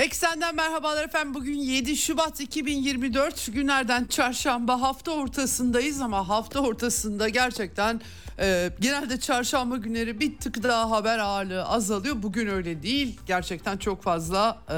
Eksenden 0.00 0.54
merhabalar 0.54 1.04
efendim. 1.04 1.34
Bugün 1.34 1.58
7 1.58 1.96
Şubat 1.96 2.40
2024 2.40 3.54
günlerden 3.54 4.04
çarşamba 4.04 4.80
hafta 4.80 5.12
ortasındayız 5.12 6.00
ama 6.00 6.28
hafta 6.28 6.60
ortasında 6.60 7.28
gerçekten 7.28 8.00
e, 8.38 8.70
genelde 8.80 9.20
çarşamba 9.20 9.76
günleri 9.76 10.20
bir 10.20 10.38
tık 10.38 10.62
daha 10.62 10.90
haber 10.90 11.18
ağırlığı 11.18 11.64
azalıyor. 11.64 12.22
Bugün 12.22 12.48
öyle 12.48 12.82
değil. 12.82 13.20
Gerçekten 13.26 13.76
çok 13.76 14.02
fazla 14.02 14.58
e, 14.70 14.76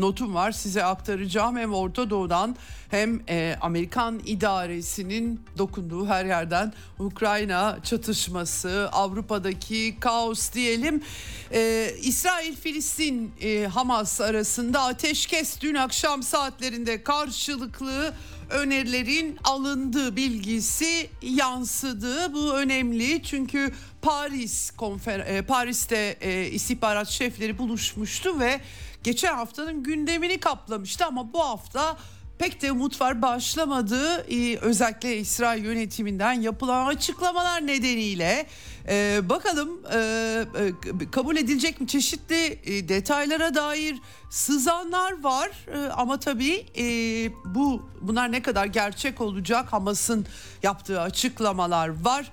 notum 0.00 0.34
var 0.34 0.52
size 0.52 0.84
aktaracağım 0.84 1.56
hem 1.56 1.74
Orta 1.74 2.10
Doğu'dan 2.10 2.56
hem 2.90 3.20
e, 3.28 3.56
Amerikan 3.60 4.20
idaresinin 4.26 5.40
dokunduğu 5.58 6.06
her 6.06 6.24
yerden 6.24 6.72
Ukrayna 6.98 7.78
çatışması, 7.84 8.88
Avrupa'daki 8.92 9.96
kaos 10.00 10.52
diyelim. 10.52 11.02
E, 11.52 11.90
İsrail-Filistin 12.02 13.32
e, 13.40 13.66
Hamas 13.66 14.20
arasında 14.48 14.82
ateşkes 14.82 15.60
dün 15.60 15.74
akşam 15.74 16.22
saatlerinde 16.22 17.02
karşılıklı 17.02 18.14
önerilerin 18.50 19.38
alındığı 19.44 20.16
bilgisi 20.16 21.10
yansıdı. 21.22 22.32
Bu 22.32 22.54
önemli 22.54 23.22
çünkü 23.22 23.72
Paris 24.02 24.70
konfer 24.70 25.18
e, 25.20 25.42
Paris'te 25.42 26.16
e, 26.20 26.46
istihbarat 26.46 27.08
şefleri 27.08 27.58
buluşmuştu 27.58 28.40
ve 28.40 28.60
geçen 29.02 29.34
haftanın 29.34 29.82
gündemini 29.82 30.40
kaplamıştı 30.40 31.06
ama 31.06 31.32
bu 31.32 31.40
hafta 31.44 31.96
pek 32.38 32.62
de 32.62 32.72
umut 32.72 33.00
var 33.00 33.22
başlamadı. 33.22 34.26
Ee, 34.30 34.56
özellikle 34.56 35.16
İsrail 35.16 35.64
yönetiminden 35.64 36.32
yapılan 36.32 36.86
açıklamalar 36.86 37.66
nedeniyle 37.66 38.46
ee, 38.88 39.20
bakalım 39.28 39.70
e, 39.92 39.98
e, 39.98 41.10
kabul 41.10 41.36
edilecek 41.36 41.80
mi 41.80 41.86
çeşitli 41.86 42.58
e, 42.64 42.88
detaylara 42.88 43.54
dair 43.54 43.96
sızanlar 44.30 45.22
var 45.22 45.50
e, 45.74 45.88
ama 45.88 46.20
tabii 46.20 46.66
e, 46.78 46.84
bu 47.44 47.88
bunlar 48.00 48.32
ne 48.32 48.42
kadar 48.42 48.66
gerçek 48.66 49.20
olacak 49.20 49.72
Hamas'ın 49.72 50.26
yaptığı 50.62 51.00
açıklamalar 51.00 52.04
var. 52.04 52.32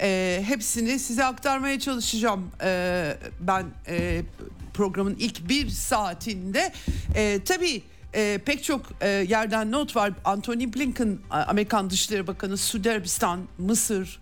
E, 0.00 0.42
hepsini 0.46 0.98
size 0.98 1.24
aktarmaya 1.24 1.80
çalışacağım 1.80 2.50
e, 2.62 3.16
ben 3.40 3.64
e, 3.88 4.22
programın 4.74 5.16
ilk 5.18 5.48
bir 5.48 5.68
saatinde. 5.68 6.72
E, 7.14 7.44
tabii 7.44 7.82
e, 8.16 8.38
pek 8.44 8.64
çok 8.64 8.82
e, 9.00 9.08
yerden 9.08 9.72
not 9.72 9.96
var. 9.96 10.12
Anthony 10.24 10.72
Blinken, 10.74 11.18
Amerikan 11.30 11.90
Dışişleri 11.90 12.26
Bakanı, 12.26 12.56
Suudi 12.56 12.90
Arabistan, 12.90 13.40
Mısır, 13.58 14.20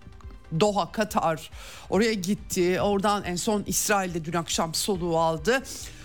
Doha, 0.60 0.92
Katar 0.92 1.50
oraya 1.90 2.14
gitti. 2.14 2.80
Oradan 2.80 3.24
en 3.24 3.36
son 3.36 3.64
İsrail'de 3.66 4.24
dün 4.24 4.32
akşam 4.32 4.74
soluğu 4.74 5.18
aldı. 5.18 5.62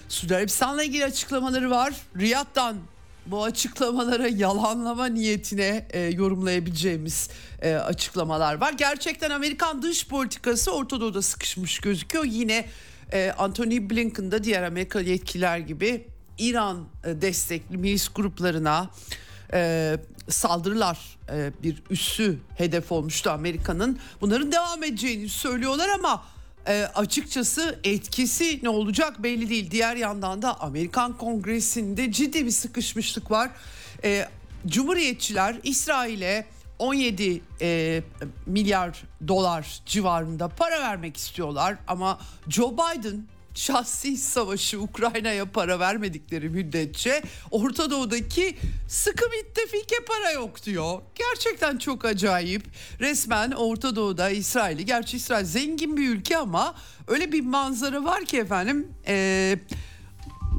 Suudi 0.09 0.35
Arabistan'la 0.35 0.83
ilgili 0.83 1.05
açıklamaları 1.05 1.71
var. 1.71 1.93
Riyad'dan 2.17 2.77
bu 3.25 3.43
açıklamalara 3.43 4.27
yalanlama 4.27 5.05
niyetine 5.05 5.87
e, 5.89 5.99
yorumlayabileceğimiz 5.99 7.29
e, 7.61 7.75
açıklamalar 7.75 8.61
var. 8.61 8.73
Gerçekten 8.73 9.29
Amerikan 9.29 9.81
dış 9.81 10.07
politikası 10.07 10.71
Orta 10.71 11.01
Doğu'da 11.01 11.21
sıkışmış 11.21 11.79
gözüküyor. 11.79 12.25
Yine 12.25 12.65
e, 13.13 13.31
Anthony 13.37 13.89
Blinken'da 13.89 14.43
diğer 14.43 14.63
Amerikalı 14.63 15.03
yetkililer 15.03 15.57
gibi 15.57 16.07
İran 16.39 16.85
e, 17.05 17.21
destekli 17.21 17.77
milis 17.77 18.09
gruplarına 18.15 18.89
e, 19.53 19.97
saldırılar 20.29 21.17
e, 21.31 21.51
bir 21.63 21.83
üssü 21.89 22.37
hedef 22.57 22.91
olmuştu 22.91 23.29
Amerika'nın. 23.29 23.99
Bunların 24.21 24.51
devam 24.51 24.83
edeceğini 24.83 25.29
söylüyorlar 25.29 25.89
ama 25.89 26.23
e, 26.67 26.83
açıkçası 26.95 27.79
etkisi 27.83 28.59
ne 28.63 28.69
olacak 28.69 29.23
belli 29.23 29.49
değil. 29.49 29.71
Diğer 29.71 29.95
yandan 29.95 30.41
da 30.41 30.61
Amerikan 30.61 31.17
Kongresi'nde 31.17 32.11
ciddi 32.11 32.45
bir 32.45 32.51
sıkışmışlık 32.51 33.31
var. 33.31 33.49
E, 34.03 34.29
Cumhuriyetçiler 34.67 35.55
İsrail'e 35.63 36.45
17 36.79 37.41
e, 37.61 38.01
milyar 38.45 39.03
dolar 39.27 39.81
civarında 39.85 40.47
para 40.47 40.81
vermek 40.81 41.17
istiyorlar 41.17 41.75
ama 41.87 42.19
Joe 42.49 42.73
Biden 42.73 43.27
şahsi 43.55 44.17
savaşı 44.17 44.79
Ukrayna'ya 44.79 45.51
para 45.51 45.79
vermedikleri 45.79 46.49
müddetçe 46.49 47.23
Orta 47.51 47.91
Doğu'daki 47.91 48.57
sıkı 48.87 49.25
müttefike 49.29 49.95
para 50.07 50.31
yok 50.31 50.63
diyor. 50.63 51.01
Gerçekten 51.15 51.77
çok 51.77 52.05
acayip. 52.05 52.63
Resmen 52.99 53.51
Orta 53.51 53.95
Doğu'da 53.95 54.29
İsrail'i, 54.29 54.85
gerçi 54.85 55.17
İsrail 55.17 55.45
zengin 55.45 55.97
bir 55.97 56.09
ülke 56.09 56.37
ama 56.37 56.75
öyle 57.07 57.31
bir 57.31 57.41
manzara 57.41 58.03
var 58.03 58.25
ki 58.25 58.37
efendim 58.37 58.87
e, 59.07 59.59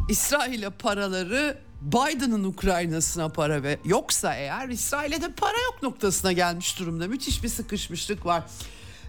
İsrail'e 0.08 0.70
paraları 0.70 1.58
Biden'ın 1.80 2.44
Ukrayna'sına 2.44 3.28
para 3.28 3.62
ve 3.62 3.78
yoksa 3.84 4.34
eğer 4.34 4.68
İsrail'e 4.68 5.22
de 5.22 5.32
para 5.32 5.62
yok 5.62 5.82
noktasına 5.82 6.32
gelmiş 6.32 6.78
durumda. 6.78 7.08
Müthiş 7.08 7.42
bir 7.42 7.48
sıkışmışlık 7.48 8.26
var. 8.26 8.42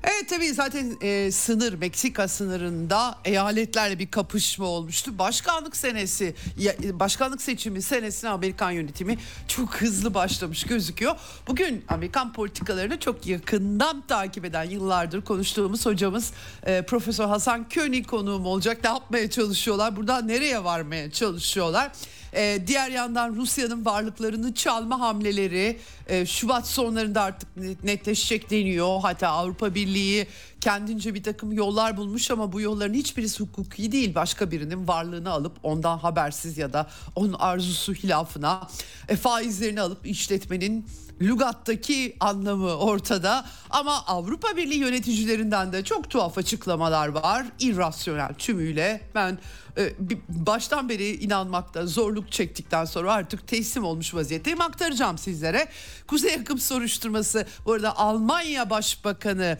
Evet 0.03 0.29
tabii 0.29 0.53
zaten 0.53 0.97
e, 1.01 1.31
sınır 1.31 1.73
Meksika 1.73 2.27
sınırında 2.27 3.17
eyaletlerle 3.25 3.99
bir 3.99 4.11
kapışma 4.11 4.65
olmuştu. 4.65 5.19
Başkanlık 5.19 5.75
senesi, 5.75 6.35
ya, 6.57 6.73
başkanlık 6.93 7.41
seçimi 7.41 7.81
senesine 7.81 8.29
Amerikan 8.29 8.71
yönetimi 8.71 9.17
çok 9.47 9.75
hızlı 9.75 10.13
başlamış 10.13 10.63
gözüküyor. 10.63 11.15
Bugün 11.47 11.85
Amerikan 11.87 12.33
politikalarını 12.33 12.99
çok 12.99 13.27
yakından 13.27 14.01
takip 14.01 14.45
eden 14.45 14.63
yıllardır 14.63 15.21
konuştuğumuz 15.21 15.85
hocamız 15.85 16.31
e, 16.65 16.81
Profesör 16.81 17.27
Hasan 17.27 17.69
König 17.69 18.07
konuğum 18.07 18.45
olacak. 18.45 18.77
Ne 18.83 18.89
yapmaya 18.89 19.29
çalışıyorlar? 19.29 19.95
Buradan 19.95 20.27
nereye 20.27 20.63
varmaya 20.63 21.11
çalışıyorlar? 21.11 21.91
Ee, 22.33 22.59
diğer 22.67 22.89
yandan 22.89 23.35
Rusya'nın 23.35 23.85
varlıklarını 23.85 24.53
çalma 24.53 24.99
hamleleri 24.99 25.79
e, 26.07 26.25
Şubat 26.25 26.67
sonlarında 26.67 27.21
artık 27.21 27.57
netleşecek 27.83 28.49
deniyor. 28.49 28.99
Hatta 29.01 29.27
Avrupa 29.27 29.75
Birliği 29.75 30.27
kendince 30.61 31.13
bir 31.13 31.23
takım 31.23 31.53
yollar 31.53 31.97
bulmuş 31.97 32.31
ama 32.31 32.51
bu 32.51 32.61
yolların 32.61 32.93
hiçbirisi 32.93 33.43
hukuki 33.43 33.91
değil. 33.91 34.15
Başka 34.15 34.51
birinin 34.51 34.87
varlığını 34.87 35.31
alıp 35.31 35.57
ondan 35.63 35.97
habersiz 35.97 36.57
ya 36.57 36.73
da 36.73 36.87
onun 37.15 37.33
arzusu 37.33 37.93
hilafına 37.93 38.67
e, 39.09 39.15
faizlerini 39.15 39.81
alıp 39.81 40.05
işletmenin 40.05 40.85
lügattaki 41.21 42.17
anlamı 42.19 42.75
ortada 42.75 43.45
ama 43.69 44.05
Avrupa 44.07 44.55
Birliği 44.55 44.79
yöneticilerinden 44.79 45.73
de 45.73 45.83
çok 45.83 46.09
tuhaf 46.09 46.37
açıklamalar 46.37 47.07
var. 47.07 47.45
İrrasyonel 47.59 48.33
tümüyle 48.33 49.01
ben 49.15 49.37
e, 49.77 49.93
baştan 50.29 50.89
beri 50.89 51.15
inanmakta 51.15 51.85
zorluk 51.85 52.31
çektikten 52.31 52.85
sonra 52.85 53.13
artık 53.13 53.47
teslim 53.47 53.83
olmuş 53.83 54.13
vaziyetteyim 54.13 54.61
aktaracağım 54.61 55.17
sizlere. 55.17 55.67
Kuzey 56.07 56.33
Akım 56.33 56.59
soruşturması 56.59 57.45
bu 57.65 57.73
arada 57.73 57.97
Almanya 57.97 58.69
Başbakanı 58.69 59.57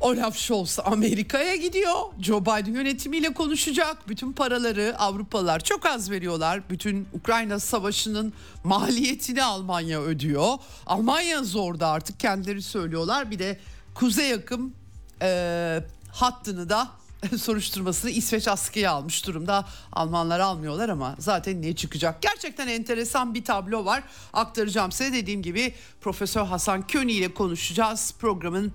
Olaf 0.00 0.36
Scholz 0.36 0.78
Amerika'ya 0.84 1.56
gidiyor. 1.56 1.94
Joe 2.20 2.40
Biden 2.40 2.74
yönetimiyle 2.74 3.34
konuşacak. 3.34 4.08
Bütün 4.08 4.32
paraları 4.32 4.94
Avrupalılar 4.98 5.60
çok 5.60 5.86
az 5.86 6.10
veriyorlar. 6.10 6.70
Bütün 6.70 7.08
Ukrayna 7.12 7.60
savaşının 7.60 8.32
maliyetini 8.64 9.44
Almanya 9.44 10.00
ödüyor. 10.00 10.58
Almanya 10.86 11.44
zorda 11.44 11.88
artık 11.88 12.20
kendileri 12.20 12.62
söylüyorlar. 12.62 13.30
Bir 13.30 13.38
de 13.38 13.60
Kuzey 13.94 14.32
Akım 14.32 14.74
e, 15.22 15.80
hattını 16.12 16.68
da 16.68 16.88
soruşturmasını 17.38 18.10
İsveç 18.10 18.48
askıya 18.48 18.92
almış 18.92 19.26
durumda. 19.26 19.66
Almanlar 19.92 20.40
almıyorlar 20.40 20.88
ama 20.88 21.14
zaten 21.18 21.62
ne 21.62 21.76
çıkacak? 21.76 22.22
Gerçekten 22.22 22.68
enteresan 22.68 23.34
bir 23.34 23.44
tablo 23.44 23.84
var. 23.84 24.02
Aktaracağım 24.32 24.92
size 24.92 25.12
dediğim 25.12 25.42
gibi 25.42 25.74
Profesör 26.00 26.44
Hasan 26.44 26.86
Köni 26.86 27.12
ile 27.12 27.34
konuşacağız. 27.34 28.14
Programın 28.18 28.72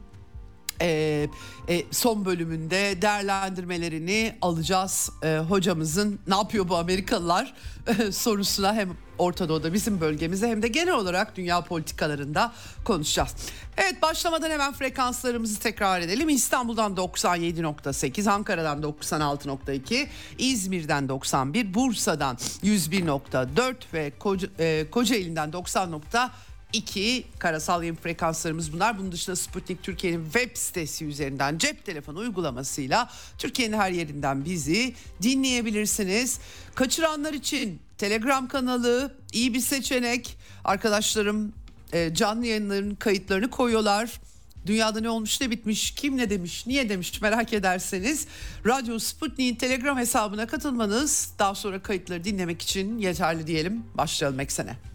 e, 0.82 1.28
e, 1.70 1.84
son 1.92 2.26
bölümünde 2.26 3.02
değerlendirmelerini 3.02 4.36
alacağız. 4.42 5.10
E, 5.24 5.38
hocamızın 5.38 6.20
ne 6.28 6.36
yapıyor 6.36 6.70
bu 6.70 6.76
Amerikalılar 6.78 7.54
sorusuna 8.12 8.74
hem 8.74 8.98
Orta 9.18 9.50
Doğu'da 9.50 9.74
bizim 9.74 10.02
bölgemizde 10.02 10.48
hem 10.48 10.62
de 10.62 10.68
genel 10.68 10.94
olarak 10.94 11.36
dünya 11.36 11.62
politikalarında 11.62 12.52
konuşacağız. 12.86 13.36
Evet 13.78 14.02
başlamadan 14.02 14.50
hemen 14.50 14.74
frekanslarımızı 14.74 15.60
tekrar 15.60 16.02
edelim. 16.02 16.30
İstanbul'dan 16.30 16.96
97.8, 16.96 18.30
Ankara'dan 18.30 18.82
96.2, 18.82 20.08
İzmir'den 20.38 21.10
91, 21.10 21.74
Bursa'dan 21.74 22.36
101.4 22.36 23.76
ve 23.94 24.12
Koca, 24.20 24.48
e, 24.60 24.86
Kocaeli'nden 24.92 25.54
90. 25.54 26.02
2 26.76 27.26
karasal 27.40 27.82
yayın 27.82 27.96
frekanslarımız 27.96 28.74
bunlar. 28.74 29.00
Bunun 29.00 29.12
dışında 29.12 29.36
Sputnik 29.36 29.84
Türkiye'nin 29.84 30.24
web 30.24 30.58
sitesi 30.58 31.06
üzerinden 31.06 31.58
cep 31.58 31.86
telefonu 31.86 32.20
uygulamasıyla 32.20 33.10
Türkiye'nin 33.38 33.78
her 33.78 33.92
yerinden 33.92 34.46
bizi 34.46 34.94
dinleyebilirsiniz. 35.22 36.40
Kaçıranlar 36.76 37.34
için 37.34 37.80
Telegram 37.98 38.48
kanalı 38.48 39.16
iyi 39.34 39.54
bir 39.54 39.60
seçenek. 39.60 40.38
Arkadaşlarım 40.64 41.54
e, 41.94 42.14
canlı 42.14 42.46
yayınların 42.46 42.96
kayıtlarını 42.96 43.50
koyuyorlar. 43.50 44.20
Dünyada 44.66 45.00
ne 45.00 45.10
olmuş 45.10 45.42
ne 45.42 45.52
bitmiş 45.52 45.92
kim 45.92 46.18
ne 46.18 46.30
demiş 46.30 46.68
niye 46.68 46.90
demiş 46.90 47.22
merak 47.22 47.54
ederseniz 47.54 48.28
Radyo 48.66 49.00
Sputnik'in 49.00 49.56
Telegram 49.56 49.98
hesabına 49.98 50.48
katılmanız 50.48 51.34
daha 51.40 51.56
sonra 51.56 51.82
kayıtları 51.82 52.24
dinlemek 52.24 52.62
için 52.62 52.98
yeterli 52.98 53.48
diyelim. 53.48 53.84
Başlayalım 53.98 54.40
eksene. 54.40 54.95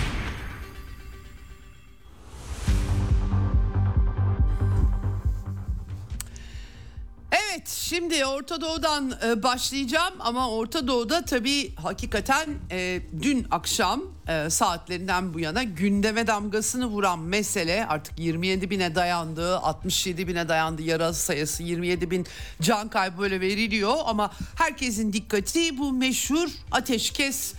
Evet 7.61 7.69
şimdi 7.69 8.25
Orta 8.25 8.61
Doğu'dan 8.61 9.13
e, 9.25 9.43
başlayacağım 9.43 10.13
ama 10.19 10.49
Orta 10.49 10.87
Doğu'da 10.87 11.25
tabii 11.25 11.75
hakikaten 11.75 12.49
e, 12.71 13.01
dün 13.21 13.47
akşam 13.51 14.01
e, 14.27 14.49
saatlerinden 14.49 15.33
bu 15.33 15.39
yana 15.39 15.63
gündeme 15.63 16.27
damgasını 16.27 16.85
vuran 16.85 17.19
mesele 17.19 17.85
artık 17.85 18.19
27 18.19 18.69
bine 18.69 18.95
dayandı 18.95 19.57
67 19.57 20.27
bine 20.27 20.49
dayandı 20.49 20.81
yara 20.81 21.13
sayısı 21.13 21.63
27 21.63 22.11
bin 22.11 22.27
can 22.61 22.89
kaybı 22.89 23.17
böyle 23.17 23.41
veriliyor 23.41 23.95
ama 24.05 24.31
herkesin 24.55 25.13
dikkati 25.13 25.77
bu 25.77 25.91
meşhur 25.91 26.49
ateşkes 26.71 27.53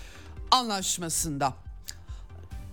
anlaşmasında 0.50 1.61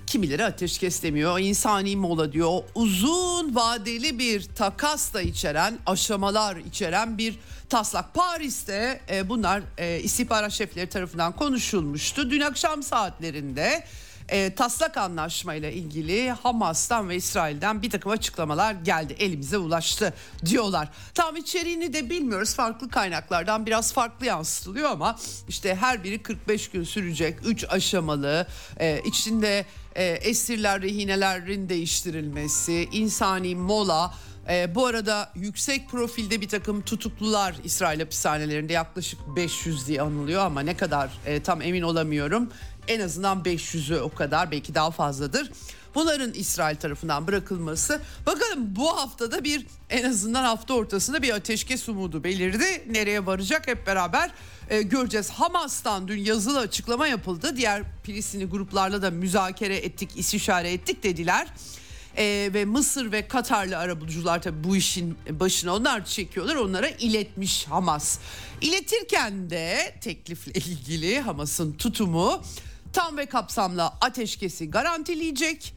kimileri 0.10 0.46
ateşkes 0.46 1.04
demiyor, 1.04 1.40
insani 1.40 1.96
mola 1.96 2.32
diyor. 2.32 2.64
Uzun 2.76 3.56
vadeli 3.56 4.20
bir 4.20 4.44
takas 4.44 5.14
da 5.14 5.22
içeren, 5.22 5.80
aşamalar 5.86 6.58
içeren 6.58 7.18
bir 7.18 7.40
taslak. 7.70 8.14
Paris'te 8.14 9.02
e, 9.12 9.30
bunlar 9.30 9.62
e, 9.78 10.00
istihbarat 10.00 10.52
şefleri 10.52 10.90
tarafından 10.90 11.36
konuşulmuştu. 11.36 12.32
Dün 12.32 12.42
akşam 12.42 12.84
saatlerinde 12.84 13.84
e, 14.30 14.56
taslak 14.56 14.98
anlaşmayla 14.98 15.70
ilgili 15.70 16.32
Hamas'tan 16.32 17.10
ve 17.10 17.16
İsrail'den 17.16 17.82
bir 17.82 17.90
takım 17.90 18.12
açıklamalar 18.12 18.74
geldi 18.74 19.16
elimize 19.20 19.58
ulaştı 19.58 20.14
diyorlar. 20.46 20.90
Tam 21.14 21.36
içeriğini 21.36 21.94
de 21.94 22.10
bilmiyoruz 22.10 22.56
farklı 22.56 22.90
kaynaklardan 22.90 23.66
biraz 23.66 23.94
farklı 23.94 24.26
yansıtılıyor 24.26 24.90
ama 24.90 25.20
işte 25.50 25.76
her 25.76 26.04
biri 26.04 26.24
45 26.24 26.70
gün 26.70 26.84
sürecek 26.84 27.40
3 27.46 27.66
aşamalı 27.70 28.48
e, 28.80 29.02
içinde 29.06 29.66
e, 29.96 30.06
esirler 30.06 30.82
rehinelerin 30.82 31.70
değiştirilmesi 31.70 32.90
insani 32.92 33.56
mola 33.56 34.14
ee, 34.50 34.76
bu 34.76 34.86
arada 34.86 35.32
yüksek 35.36 35.90
profilde 35.90 36.42
bir 36.42 36.48
takım 36.48 36.82
tutuklular 36.82 37.56
İsrail 37.64 38.00
hapishanelerinde 38.00 38.74
yaklaşık 38.74 39.20
500 39.36 39.88
diye 39.88 40.02
anılıyor 40.02 40.46
ama 40.46 40.62
ne 40.62 40.78
kadar 40.78 41.10
e, 41.26 41.44
tam 41.44 41.62
emin 41.62 41.82
olamıyorum. 41.82 42.50
En 42.88 43.00
azından 43.00 43.40
500'ü 43.40 44.00
o 44.00 44.10
kadar 44.10 44.52
belki 44.52 44.76
daha 44.76 44.92
fazladır. 44.92 45.52
Bunların 45.96 46.34
İsrail 46.34 46.76
tarafından 46.76 47.28
bırakılması. 47.28 48.02
Bakalım 48.26 48.76
bu 48.76 48.98
haftada 48.98 49.44
bir 49.44 49.66
en 49.90 50.10
azından 50.10 50.44
hafta 50.44 50.74
ortasında 50.74 51.22
bir 51.22 51.34
ateşkes 51.34 51.90
umudu 51.90 52.24
belirdi. 52.24 52.84
Nereye 52.90 53.26
varacak 53.26 53.68
hep 53.68 53.88
beraber 53.88 54.32
e, 54.70 54.82
göreceğiz. 54.82 55.30
Hamas'tan 55.30 56.08
dün 56.08 56.20
yazılı 56.20 56.60
açıklama 56.60 57.08
yapıldı. 57.08 57.58
Diğer 57.58 57.84
Filistinli 58.04 58.46
gruplarla 58.46 59.02
da 59.02 59.12
müzakere 59.12 59.76
ettik, 59.78 60.10
istişare 60.16 60.72
ettik 60.72 61.04
dediler. 61.04 61.48
Ee, 62.18 62.50
ve 62.54 62.66
Mısır 62.66 63.12
ve 63.12 63.28
Katarlı 63.28 63.78
arabulucular 63.78 64.42
tabii 64.42 64.64
bu 64.64 64.76
işin 64.76 65.18
başına 65.30 65.76
onlar 65.76 66.06
çekiyorlar 66.06 66.56
onlara 66.56 66.90
iletmiş 66.90 67.68
Hamas. 67.68 68.20
İletirken 68.62 69.50
de 69.50 69.96
teklifle 70.02 70.52
ilgili 70.60 71.20
Hamas'ın 71.20 71.74
tutumu 71.74 72.42
tam 72.94 73.18
ve 73.18 73.26
kapsamlı 73.26 73.84
ateşkesi 73.84 74.72
garantileyecek. 74.72 75.74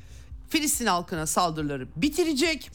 Filistin 0.51 0.87
halkına 0.87 1.27
saldırıları 1.27 1.87
bitirecek. 1.97 2.71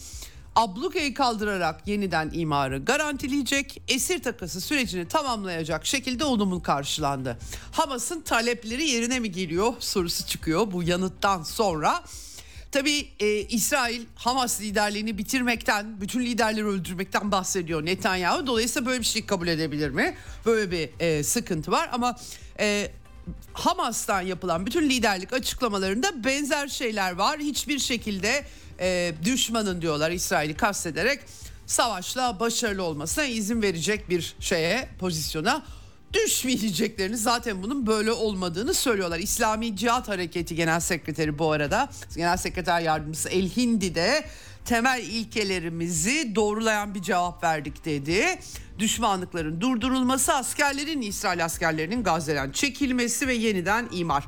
Ablukayı 0.58 1.14
kaldırarak 1.14 1.88
yeniden 1.88 2.30
imarı 2.34 2.86
garantileyecek, 2.86 3.82
esir 3.88 4.24
takası 4.24 4.62
sürecini 4.62 5.08
tamamlayacak 5.08 5.86
şekilde 5.86 6.24
olumlu 6.24 6.64
karşılandı. 6.64 7.38
Hamas'ın 7.72 8.22
talepleri 8.22 8.88
yerine 8.88 9.20
mi 9.20 9.32
geliyor 9.32 9.74
sorusu 9.80 10.26
çıkıyor 10.26 10.72
bu 10.72 10.84
yanıttan 10.84 11.44
sonra. 11.44 12.04
Tabii 12.72 13.08
e, 13.20 13.40
İsrail 13.40 14.02
Hamas 14.16 14.62
liderliğini 14.62 15.18
bitirmekten, 15.18 16.02
bütün 16.02 16.20
liderleri 16.20 16.66
öldürmekten 16.66 17.32
bahsediyor 17.32 17.86
Netanyahu. 17.86 18.48
Dolayısıyla 18.48 18.86
böyle 18.86 19.00
bir 19.00 19.06
şey 19.06 19.26
kabul 19.26 19.48
edebilir 19.48 19.90
mi? 19.90 20.16
Böyle 20.46 20.72
bir 20.72 20.90
e, 21.00 21.24
sıkıntı 21.24 21.72
var 21.72 21.90
ama 21.92 22.16
e, 22.60 22.92
Hamas'tan 23.54 24.22
yapılan 24.22 24.66
bütün 24.66 24.90
liderlik 24.90 25.34
açıklamalarında 25.34 26.24
benzer 26.24 26.68
şeyler 26.68 27.12
var. 27.12 27.40
Hiçbir 27.40 27.80
şekilde 27.80 28.46
e, 28.80 29.14
düşmanın 29.26 29.82
diyorlar 29.82 30.12
İsrail'i 30.12 30.54
kastederek 30.54 31.20
savaşla 31.66 32.40
başarılı 32.40 32.84
olmasına 32.84 33.26
izin 33.26 33.62
verecek 33.62 34.10
bir 34.10 34.36
şeye, 34.40 34.90
pozisyona 35.00 35.64
düşmeyeceklerini 36.14 37.18
zaten 37.18 37.64
bunun 37.64 37.88
böyle 37.88 38.12
olmadığını 38.12 38.74
söylüyorlar. 38.74 39.20
İslami 39.20 39.76
Cihat 39.76 40.08
Hareketi 40.08 40.56
Genel 40.56 40.80
Sekreteri 40.80 41.40
bu 41.40 41.52
arada 41.52 41.90
Genel 42.16 42.38
Sekreter 42.38 42.82
Yardımcısı 42.82 43.30
El 43.30 43.50
Hindi 43.50 43.96
de 43.96 44.26
temel 44.66 45.04
ilkelerimizi 45.04 46.36
doğrulayan 46.36 46.96
bir 46.96 47.02
cevap 47.02 47.44
verdik 47.44 47.86
dedi. 47.86 48.40
Düşmanlıkların 48.80 49.62
durdurulması, 49.62 50.34
askerlerin 50.34 51.02
İsrail 51.02 51.46
askerlerinin 51.46 52.04
Gazze'den 52.04 52.52
çekilmesi 52.52 53.28
ve 53.28 53.34
yeniden 53.34 53.88
imar. 53.92 54.24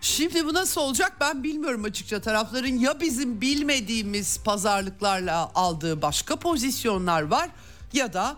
Şimdi 0.00 0.46
bu 0.46 0.54
nasıl 0.54 0.80
olacak 0.80 1.12
ben 1.20 1.42
bilmiyorum 1.42 1.84
açıkça 1.84 2.20
tarafların 2.20 2.78
ya 2.78 3.00
bizim 3.00 3.40
bilmediğimiz 3.40 4.40
pazarlıklarla 4.44 5.50
aldığı 5.54 6.02
başka 6.02 6.36
pozisyonlar 6.36 7.22
var 7.22 7.50
ya 7.92 8.12
da 8.12 8.36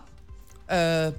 e, 0.71 1.09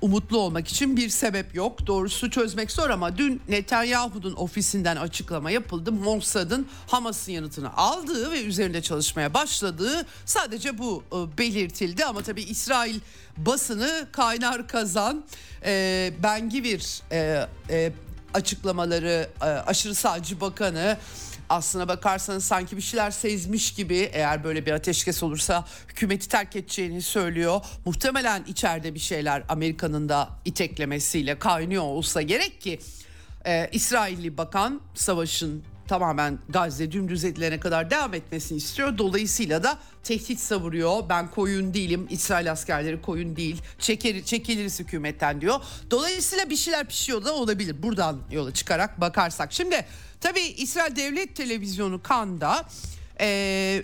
umutlu 0.00 0.38
olmak 0.38 0.68
için 0.68 0.96
bir 0.96 1.08
sebep 1.08 1.54
yok. 1.54 1.86
Doğrusu 1.86 2.30
çözmek 2.30 2.70
zor 2.70 2.90
ama 2.90 3.18
dün 3.18 3.42
Netanyahu'nun 3.48 4.34
ofisinden 4.34 4.96
açıklama 4.96 5.50
yapıldı. 5.50 5.92
Mossad'ın 5.92 6.66
Hamas'ın 6.86 7.32
yanıtını 7.32 7.76
aldığı 7.76 8.30
ve 8.30 8.42
üzerinde 8.42 8.82
çalışmaya 8.82 9.34
başladığı 9.34 10.06
sadece 10.24 10.78
bu 10.78 11.04
e, 11.12 11.38
belirtildi. 11.38 12.04
Ama 12.04 12.22
tabii 12.22 12.42
İsrail 12.42 13.00
basını 13.36 14.06
kaynar 14.12 14.68
kazan 14.68 15.24
e, 15.64 16.12
Ben 16.22 16.50
Givir 16.50 17.02
e, 17.12 17.46
e, 17.70 17.92
açıklamaları 18.34 19.28
e, 19.42 19.44
aşırı 19.44 19.94
sağcı 19.94 20.40
bakanı 20.40 20.96
aslına 21.48 21.88
bakarsanız 21.88 22.44
sanki 22.44 22.76
bir 22.76 22.82
şeyler 22.82 23.10
sezmiş 23.10 23.74
gibi 23.74 23.96
eğer 24.12 24.44
böyle 24.44 24.66
bir 24.66 24.72
ateşkes 24.72 25.22
olursa 25.22 25.64
hükümeti 25.88 26.28
terk 26.28 26.56
edeceğini 26.56 27.02
söylüyor. 27.02 27.60
Muhtemelen 27.84 28.44
içeride 28.44 28.94
bir 28.94 29.00
şeyler 29.00 29.42
Amerika'nın 29.48 30.08
da 30.08 30.28
iteklemesiyle 30.44 31.38
kaynıyor 31.38 31.82
olsa 31.82 32.22
gerek 32.22 32.60
ki 32.60 32.80
e, 33.46 33.68
İsrailli 33.72 34.38
bakan 34.38 34.80
savaşın 34.94 35.62
tamamen 35.90 36.38
Gazze 36.48 36.92
dümdüz 36.92 37.24
edilene 37.24 37.60
kadar 37.60 37.90
devam 37.90 38.14
etmesini 38.14 38.58
istiyor. 38.58 38.98
Dolayısıyla 38.98 39.62
da 39.62 39.78
tehdit 40.04 40.40
savuruyor. 40.40 41.08
Ben 41.08 41.30
koyun 41.30 41.74
değilim. 41.74 42.06
İsrail 42.10 42.52
askerleri 42.52 43.02
koyun 43.02 43.36
değil. 43.36 43.62
Çeker, 43.78 44.22
çekiliriz 44.22 44.80
hükümetten 44.80 45.40
diyor. 45.40 45.60
Dolayısıyla 45.90 46.50
bir 46.50 46.56
şeyler 46.56 46.86
pişiyor 46.86 47.24
da 47.24 47.34
olabilir. 47.34 47.82
Buradan 47.82 48.18
yola 48.30 48.54
çıkarak 48.54 49.00
bakarsak. 49.00 49.52
Şimdi 49.52 49.86
tabii 50.20 50.40
İsrail 50.40 50.96
Devlet 50.96 51.36
Televizyonu 51.36 52.02
Kanda 52.02 52.64
e, 53.20 53.82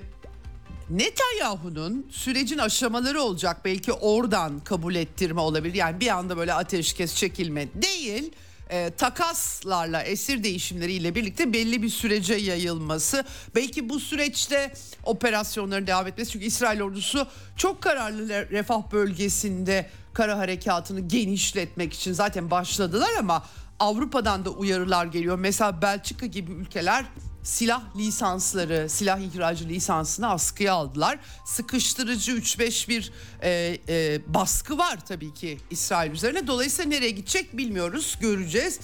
Netanyahu'nun 0.90 2.06
sürecin 2.10 2.58
aşamaları 2.58 3.20
olacak. 3.20 3.60
Belki 3.64 3.92
oradan 3.92 4.60
kabul 4.60 4.94
ettirme 4.94 5.40
olabilir. 5.40 5.74
Yani 5.74 6.00
bir 6.00 6.08
anda 6.08 6.36
böyle 6.36 6.54
ateşkes 6.54 7.14
çekilme 7.14 7.68
değil 7.74 8.32
e, 8.70 8.90
takaslarla 8.90 10.02
esir 10.02 10.44
değişimleriyle 10.44 11.14
birlikte 11.14 11.52
belli 11.52 11.82
bir 11.82 11.88
sürece 11.88 12.34
yayılması 12.34 13.24
belki 13.54 13.88
bu 13.88 14.00
süreçte 14.00 14.72
operasyonların 15.04 15.86
devam 15.86 16.06
etmesi 16.06 16.32
çünkü 16.32 16.44
İsrail 16.44 16.82
ordusu 16.82 17.26
çok 17.56 17.82
kararlı 17.82 18.50
refah 18.50 18.92
bölgesinde 18.92 19.90
kara 20.12 20.38
harekatını 20.38 21.00
genişletmek 21.00 21.92
için 21.92 22.12
zaten 22.12 22.50
başladılar 22.50 23.10
ama 23.18 23.46
Avrupa'dan 23.78 24.44
da 24.44 24.50
uyarılar 24.50 25.06
geliyor. 25.06 25.38
Mesela 25.38 25.82
Belçika 25.82 26.26
gibi 26.26 26.52
ülkeler 26.52 27.04
silah 27.46 27.82
lisansları, 27.96 28.88
silah 28.88 29.18
ihracı 29.18 29.68
lisansını 29.68 30.28
askıya 30.30 30.74
aldılar. 30.74 31.18
Sıkıştırıcı 31.44 32.32
3-5 32.32 32.88
bir 32.88 33.12
e, 33.42 33.78
e, 33.88 34.20
baskı 34.34 34.78
var 34.78 34.98
tabii 35.08 35.34
ki 35.34 35.58
İsrail 35.70 36.10
üzerine. 36.10 36.46
Dolayısıyla 36.46 36.88
nereye 36.90 37.10
gidecek 37.10 37.56
bilmiyoruz, 37.56 38.18
göreceğiz. 38.20 38.80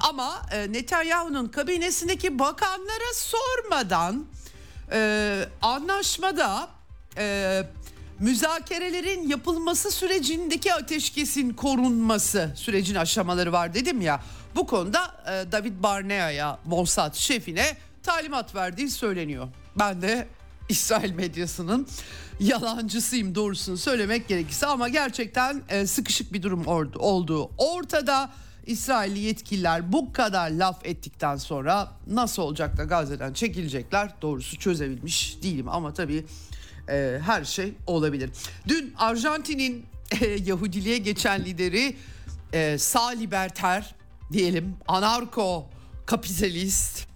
Ama 0.00 0.42
e, 0.52 0.72
Netanyahu'nun 0.72 1.48
kabinesindeki 1.48 2.38
bakanlara 2.38 3.14
sormadan 3.14 4.26
e, 4.92 5.44
anlaşmada 5.62 6.68
e, 7.18 7.62
müzakerelerin 8.18 9.28
yapılması 9.28 9.90
sürecindeki 9.90 10.74
ateşkesin 10.74 11.50
korunması 11.50 12.52
sürecin 12.56 12.94
aşamaları 12.94 13.52
var 13.52 13.74
dedim 13.74 14.00
ya. 14.00 14.20
Bu 14.54 14.66
konuda 14.66 15.14
e, 15.26 15.52
David 15.52 15.82
Barnea'ya 15.82 16.58
Mossad 16.64 17.14
şefine 17.14 17.76
talimat 18.08 18.54
verdiği 18.54 18.90
söyleniyor. 18.90 19.48
Ben 19.78 20.02
de 20.02 20.28
İsrail 20.68 21.12
medyasının 21.12 21.88
yalancısıyım 22.40 23.34
doğrusunu 23.34 23.76
söylemek 23.76 24.28
gerekirse 24.28 24.66
ama 24.66 24.88
gerçekten 24.88 25.62
e, 25.68 25.86
sıkışık 25.86 26.32
bir 26.32 26.42
durum 26.42 26.66
olduğu 26.96 27.50
ortada. 27.58 28.30
İsrailli 28.66 29.18
yetkililer 29.18 29.92
bu 29.92 30.12
kadar 30.12 30.50
laf 30.50 30.86
ettikten 30.86 31.36
sonra 31.36 31.92
nasıl 32.06 32.42
olacak 32.42 32.76
da 32.76 32.84
Gazze'den 32.84 33.32
çekilecekler 33.32 34.14
doğrusu 34.22 34.58
çözebilmiş 34.58 35.38
değilim 35.42 35.68
ama 35.68 35.94
tabii 35.94 36.26
e, 36.88 37.18
her 37.26 37.44
şey 37.44 37.72
olabilir. 37.86 38.30
Dün 38.68 38.94
Arjantin'in 38.98 39.86
e, 40.20 40.26
Yahudiliğe 40.26 40.98
geçen 40.98 41.44
lideri 41.44 41.96
e, 42.52 42.78
sağ 42.78 43.08
liberter 43.08 43.94
diyelim 44.32 44.76
anarko 44.88 45.66
kapitalist 46.06 47.08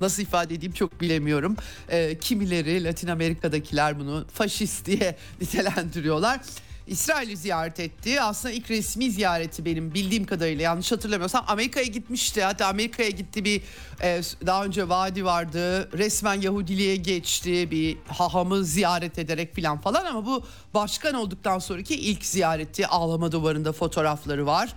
nasıl 0.00 0.22
ifade 0.22 0.54
edeyim 0.54 0.72
çok 0.72 1.00
bilemiyorum. 1.00 1.56
E, 1.88 2.18
kimileri 2.18 2.84
Latin 2.84 3.08
Amerika'dakiler 3.08 3.98
bunu 3.98 4.24
faşist 4.32 4.86
diye 4.86 5.16
nitelendiriyorlar. 5.40 6.40
İsrail'i 6.88 7.36
ziyaret 7.36 7.80
etti. 7.80 8.20
Aslında 8.20 8.54
ilk 8.54 8.70
resmi 8.70 9.10
ziyareti 9.10 9.64
benim 9.64 9.94
bildiğim 9.94 10.26
kadarıyla 10.26 10.62
yanlış 10.62 10.92
hatırlamıyorsam 10.92 11.44
Amerika'ya 11.48 11.86
gitmişti. 11.86 12.42
Hatta 12.42 12.66
Amerika'ya 12.66 13.10
gitti 13.10 13.44
bir 13.44 13.62
e, 14.02 14.20
daha 14.46 14.64
önce 14.64 14.88
vaadi 14.88 15.24
vardı. 15.24 15.90
Resmen 15.98 16.40
Yahudiliğe 16.40 16.96
geçti. 16.96 17.70
Bir 17.70 17.96
hahamı 18.08 18.64
ziyaret 18.64 19.18
ederek 19.18 19.54
filan 19.54 19.80
falan 19.80 20.04
ama 20.04 20.26
bu 20.26 20.44
başkan 20.74 21.14
olduktan 21.14 21.58
sonraki 21.58 21.94
ilk 21.94 22.24
ziyareti 22.24 22.86
ağlama 22.86 23.32
duvarında 23.32 23.72
fotoğrafları 23.72 24.46
var. 24.46 24.74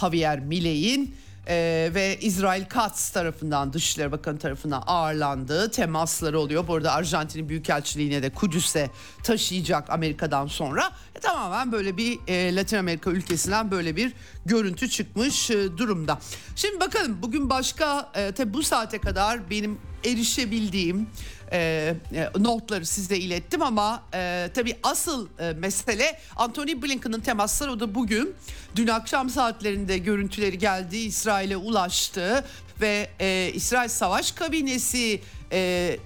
Javier 0.00 0.40
Milei'in 0.40 1.14
ee, 1.48 1.90
ve 1.94 2.18
İsrail 2.20 2.64
Katz 2.64 3.10
tarafından 3.10 3.72
Dışişleri 3.72 4.12
Bakanı 4.12 4.38
tarafından 4.38 4.82
ağırlandığı 4.86 5.70
temasları 5.70 6.38
oluyor. 6.38 6.68
Bu 6.68 6.74
arada 6.74 6.92
Arjantin'in 6.92 7.48
Büyükelçiliğine 7.48 8.22
de 8.22 8.30
Kudüs'e 8.30 8.90
taşıyacak 9.22 9.90
Amerika'dan 9.90 10.46
sonra. 10.46 10.90
E, 11.14 11.20
tamamen 11.20 11.72
böyle 11.72 11.96
bir 11.96 12.18
e, 12.28 12.56
Latin 12.56 12.76
Amerika 12.76 13.10
ülkesinden 13.10 13.70
böyle 13.70 13.96
bir 13.96 14.12
görüntü 14.46 14.88
çıkmış 14.88 15.50
e, 15.50 15.78
durumda. 15.78 16.18
Şimdi 16.56 16.80
bakalım 16.80 17.18
bugün 17.22 17.50
başka 17.50 18.10
e, 18.14 18.32
tabi 18.32 18.54
bu 18.54 18.62
saate 18.62 18.98
kadar 18.98 19.50
benim 19.50 19.78
erişebildiğim 20.04 21.06
e, 21.52 21.94
e, 22.14 22.28
notları 22.38 22.86
size 22.86 23.16
ilettim 23.16 23.62
ama 23.62 24.02
e, 24.14 24.50
tabii 24.54 24.76
asıl 24.82 25.28
e, 25.38 25.52
mesele 25.52 26.20
Anthony 26.36 26.82
Blinken'ın 26.82 27.20
temasları. 27.20 27.72
O 27.72 27.80
da 27.80 27.94
bugün 27.94 28.34
dün 28.76 28.88
akşam 28.88 29.30
saatlerinde 29.30 29.98
görüntüleri 29.98 30.58
geldi 30.58 30.96
İsrail'e 30.96 31.56
ulaştı 31.56 32.44
ve 32.80 33.10
e, 33.20 33.50
İsrail 33.54 33.88
Savaş 33.88 34.32
Kabinesi 34.32 35.20
e, 35.52 35.96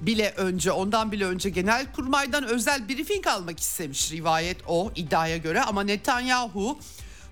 bile 0.00 0.34
önce 0.36 0.72
ondan 0.72 1.12
bile 1.12 1.24
önce 1.24 1.50
genel 1.50 1.92
kurmaydan 1.92 2.44
özel 2.44 2.88
briefing 2.88 3.26
almak 3.26 3.60
istemiş 3.60 4.12
rivayet 4.12 4.56
o 4.68 4.92
iddiaya 4.96 5.36
göre. 5.36 5.62
Ama 5.62 5.82
Netanyahu 5.82 6.78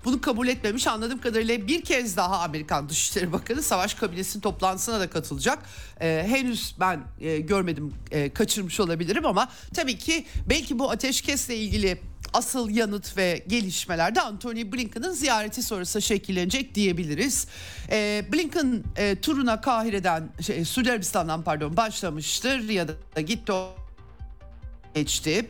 bunu 0.05 0.21
kabul 0.21 0.47
etmemiş 0.47 0.87
anladığım 0.87 1.21
kadarıyla 1.21 1.67
bir 1.67 1.81
kez 1.81 2.17
daha 2.17 2.39
Amerikan 2.39 2.89
Dışişleri 2.89 3.33
Bakanı 3.33 3.63
Savaş 3.63 3.93
Kabinesi'nin 3.93 4.41
toplantısına 4.41 4.99
da 4.99 5.09
katılacak. 5.09 5.59
Ee, 6.01 6.25
henüz 6.27 6.75
ben 6.79 7.03
e, 7.19 7.39
görmedim 7.39 7.93
e, 8.11 8.33
kaçırmış 8.33 8.79
olabilirim 8.79 9.25
ama 9.25 9.49
tabii 9.73 9.97
ki 9.97 10.25
belki 10.49 10.79
bu 10.79 10.91
ateşkesle 10.91 11.55
ilgili 11.55 12.01
asıl 12.33 12.69
yanıt 12.69 13.17
ve 13.17 13.43
gelişmeler 13.47 14.15
de 14.15 14.21
Anthony 14.21 14.71
Blinken'ın 14.71 15.11
ziyareti 15.11 15.63
sonrası 15.63 16.01
şekillenecek 16.01 16.75
diyebiliriz. 16.75 17.47
E, 17.89 18.25
Blinken 18.33 18.83
e, 18.95 19.15
turuna 19.21 19.61
Kahire'den, 19.61 20.29
şey, 20.41 20.65
Suudi 20.65 20.91
Arabistan'dan 20.91 21.43
pardon 21.43 21.77
başlamıştır 21.77 22.69
ya 22.69 22.87
da 22.87 23.21
gitti 23.21 23.53
geçti. 24.95 25.45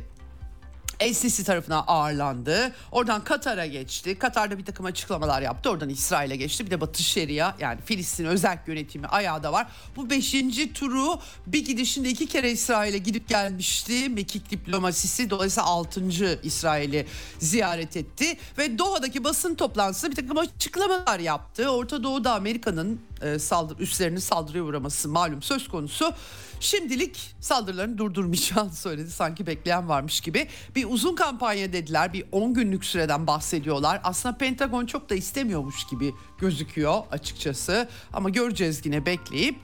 El-Sisi 0.99 1.43
tarafına 1.43 1.79
ağırlandı. 1.79 2.73
Oradan 2.91 3.23
Katar'a 3.23 3.65
geçti. 3.65 4.19
Katar'da 4.19 4.57
bir 4.57 4.65
takım 4.65 4.85
açıklamalar 4.85 5.41
yaptı. 5.41 5.69
Oradan 5.69 5.89
İsrail'e 5.89 6.35
geçti. 6.35 6.65
Bir 6.65 6.71
de 6.71 6.81
Batı 6.81 7.03
Şeria 7.03 7.53
yani 7.59 7.81
Filistin 7.85 8.25
özel 8.25 8.59
yönetimi 8.67 9.07
ayağı 9.07 9.43
da 9.43 9.53
var. 9.53 9.67
Bu 9.95 10.09
beşinci 10.09 10.73
turu 10.73 11.19
bir 11.47 11.65
gidişinde 11.65 12.09
iki 12.09 12.25
kere 12.27 12.51
İsrail'e 12.51 12.97
gidip 12.97 13.29
gelmişti. 13.29 14.09
Mekik 14.09 14.51
diplomasisi 14.51 15.29
dolayısıyla 15.29 15.69
altıncı 15.69 16.39
İsrail'i 16.43 17.05
ziyaret 17.39 17.97
etti. 17.97 18.37
Ve 18.57 18.77
Doha'daki 18.77 19.23
basın 19.23 19.55
toplantısında 19.55 20.11
bir 20.11 20.15
takım 20.15 20.37
açıklamalar 20.37 21.19
yaptı. 21.19 21.69
Orta 21.69 22.03
Doğu'da 22.03 22.33
Amerika'nın 22.33 23.01
e, 23.25 23.39
saldır, 23.39 23.79
üslerinin 23.79 24.19
saldırıya 24.19 24.63
uğraması 24.63 25.09
malum 25.09 25.41
söz 25.41 25.67
konusu. 25.67 26.13
Şimdilik 26.59 27.35
saldırılarını 27.39 27.97
durdurmayacağını 27.97 28.73
söyledi. 28.75 29.11
Sanki 29.11 29.47
bekleyen 29.47 29.89
varmış 29.89 30.21
gibi. 30.21 30.47
Bir 30.75 30.85
uzun 30.89 31.15
kampanya 31.15 31.73
dediler. 31.73 32.13
Bir 32.13 32.25
10 32.31 32.53
günlük 32.53 32.85
süreden 32.85 33.27
bahsediyorlar. 33.27 34.01
Aslında 34.03 34.37
Pentagon 34.37 34.85
çok 34.85 35.09
da 35.09 35.15
istemiyormuş 35.15 35.87
gibi 35.87 36.13
gözüküyor 36.39 37.01
açıkçası. 37.11 37.89
Ama 38.13 38.29
göreceğiz 38.29 38.85
yine 38.85 39.05
bekleyip. 39.05 39.55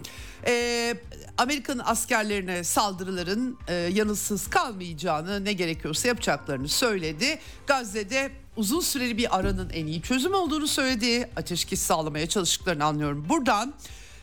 Ee, 0.47 0.95
Amerikan 1.37 1.81
askerlerine 1.85 2.63
saldırıların 2.63 3.57
e, 3.67 3.73
yanılsız 3.73 4.49
kalmayacağını 4.49 5.45
ne 5.45 5.53
gerekiyorsa 5.53 6.07
yapacaklarını 6.07 6.67
söyledi. 6.67 7.39
Gazze'de 7.67 8.31
uzun 8.55 8.79
süreli 8.79 9.17
bir 9.17 9.37
aranın 9.37 9.69
en 9.69 9.85
iyi 9.87 10.01
çözüm 10.01 10.33
olduğunu 10.33 10.67
söyledi. 10.67 11.29
Ateşkes 11.35 11.81
sağlamaya 11.81 12.29
çalıştıklarını 12.29 12.85
anlıyorum 12.85 13.25
buradan. 13.29 13.73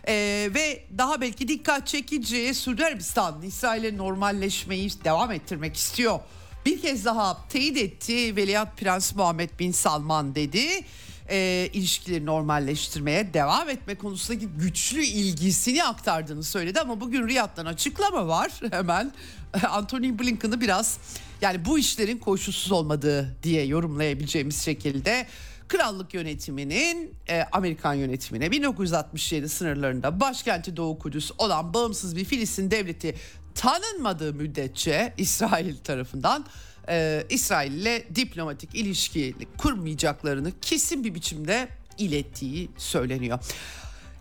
Ee, 0.08 0.50
ve 0.54 0.84
daha 0.98 1.20
belki 1.20 1.48
dikkat 1.48 1.86
çekici 1.86 2.54
Suudi 2.54 2.84
Arabistan 2.84 3.42
İsrail'e 3.42 3.96
normalleşmeyi 3.96 4.90
devam 5.04 5.32
ettirmek 5.32 5.76
istiyor. 5.76 6.20
Bir 6.66 6.80
kez 6.80 7.04
daha 7.04 7.48
teyit 7.48 7.76
etti 7.76 8.36
Veliaht 8.36 8.78
Prens 8.78 9.14
Muhammed 9.14 9.50
Bin 9.58 9.72
Salman 9.72 10.34
dedi. 10.34 10.84
E, 11.30 11.68
ilişkileri 11.72 12.26
normalleştirmeye 12.26 13.34
devam 13.34 13.68
etme 13.68 13.94
konusundaki 13.94 14.46
güçlü 14.46 15.02
ilgisini 15.02 15.84
aktardığını 15.84 16.42
söyledi 16.42 16.80
ama 16.80 17.00
bugün 17.00 17.28
Riyad'dan 17.28 17.66
açıklama 17.66 18.28
var 18.28 18.52
hemen 18.70 19.12
Anthony 19.70 20.18
Blinken'ı 20.18 20.60
biraz 20.60 20.98
yani 21.40 21.64
bu 21.64 21.78
işlerin 21.78 22.18
koşulsuz 22.18 22.72
olmadığı 22.72 23.36
diye 23.42 23.66
yorumlayabileceğimiz 23.66 24.64
şekilde 24.64 25.26
krallık 25.68 26.14
yönetiminin 26.14 27.14
e, 27.28 27.42
Amerikan 27.52 27.94
yönetimine 27.94 28.50
1967 28.50 29.48
sınırlarında 29.48 30.20
başkenti 30.20 30.76
Doğu 30.76 30.98
Kudüs 30.98 31.30
olan 31.38 31.74
bağımsız 31.74 32.16
bir 32.16 32.24
Filistin 32.24 32.70
devleti 32.70 33.14
tanınmadığı 33.54 34.34
müddetçe 34.34 35.14
İsrail 35.16 35.76
tarafından 35.76 36.44
e, 36.88 37.26
İsrail 37.30 37.72
ile 37.72 38.04
diplomatik 38.14 38.74
ilişki 38.74 39.34
kurmayacaklarını 39.58 40.52
kesin 40.60 41.04
bir 41.04 41.14
biçimde 41.14 41.68
ilettiği 41.98 42.70
söyleniyor. 42.76 43.38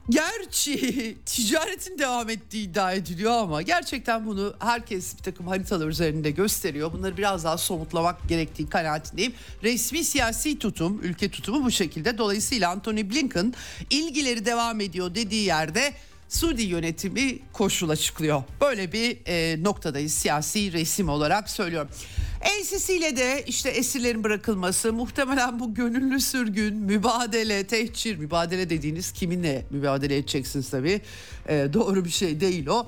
Gerçi 0.09 1.17
ticaretin 1.25 1.99
devam 1.99 2.29
ettiği 2.29 2.69
iddia 2.69 2.93
ediliyor 2.93 3.31
ama 3.31 3.61
gerçekten 3.61 4.25
bunu 4.25 4.53
herkes 4.59 5.17
bir 5.17 5.23
takım 5.23 5.47
haritalar 5.47 5.87
üzerinde 5.87 6.31
gösteriyor. 6.31 6.93
Bunları 6.93 7.17
biraz 7.17 7.43
daha 7.43 7.57
somutlamak 7.57 8.29
gerektiği 8.29 8.69
kanaatindeyim. 8.69 9.33
Resmi 9.63 10.03
siyasi 10.03 10.59
tutum, 10.59 10.99
ülke 11.03 11.31
tutumu 11.31 11.65
bu 11.65 11.71
şekilde. 11.71 12.17
Dolayısıyla 12.17 12.71
Anthony 12.71 13.09
Blinken 13.09 13.53
ilgileri 13.89 14.45
devam 14.45 14.81
ediyor 14.81 15.15
dediği 15.15 15.45
yerde 15.45 15.93
Suudi 16.29 16.63
yönetimi 16.63 17.39
koşul 17.53 17.89
açıklıyor. 17.89 18.43
Böyle 18.61 18.91
bir 18.91 19.17
e, 19.25 19.63
noktadayız 19.63 20.13
siyasi 20.13 20.73
resim 20.73 21.09
olarak 21.09 21.49
söylüyorum. 21.49 21.89
NCC 22.61 22.97
ile 22.97 23.17
de 23.17 23.43
işte 23.47 23.69
esirlerin 23.69 24.23
bırakılması 24.23 24.93
muhtemelen 24.93 25.59
bu 25.59 25.73
gönüllü 25.73 26.19
sürgün, 26.19 26.75
mübadele, 26.75 27.67
tehcir, 27.67 28.17
mübadele 28.17 28.69
dediğiniz 28.69 29.11
kiminle 29.11 29.65
mübadele 29.69 30.17
edeceksiniz 30.17 30.69
tabii. 30.69 31.01
E, 31.47 31.67
doğru 31.73 32.05
bir 32.05 32.09
şey 32.09 32.39
değil 32.39 32.67
o. 32.67 32.87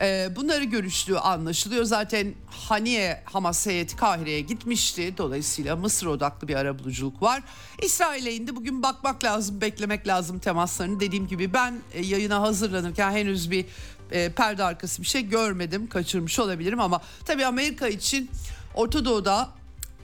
E, 0.00 0.28
bunları 0.36 0.64
görüştüğü 0.64 1.16
anlaşılıyor. 1.16 1.84
Zaten 1.84 2.34
Haniye 2.46 3.22
Hamas 3.24 3.66
heyeti 3.66 3.96
Kahire'ye 3.96 4.40
gitmişti. 4.40 5.14
Dolayısıyla 5.18 5.76
Mısır 5.76 6.06
odaklı 6.06 6.48
bir 6.48 6.54
arabuluculuk 6.54 7.22
var. 7.22 7.42
İsrail'e 7.82 8.34
indi. 8.34 8.56
Bugün 8.56 8.82
bakmak 8.82 9.24
lazım, 9.24 9.60
beklemek 9.60 10.08
lazım 10.08 10.38
temaslarını. 10.38 11.00
Dediğim 11.00 11.28
gibi 11.28 11.52
ben 11.52 11.78
e, 11.92 12.06
yayına 12.06 12.40
hazırlanırken 12.40 13.10
henüz 13.10 13.50
bir 13.50 13.64
e, 14.10 14.32
perde 14.32 14.64
arkası 14.64 15.02
bir 15.02 15.06
şey 15.06 15.22
görmedim. 15.28 15.86
Kaçırmış 15.86 16.38
olabilirim 16.38 16.80
ama 16.80 17.00
tabii 17.24 17.46
Amerika 17.46 17.88
için 17.88 18.30
Orta 18.74 19.04
Doğu'da 19.04 19.48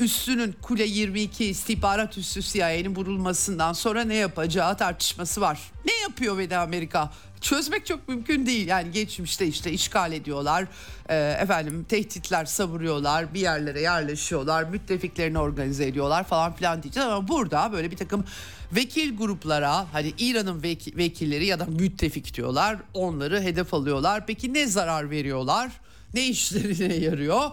üssünün 0.00 0.54
Kule 0.62 0.84
22 0.84 1.44
istihbarat 1.44 2.18
üssü 2.18 2.42
CIA'nin 2.42 2.96
vurulmasından 2.96 3.72
sonra 3.72 4.04
ne 4.04 4.14
yapacağı 4.14 4.76
tartışması 4.76 5.40
var. 5.40 5.60
Ne 5.84 5.92
yapıyor 6.02 6.38
ve 6.38 6.50
de 6.50 6.56
Amerika? 6.56 7.12
Çözmek 7.44 7.86
çok 7.86 8.08
mümkün 8.08 8.46
değil. 8.46 8.68
Yani 8.68 8.90
geçmişte 8.90 9.46
işte 9.46 9.72
işgal 9.72 10.12
ediyorlar, 10.12 10.66
e, 11.08 11.36
efendim 11.40 11.86
tehditler 11.88 12.44
savuruyorlar, 12.44 13.34
bir 13.34 13.40
yerlere 13.40 13.80
yerleşiyorlar, 13.80 14.64
müttefiklerini 14.64 15.38
organize 15.38 15.86
ediyorlar 15.86 16.24
falan 16.24 16.52
filan 16.52 16.82
diyeceğiz. 16.82 17.08
Ama 17.08 17.28
burada 17.28 17.72
böyle 17.72 17.90
bir 17.90 17.96
takım 17.96 18.24
vekil 18.72 19.16
gruplara 19.16 19.86
hani 19.92 20.12
İran'ın 20.18 20.62
vek- 20.62 20.96
vekilleri 20.96 21.46
ya 21.46 21.60
da 21.60 21.64
müttefik 21.64 22.34
diyorlar 22.34 22.76
onları 22.94 23.40
hedef 23.40 23.74
alıyorlar. 23.74 24.26
Peki 24.26 24.54
ne 24.54 24.66
zarar 24.66 25.10
veriyorlar? 25.10 25.70
ne 26.14 26.28
işlerine 26.28 26.94
yarıyor 27.04 27.50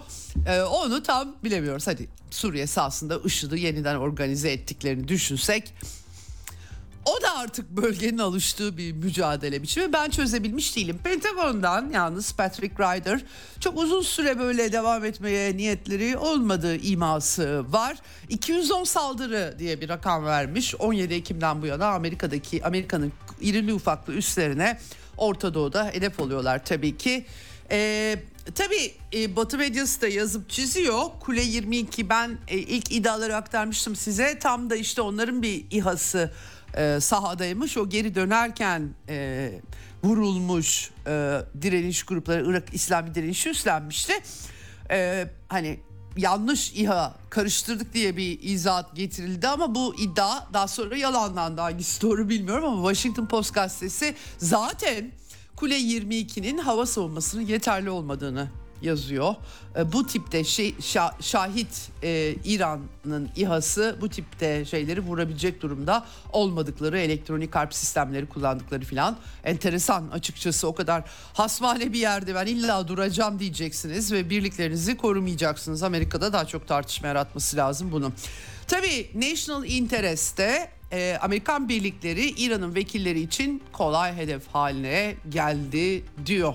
ee, 0.48 0.62
onu 0.62 1.04
tam 1.04 1.36
bilemiyoruz. 1.44 1.88
Hadi 1.88 2.08
Suriye 2.32 2.68
sahasında 2.68 3.20
IŞİD'i 3.26 3.60
yeniden 3.60 3.96
organize 3.96 4.52
ettiklerini 4.52 5.08
düşünsek 5.08 5.74
o 7.06 7.22
da 7.22 7.38
artık 7.38 7.70
bölgenin 7.70 8.18
alıştığı 8.18 8.78
bir 8.78 8.92
mücadele 8.92 9.64
biçimi. 9.64 9.94
Ben 9.94 10.10
çözebilmiş 10.10 10.76
değilim. 10.76 11.00
Pentagon'dan 11.04 11.90
yalnız 11.90 12.34
Patrick 12.34 12.84
Ryder 12.84 13.22
çok 13.60 13.78
uzun 13.78 14.02
süre 14.02 14.40
böyle 14.40 14.72
devam 14.72 15.06
etmeye 15.06 15.58
niyetleri 15.58 16.18
olmadığı 16.18 16.76
iması 16.76 17.66
var. 17.74 17.98
210 18.30 18.84
saldırı 18.84 19.56
diye 19.60 19.82
bir 19.82 19.90
rakam 19.90 20.26
vermiş. 20.26 20.76
17 20.76 21.14
Ekim'den 21.14 21.62
bu 21.62 21.66
yana 21.66 21.88
Amerika'daki 21.88 22.66
Amerika'nın 22.66 23.14
irili 23.42 23.74
ufaklı 23.74 24.14
üslerine 24.14 24.80
Orta 25.18 25.54
Doğu'da 25.54 25.86
hedef 25.86 26.20
oluyorlar 26.20 26.66
tabii 26.66 26.98
ki. 26.98 27.26
Ee, 27.72 28.20
tabii 28.56 28.94
e, 29.14 29.36
Batı 29.36 29.58
medyası 29.58 30.02
da 30.02 30.08
yazıp 30.08 30.50
çiziyor. 30.50 31.04
Kule 31.20 31.42
22 31.42 32.10
ben 32.10 32.38
e, 32.48 32.58
ilk 32.58 32.92
iddiaları 32.92 33.36
aktarmıştım 33.36 33.96
size. 33.96 34.40
Tam 34.40 34.70
da 34.70 34.76
işte 34.76 35.02
onların 35.02 35.42
bir 35.42 35.66
İHA'sı 35.72 36.32
e, 36.78 37.00
sahadaymış. 37.00 37.78
O 37.78 37.90
geri 37.90 38.16
dönerken 38.16 38.90
e, 39.10 39.52
vurulmuş 40.04 40.92
e, 41.08 41.42
direniş 41.62 42.04
grupları 42.04 42.46
Irak 42.48 42.64
İslami 42.74 43.16
direnişi 43.16 43.50
üstlenmişti. 43.50 44.14
E, 44.92 45.28
hani 45.48 45.80
yanlış 46.18 46.72
İHA 46.74 47.16
karıştırdık 47.30 47.94
diye 47.94 48.18
bir 48.18 48.40
izahat 48.42 48.96
getirildi 48.96 49.48
ama 49.48 49.76
bu 49.76 49.96
iddia 50.00 50.54
daha 50.54 50.68
sonra 50.68 50.98
yalanlandı. 50.98 51.62
Hangisi 51.62 52.02
doğru 52.02 52.30
bilmiyorum 52.30 52.66
ama 52.66 52.94
Washington 52.94 53.26
Post 53.26 53.54
gazetesi 53.54 54.16
zaten 54.38 55.12
Kule 55.56 55.80
22'nin 55.80 56.58
hava 56.58 56.86
savunmasının 56.86 57.42
yeterli 57.42 57.90
olmadığını 57.90 58.48
yazıyor. 58.82 59.36
E, 59.78 59.92
bu 59.92 60.08
tipte 60.08 60.44
şey, 60.44 60.76
şahit 61.22 61.90
e, 62.04 62.36
İran'ın 62.46 63.30
İHA'sı 63.36 63.98
bu 64.02 64.10
tipte 64.10 64.66
şeyleri 64.66 65.00
vurabilecek 65.00 65.62
durumda 65.62 66.06
olmadıkları 66.32 67.00
elektronik 67.00 67.56
harp 67.56 67.74
sistemleri 67.74 68.26
kullandıkları 68.26 68.86
filan 68.86 69.18
enteresan 69.44 70.10
açıkçası 70.12 70.68
o 70.68 70.76
kadar 70.76 71.04
hasmane 71.34 71.94
bir 71.94 72.00
yerde 72.00 72.36
ben 72.36 72.46
illa 72.46 72.88
duracağım 72.88 73.40
diyeceksiniz 73.40 74.12
ve 74.12 74.30
birliklerinizi 74.30 74.98
korumayacaksınız. 74.98 75.84
Amerika'da 75.84 76.34
daha 76.34 76.46
çok 76.46 76.68
tartışma 76.68 77.08
yaratması 77.08 77.58
lazım 77.58 77.92
bunu. 77.92 78.12
Tabii 78.68 79.10
National 79.16 79.66
Interest'te 79.66 80.72
e, 80.92 81.18
Amerikan 81.22 81.70
birlikleri 81.70 82.30
İran'ın 82.30 82.76
vekilleri 82.76 83.20
için 83.20 83.64
kolay 83.72 84.16
hedef 84.16 84.48
haline 84.48 85.16
geldi 85.30 86.04
diyor. 86.26 86.54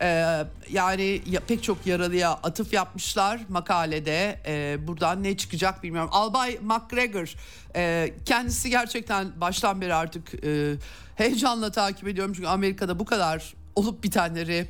Ee, 0.00 0.44
yani 0.70 1.22
ya, 1.26 1.40
pek 1.40 1.62
çok 1.62 1.86
yaralıya 1.86 2.30
atıf 2.30 2.72
yapmışlar 2.72 3.40
makalede. 3.48 4.40
Ee, 4.46 4.78
buradan 4.86 5.22
ne 5.22 5.36
çıkacak 5.36 5.82
bilmiyorum. 5.82 6.10
Albay 6.12 6.58
McGregor 6.62 7.34
e, 7.76 8.14
kendisi 8.24 8.70
gerçekten 8.70 9.40
baştan 9.40 9.80
beri 9.80 9.94
artık 9.94 10.44
e, 10.44 10.74
heyecanla 11.16 11.70
takip 11.72 12.08
ediyorum. 12.08 12.32
Çünkü 12.34 12.48
Amerika'da 12.48 12.98
bu 12.98 13.04
kadar 13.04 13.54
olup 13.76 14.04
bitenleri 14.04 14.68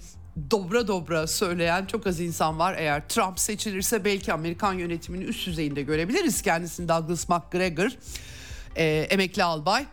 dobra 0.51 0.89
dobra 0.89 1.27
söyleyen 1.27 1.87
çok 1.87 2.07
az 2.07 2.21
insan 2.21 2.59
var. 2.59 2.75
Eğer 2.79 3.09
Trump 3.09 3.41
seçilirse 3.41 4.05
belki 4.05 4.33
Amerikan 4.33 4.73
yönetiminin 4.73 5.27
üst 5.27 5.47
düzeyinde 5.47 5.83
görebiliriz. 5.83 6.43
Kendisini 6.43 6.89
Douglas 6.89 7.29
McGregor 7.29 7.91
e, 8.77 8.85
emekli 8.87 9.45
albay. 9.45 9.87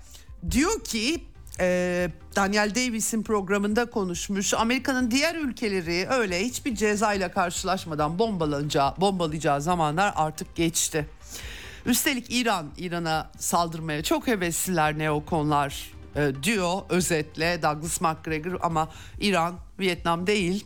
Diyor 0.52 0.84
ki 0.84 1.24
e, 1.60 2.10
Daniel 2.36 2.76
Davis'in 2.76 3.24
programında 3.24 3.86
konuşmuş. 3.86 4.54
Amerika'nın 4.54 5.12
diğer 5.12 5.36
ülkeleri 5.36 6.08
öyle 6.10 6.40
hiçbir 6.40 6.76
cezayla 6.76 7.32
karşılaşmadan 7.32 8.20
bombalanacağı, 8.20 8.94
bombalayacağı 8.98 9.62
zamanlar 9.62 10.14
artık 10.16 10.56
geçti. 10.56 11.06
Üstelik 11.86 12.26
İran, 12.30 12.66
İran'a 12.78 13.32
saldırmaya 13.38 14.04
çok 14.04 14.28
hevesliler 14.28 14.98
neokonlar 14.98 15.92
e, 16.16 16.32
diyor 16.44 16.82
özetle 16.90 17.62
Douglas 17.62 18.02
McGregor 18.02 18.60
ama 18.62 18.90
İran, 19.20 19.56
Vietnam 19.80 20.28
değil 20.28 20.66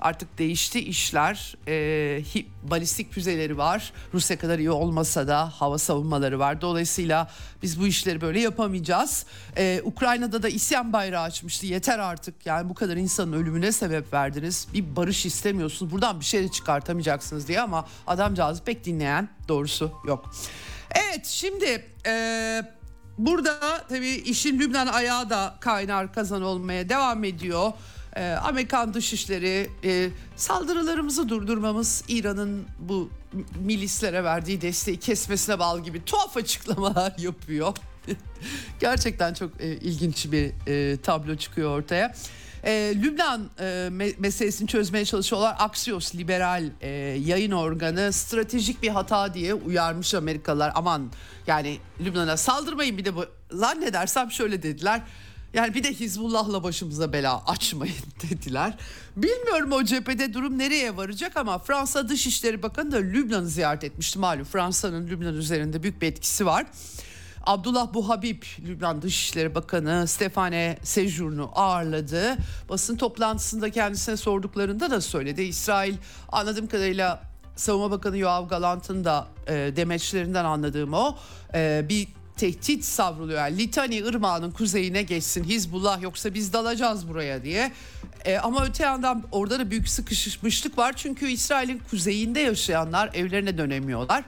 artık 0.00 0.38
değişti 0.38 0.80
işler. 0.80 1.56
E, 1.68 2.22
balistik 2.62 3.12
füzeleri 3.12 3.58
var. 3.58 3.92
Rusya 4.14 4.38
kadar 4.38 4.58
iyi 4.58 4.70
olmasa 4.70 5.28
da 5.28 5.48
hava 5.48 5.78
savunmaları 5.78 6.38
var. 6.38 6.60
Dolayısıyla 6.60 7.30
biz 7.62 7.80
bu 7.80 7.86
işleri 7.86 8.20
böyle 8.20 8.40
yapamayacağız. 8.40 9.26
E, 9.56 9.80
Ukrayna'da 9.84 10.42
da 10.42 10.48
isyan 10.48 10.92
bayrağı 10.92 11.22
açmıştı. 11.22 11.66
Yeter 11.66 11.98
artık 11.98 12.46
yani 12.46 12.68
bu 12.68 12.74
kadar 12.74 12.96
insanın 12.96 13.32
ölümüne 13.32 13.72
sebep 13.72 14.12
verdiniz. 14.12 14.68
Bir 14.74 14.96
barış 14.96 15.26
istemiyorsunuz. 15.26 15.92
Buradan 15.92 16.20
bir 16.20 16.24
şey 16.24 16.42
de 16.42 16.48
çıkartamayacaksınız 16.48 17.48
diye 17.48 17.60
ama 17.60 17.86
adamcağız 18.06 18.62
pek 18.62 18.84
dinleyen 18.84 19.28
doğrusu 19.48 19.92
yok. 20.06 20.34
Evet 20.90 21.26
şimdi... 21.26 21.86
E, 22.06 22.62
Burada 23.18 23.84
tabii 23.88 24.08
işin 24.08 24.58
Lübnan 24.58 24.86
ayağı 24.86 25.30
da 25.30 25.54
kaynar 25.60 26.12
kazan 26.12 26.42
olmaya 26.42 26.88
devam 26.88 27.24
ediyor. 27.24 27.72
Ee, 28.16 28.30
Amerikan 28.30 28.94
Dışişleri 28.94 29.70
e, 29.84 30.08
saldırılarımızı 30.36 31.28
durdurmamız 31.28 32.04
İran'ın 32.08 32.66
bu 32.78 33.10
milislere 33.60 34.24
verdiği 34.24 34.60
desteği 34.60 34.96
kesmesine 34.96 35.58
bağlı 35.58 35.80
gibi 35.80 36.04
tuhaf 36.04 36.36
açıklamalar 36.36 37.14
yapıyor. 37.18 37.76
Gerçekten 38.80 39.34
çok 39.34 39.60
e, 39.60 39.66
ilginç 39.76 40.32
bir 40.32 40.52
e, 40.66 40.96
tablo 40.96 41.36
çıkıyor 41.36 41.78
ortaya. 41.78 42.14
E, 42.64 42.94
Lübnan 43.02 43.50
e, 43.58 43.64
me- 43.64 44.14
meselesini 44.18 44.68
çözmeye 44.68 45.04
çalışıyorlar. 45.04 45.56
Axios 45.58 46.14
liberal 46.14 46.64
e, 46.80 46.88
yayın 47.24 47.52
organı 47.52 48.12
stratejik 48.12 48.82
bir 48.82 48.88
hata 48.88 49.34
diye 49.34 49.54
uyarmış 49.54 50.14
Amerikalılar. 50.14 50.72
Aman 50.74 51.10
yani 51.46 51.78
Lübnan'a 52.00 52.36
saldırmayın 52.36 52.98
bir 52.98 53.04
de 53.04 53.16
bu 53.16 53.24
zannedersem 53.50 54.30
şöyle 54.30 54.62
dediler. 54.62 55.00
Yani 55.54 55.74
bir 55.74 55.84
de 55.84 55.94
Hizbullah'la 55.94 56.62
başımıza 56.62 57.12
bela 57.12 57.42
açmayın 57.46 57.94
dediler. 58.30 58.78
Bilmiyorum 59.16 59.72
o 59.72 59.84
cephede 59.84 60.34
durum 60.34 60.58
nereye 60.58 60.96
varacak 60.96 61.36
ama 61.36 61.58
Fransa 61.58 62.08
Dışişleri 62.08 62.62
Bakanı 62.62 62.92
da 62.92 62.96
Lübnan'ı 62.96 63.48
ziyaret 63.48 63.84
etmişti. 63.84 64.18
Malum 64.18 64.44
Fransa'nın 64.44 65.08
Lübnan 65.08 65.34
üzerinde 65.34 65.82
büyük 65.82 66.02
bir 66.02 66.06
etkisi 66.06 66.46
var. 66.46 66.66
Abdullah 67.46 67.94
Buhabib 67.94 68.42
Lübnan 68.66 69.02
Dışişleri 69.02 69.54
Bakanı 69.54 70.06
Stefane 70.06 70.78
Sejur'unu 70.82 71.50
ağırladı. 71.54 72.36
Basın 72.68 72.96
toplantısında 72.96 73.70
kendisine 73.70 74.16
sorduklarında 74.16 74.90
da 74.90 75.00
söyledi. 75.00 75.42
İsrail 75.42 75.94
anladığım 76.32 76.66
kadarıyla 76.66 77.22
Savunma 77.56 77.90
Bakanı 77.90 78.18
Yoav 78.18 78.48
Galant'ın 78.48 79.04
da 79.04 79.28
e, 79.46 79.52
demeçlerinden 79.76 80.44
anladığım 80.44 80.94
o 80.94 81.16
e, 81.54 81.86
bir 81.88 82.08
tehdit 82.40 82.84
savruluyor. 82.84 83.38
Yani 83.38 83.58
Litani 83.58 83.96
Irmağı'nın 83.96 84.50
kuzeyine 84.50 85.02
geçsin 85.02 85.44
Hizbullah 85.44 86.02
yoksa 86.02 86.34
biz 86.34 86.52
dalacağız 86.52 87.08
buraya 87.08 87.44
diye. 87.44 87.72
E, 88.24 88.38
ama 88.38 88.64
öte 88.64 88.84
yandan 88.84 89.24
orada 89.32 89.58
da 89.58 89.70
büyük 89.70 89.88
sıkışmışlık 89.88 90.78
var. 90.78 90.92
Çünkü 90.96 91.28
İsrail'in 91.28 91.80
kuzeyinde 91.90 92.40
yaşayanlar 92.40 93.10
evlerine 93.14 93.58
dönemiyorlar. 93.58 94.24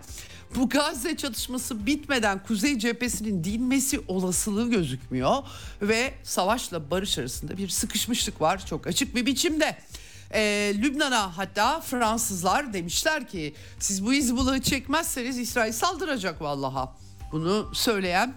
Bu 0.57 0.69
Gazze 0.69 1.17
çatışması 1.17 1.87
bitmeden 1.87 2.43
Kuzey 2.43 2.79
cephesinin 2.79 3.45
dinmesi 3.45 4.01
olasılığı 4.09 4.71
gözükmüyor. 4.71 5.37
Ve 5.83 6.15
savaşla 6.23 6.91
barış 6.91 7.19
arasında 7.19 7.57
bir 7.57 7.69
sıkışmışlık 7.69 8.41
var 8.41 8.67
çok 8.67 8.87
açık 8.87 9.17
bir 9.17 9.27
biçimde. 9.27 9.77
Ee, 10.35 10.73
Lübnan'a 10.79 11.37
hatta 11.37 11.81
Fransızlar 11.81 12.73
demişler 12.73 13.29
ki 13.29 13.55
siz 13.79 14.07
bu 14.07 14.13
Hizbullah'ı 14.13 14.63
çekmezseniz 14.63 15.39
İsrail 15.39 15.73
saldıracak 15.73 16.43
vallaha. 16.43 17.02
Bunu 17.33 17.71
söyleyen 17.73 18.35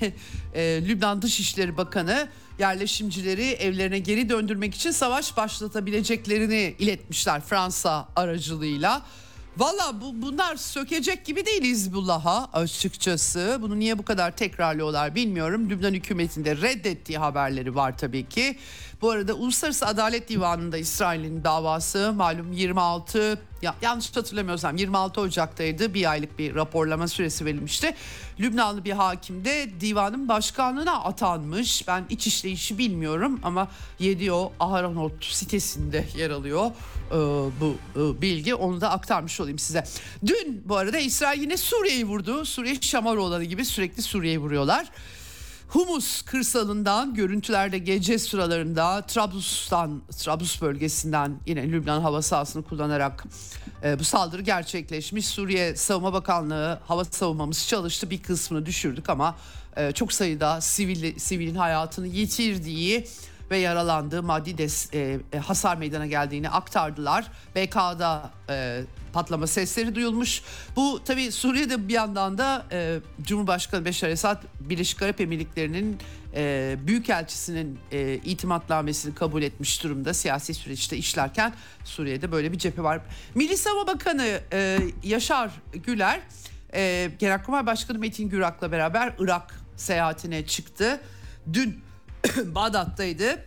e, 0.54 0.82
Lübnan 0.88 1.22
Dışişleri 1.22 1.76
Bakanı 1.76 2.28
yerleşimcileri 2.58 3.50
evlerine 3.50 3.98
geri 3.98 4.28
döndürmek 4.28 4.74
için 4.74 4.90
savaş 4.90 5.36
başlatabileceklerini 5.36 6.76
iletmişler 6.78 7.40
Fransa 7.40 8.08
aracılığıyla. 8.16 9.02
Valla 9.58 10.00
bu, 10.00 10.22
bunlar 10.22 10.56
sökecek 10.56 11.24
gibi 11.24 11.46
değil 11.46 11.62
Hizbullah'a 11.62 12.48
açıkçası. 12.52 13.58
Bunu 13.60 13.78
niye 13.78 13.98
bu 13.98 14.04
kadar 14.04 14.36
tekrarlıyorlar 14.36 15.14
bilmiyorum. 15.14 15.70
Lübnan 15.70 15.94
hükümetinde 15.94 16.56
reddettiği 16.56 17.18
haberleri 17.18 17.74
var 17.74 17.98
tabii 17.98 18.28
ki. 18.28 18.58
Bu 19.00 19.10
arada 19.10 19.34
Uluslararası 19.34 19.86
Adalet 19.86 20.28
Divanı'nda 20.28 20.78
İsrail'in 20.78 21.44
davası 21.44 22.12
malum 22.12 22.52
26 22.52 23.38
ya, 23.62 23.74
yanlış 23.82 24.16
hatırlamıyorsam 24.16 24.76
26 24.76 25.20
Ocak'taydı 25.20 25.94
bir 25.94 26.10
aylık 26.10 26.38
bir 26.38 26.54
raporlama 26.54 27.08
süresi 27.08 27.44
verilmişti. 27.44 27.94
Lübnanlı 28.40 28.84
bir 28.84 28.92
hakim 28.92 29.44
de 29.44 29.68
divanın 29.80 30.28
başkanlığına 30.28 31.04
atanmış. 31.04 31.88
Ben 31.88 32.04
iç 32.10 32.26
işleyişi 32.26 32.78
bilmiyorum 32.78 33.40
ama 33.42 33.68
Yedio 33.98 34.52
Aharonot 34.60 35.24
sitesinde 35.24 36.04
yer 36.16 36.30
alıyor 36.30 36.70
e, 37.14 37.18
bu 37.60 37.76
e, 37.96 38.22
bilgi. 38.22 38.54
Onu 38.54 38.80
da 38.80 38.90
aktarmış 38.90 39.40
olayım 39.40 39.58
size. 39.58 39.84
Dün 40.26 40.62
bu 40.64 40.76
arada 40.76 40.98
İsrail 40.98 41.40
yine 41.40 41.56
Suriye'yi 41.56 42.04
vurdu. 42.04 42.44
Suriye 42.44 42.80
Şamaroğlanı 42.80 43.44
gibi 43.44 43.64
sürekli 43.64 44.02
Suriye'yi 44.02 44.38
vuruyorlar. 44.38 44.90
Humus 45.68 46.22
kırsalından 46.22 47.14
görüntülerde 47.14 47.78
gece 47.78 48.18
sıralarında 48.18 49.02
Trablus'tan 49.02 50.02
Trablus 50.18 50.62
bölgesinden 50.62 51.40
yine 51.46 51.72
Lübnan 51.72 52.00
hava 52.00 52.22
sahasını 52.22 52.62
kullanarak 52.62 53.24
e, 53.84 53.98
bu 53.98 54.04
saldırı 54.04 54.42
gerçekleşmiş. 54.42 55.26
Suriye 55.26 55.76
Savunma 55.76 56.12
Bakanlığı 56.12 56.80
hava 56.86 57.04
savunmamız 57.04 57.68
çalıştı 57.68 58.10
bir 58.10 58.22
kısmını 58.22 58.66
düşürdük 58.66 59.10
ama 59.10 59.36
e, 59.76 59.92
çok 59.92 60.12
sayıda 60.12 60.60
sivil 60.60 61.18
sivilin 61.18 61.54
hayatını 61.54 62.06
yitirdiği 62.06 63.06
ve 63.54 63.58
yaralandığı 63.58 64.22
maddi 64.22 64.58
des, 64.58 64.94
e, 64.94 65.18
e, 65.32 65.38
hasar 65.38 65.76
meydana 65.76 66.06
geldiğini 66.06 66.50
aktardılar. 66.50 67.24
BK'da 67.56 68.30
e, 68.50 68.80
patlama 69.12 69.46
sesleri 69.46 69.94
duyulmuş. 69.94 70.42
Bu 70.76 71.00
tabii 71.04 71.32
Suriye'de 71.32 71.88
bir 71.88 71.92
yandan 71.92 72.38
da 72.38 72.66
e, 72.72 72.98
Cumhurbaşkanı 73.22 73.84
Beşar 73.84 74.08
Esad 74.08 74.42
Birleşik 74.60 75.02
Arap 75.02 75.20
Emirlikleri'nin 75.20 75.98
e, 76.34 76.76
Büyükelçisinin 76.86 77.78
e, 77.92 78.14
itimatnamesini 78.14 79.14
kabul 79.14 79.42
etmiş 79.42 79.84
durumda 79.84 80.14
siyasi 80.14 80.54
süreçte 80.54 80.96
işlerken 80.96 81.54
Suriye'de 81.84 82.32
böyle 82.32 82.52
bir 82.52 82.58
cephe 82.58 82.82
var. 82.82 83.00
Milli 83.34 83.56
Savunma 83.56 83.86
Bakanı 83.86 84.40
e, 84.52 84.78
Yaşar 85.02 85.50
Güler 85.72 86.20
e, 86.74 87.10
Genelkurmay 87.18 87.66
Başkanı 87.66 87.98
Metin 87.98 88.28
Gürak'la 88.28 88.72
beraber 88.72 89.12
Irak 89.18 89.54
seyahatine 89.76 90.46
çıktı. 90.46 91.00
Dün 91.52 91.83
Bağdat'taydı. 92.44 93.44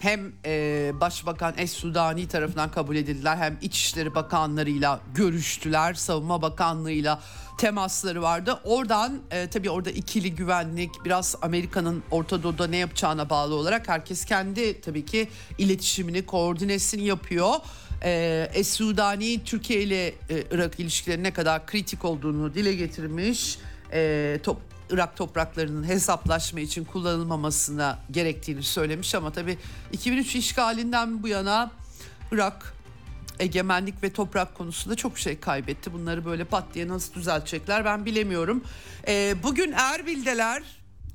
Hem 0.00 0.32
e, 0.44 0.92
Başbakan 1.00 1.54
Es 1.56 1.72
Sudani 1.72 2.28
tarafından 2.28 2.70
kabul 2.70 2.96
edildiler 2.96 3.36
hem 3.36 3.58
İçişleri 3.62 4.14
Bakanlarıyla 4.14 5.00
görüştüler. 5.14 5.94
Savunma 5.94 6.42
Bakanlığıyla 6.42 7.20
temasları 7.58 8.22
vardı. 8.22 8.60
Oradan 8.64 9.20
e, 9.30 9.46
tabii 9.50 9.70
orada 9.70 9.90
ikili 9.90 10.34
güvenlik 10.34 10.90
biraz 11.04 11.36
Amerika'nın 11.42 12.02
Orta 12.10 12.42
Doğu'da 12.42 12.66
ne 12.66 12.76
yapacağına 12.76 13.30
bağlı 13.30 13.54
olarak 13.54 13.88
herkes 13.88 14.24
kendi 14.24 14.80
tabii 14.80 15.04
ki 15.04 15.28
iletişimini, 15.58 16.26
koordinesini 16.26 17.04
yapıyor. 17.04 17.54
E, 18.04 18.50
Es 18.54 18.68
Sudani 18.72 19.44
Türkiye 19.44 19.82
ile 19.82 20.08
e, 20.08 20.14
Irak 20.50 20.80
ilişkileri 20.80 21.22
ne 21.22 21.32
kadar 21.32 21.66
kritik 21.66 22.04
olduğunu 22.04 22.54
dile 22.54 22.74
getirmiş. 22.74 23.58
E, 23.92 24.38
top, 24.42 24.58
Irak 24.90 25.16
topraklarının 25.16 25.84
hesaplaşma 25.84 26.60
için 26.60 26.84
kullanılmamasına 26.84 27.98
gerektiğini 28.10 28.62
söylemiş 28.62 29.14
ama 29.14 29.32
tabii 29.32 29.58
2003 29.92 30.36
işgalinden 30.36 31.22
bu 31.22 31.28
yana 31.28 31.70
Irak 32.32 32.74
egemenlik 33.38 34.02
ve 34.02 34.12
toprak 34.12 34.54
konusunda 34.54 34.96
çok 34.96 35.18
şey 35.18 35.40
kaybetti. 35.40 35.92
Bunları 35.92 36.24
böyle 36.24 36.44
pat 36.44 36.64
diye 36.74 36.88
nasıl 36.88 37.14
düzeltecekler 37.14 37.84
ben 37.84 38.06
bilemiyorum. 38.06 38.64
Ee, 39.08 39.34
bugün 39.42 39.72
Erbil'deler 39.72 40.62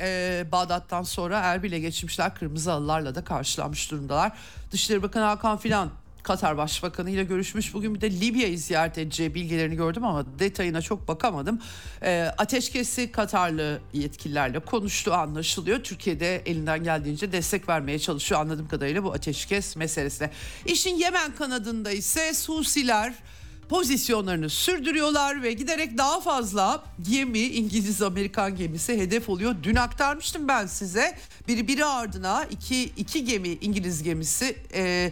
e, 0.01 0.45
Bağdat'tan 0.51 1.03
sonra 1.03 1.39
Erbil'e 1.39 1.79
geçmişler. 1.79 2.35
Kırmızı 2.35 2.71
halılarla 2.71 3.15
da 3.15 3.23
karşılanmış 3.23 3.91
durumdalar. 3.91 4.31
Dışişleri 4.71 5.03
Bakanı 5.03 5.23
Hakan 5.23 5.57
Filan 5.57 5.89
Katar 6.23 6.57
Başbakanı 6.57 7.09
ile 7.09 7.23
görüşmüş. 7.23 7.73
Bugün 7.73 7.95
bir 7.95 8.01
de 8.01 8.11
Libya'yı 8.11 8.59
ziyaret 8.59 8.97
edeceği 8.97 9.35
bilgilerini 9.35 9.75
gördüm 9.75 10.03
ama 10.03 10.39
detayına 10.39 10.81
çok 10.81 11.07
bakamadım. 11.07 11.61
E, 12.03 12.21
ateşkesi 12.37 13.11
Katarlı 13.11 13.81
yetkililerle 13.93 14.59
konuştuğu 14.59 15.13
anlaşılıyor. 15.13 15.83
Türkiye'de 15.83 16.35
elinden 16.35 16.83
geldiğince 16.83 17.31
destek 17.31 17.69
vermeye 17.69 17.99
çalışıyor 17.99 18.41
anladığım 18.41 18.67
kadarıyla 18.67 19.03
bu 19.03 19.13
ateşkes 19.13 19.75
meselesine. 19.75 20.29
İşin 20.65 20.95
Yemen 20.95 21.35
kanadında 21.35 21.91
ise 21.91 22.31
Husiler 22.47 23.13
pozisyonlarını 23.69 24.49
sürdürüyorlar 24.49 25.43
ve 25.43 25.53
giderek 25.53 25.97
daha 25.97 26.21
fazla 26.21 26.83
gemi 27.01 27.39
İngiliz 27.39 28.01
Amerikan 28.01 28.55
gemisi 28.55 28.97
hedef 28.97 29.29
oluyor. 29.29 29.55
Dün 29.63 29.75
aktarmıştım 29.75 30.47
ben 30.47 30.65
size. 30.65 31.17
Biri 31.47 31.67
biri 31.67 31.85
ardına 31.85 32.43
iki, 32.43 32.83
iki 32.83 33.25
gemi 33.25 33.49
İngiliz 33.49 34.03
gemisi 34.03 34.55
e, 34.73 35.11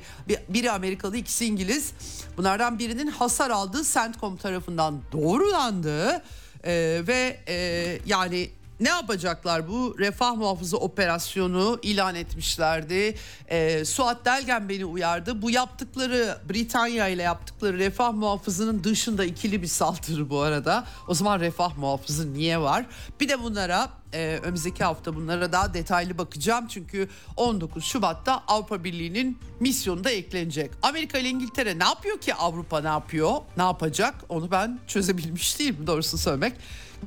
biri 0.49 0.71
Amerikalı 0.71 1.17
ikisi 1.17 1.45
İngiliz. 1.45 1.91
Bunlardan 2.37 2.79
birinin 2.79 3.07
hasar 3.07 3.49
aldığı 3.49 3.83
CENTCOM 3.83 4.37
tarafından 4.37 5.01
doğrulandığı 5.11 6.23
e, 6.63 7.01
ve 7.07 7.39
e, 7.47 7.97
yani 8.05 8.49
ne 8.81 8.89
yapacaklar 8.89 9.67
bu 9.67 9.95
refah 9.99 10.35
muhafızı 10.35 10.77
operasyonu 10.77 11.79
ilan 11.81 12.15
etmişlerdi. 12.15 13.15
E, 13.47 13.85
Suat 13.85 14.25
Delgen 14.25 14.69
beni 14.69 14.85
uyardı. 14.85 15.41
Bu 15.41 15.51
yaptıkları 15.51 16.37
Britanya 16.49 17.07
ile 17.07 17.21
yaptıkları 17.21 17.77
refah 17.77 18.13
muhafızının 18.13 18.83
dışında 18.83 19.25
ikili 19.25 19.61
bir 19.61 19.67
saldırı 19.67 20.29
bu 20.29 20.39
arada. 20.39 20.85
O 21.07 21.13
zaman 21.13 21.39
refah 21.39 21.77
muhafızı 21.77 22.33
niye 22.33 22.59
var? 22.59 22.85
Bir 23.19 23.29
de 23.29 23.43
bunlara 23.43 23.89
e, 24.13 24.39
önümüzdeki 24.43 24.83
hafta 24.83 25.15
bunlara 25.15 25.51
daha 25.51 25.73
detaylı 25.73 26.17
bakacağım. 26.17 26.67
Çünkü 26.67 27.09
19 27.37 27.83
Şubat'ta 27.83 28.43
Avrupa 28.47 28.83
Birliği'nin 28.83 29.37
misyonu 29.59 30.03
da 30.03 30.11
eklenecek. 30.11 30.71
Amerika 30.81 31.17
ile 31.17 31.29
İngiltere 31.29 31.79
ne 31.79 31.83
yapıyor 31.83 32.17
ki 32.21 32.35
Avrupa 32.35 32.81
ne 32.81 32.87
yapıyor? 32.87 33.31
Ne 33.57 33.63
yapacak? 33.63 34.15
Onu 34.29 34.51
ben 34.51 34.79
çözebilmiş 34.87 35.59
değilim 35.59 35.87
doğrusunu 35.87 36.19
söylemek 36.21 36.53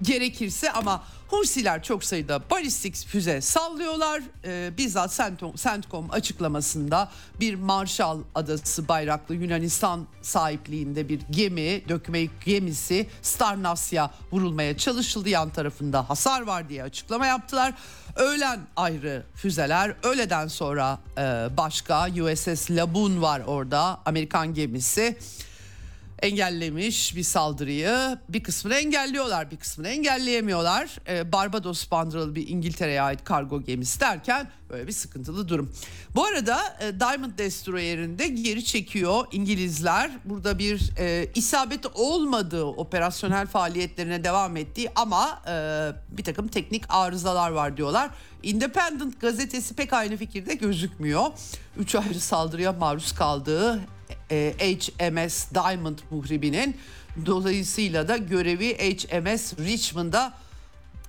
gerekirse 0.03 0.73
ama 0.73 1.03
Husiler 1.29 1.83
çok 1.83 2.05
sayıda 2.05 2.51
balistik 2.51 3.07
füze 3.07 3.41
sallıyorlar. 3.41 4.23
Ee, 4.45 4.71
bizzat 4.79 5.21
CENTCOM 5.57 6.11
açıklamasında 6.11 7.11
bir 7.41 7.55
Marshall 7.55 8.19
Adası 8.35 8.89
bayraklı 8.89 9.35
Yunanistan 9.35 10.07
sahipliğinde 10.23 11.09
bir 11.09 11.21
gemi, 11.31 11.89
dökme 11.89 12.25
gemisi 12.45 13.07
Starnasya 13.23 14.11
vurulmaya 14.33 14.77
çalışıldı. 14.77 15.29
Yan 15.29 15.51
tarafında 15.51 16.09
hasar 16.09 16.43
var 16.43 16.69
diye 16.69 16.83
açıklama 16.83 17.27
yaptılar. 17.27 17.75
Öğlen 18.17 18.61
ayrı 18.77 19.27
füzeler, 19.35 19.95
öğleden 20.03 20.49
sonra 20.49 20.99
e, 21.19 21.23
başka 21.57 22.09
USS 22.09 22.71
Laboon 22.71 23.23
var 23.23 23.43
orada 23.47 24.01
Amerikan 24.05 24.55
gemisi 24.55 25.19
engellemiş 26.25 27.17
bir 27.17 27.23
saldırıyı. 27.23 28.19
Bir 28.29 28.43
kısmını 28.43 28.75
engelliyorlar, 28.75 29.51
bir 29.51 29.57
kısmını 29.57 29.89
engelleyemiyorlar. 29.89 30.99
Ee, 31.09 31.33
Barbados 31.33 31.91
bandıralı 31.91 32.35
bir 32.35 32.49
İngiltere'ye 32.49 33.03
ait 33.03 33.25
kargo 33.25 33.63
gemisi 33.63 34.01
derken 34.01 34.51
böyle 34.71 34.87
bir 34.87 34.93
sıkıntılı 34.93 35.49
durum. 35.49 35.73
Bu 36.15 36.25
arada 36.25 36.77
e, 36.81 37.01
Diamond 37.01 37.39
Destroyer'inde 37.39 38.29
geri 38.29 38.65
çekiyor 38.65 39.27
İngilizler. 39.33 40.11
Burada 40.25 40.59
bir 40.59 40.91
e, 40.99 41.31
isabet 41.35 41.87
olmadığı 41.95 42.65
operasyonel 42.65 43.47
faaliyetlerine 43.47 44.25
devam 44.25 44.57
ettiği 44.57 44.91
ama 44.95 45.43
e, 45.49 45.57
bir 46.17 46.25
takım 46.25 46.49
teknik 46.49 46.85
arızalar 46.89 47.51
var 47.51 47.77
diyorlar. 47.77 48.11
Independent 48.43 49.21
gazetesi 49.21 49.75
pek 49.75 49.93
aynı 49.93 50.17
fikirde 50.17 50.55
gözükmüyor. 50.55 51.27
Üç 51.79 51.95
ayrı 51.95 52.21
saldırıya 52.21 52.73
maruz 52.73 53.13
kaldığı 53.13 53.81
e, 54.35 54.77
HMS 54.77 55.47
Diamond 55.55 55.99
muhribinin. 56.11 56.77
Dolayısıyla 57.27 58.09
da 58.09 58.17
görevi 58.17 58.75
HMS 58.75 59.59
Richmond'a 59.59 60.35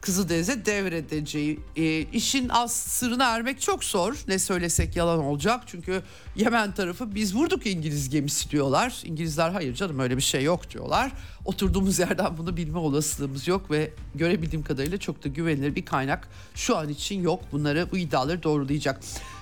Kızıldeniz'e 0.05 0.65
devredeceği. 0.65 1.59
E, 1.75 1.99
işin 2.01 2.49
az 2.49 2.71
sırrına 2.75 3.35
ermek 3.35 3.61
çok 3.61 3.83
zor. 3.83 4.15
Ne 4.27 4.39
söylesek 4.39 4.95
yalan 4.95 5.19
olacak. 5.19 5.63
Çünkü 5.65 6.03
Yemen 6.35 6.71
tarafı 6.71 7.15
biz 7.15 7.35
vurduk 7.35 7.65
İngiliz 7.65 8.09
gemisi 8.09 8.49
diyorlar. 8.49 9.01
İngilizler 9.03 9.49
hayır 9.49 9.75
canım 9.75 9.99
öyle 9.99 10.17
bir 10.17 10.21
şey 10.21 10.43
yok 10.43 10.69
diyorlar. 10.69 11.11
Oturduğumuz 11.45 11.99
yerden 11.99 12.37
bunu 12.37 12.57
bilme 12.57 12.77
olasılığımız 12.77 13.47
yok 13.47 13.71
ve 13.71 13.93
görebildiğim 14.15 14.65
kadarıyla 14.65 14.97
çok 14.97 15.23
da 15.23 15.29
güvenilir 15.29 15.75
bir 15.75 15.85
kaynak 15.85 16.27
şu 16.55 16.77
an 16.77 16.89
için 16.89 17.21
yok. 17.21 17.43
Bunları 17.51 17.91
bu 17.91 17.97
iddiaları 17.97 18.43
doğrulayacak. 18.43 18.99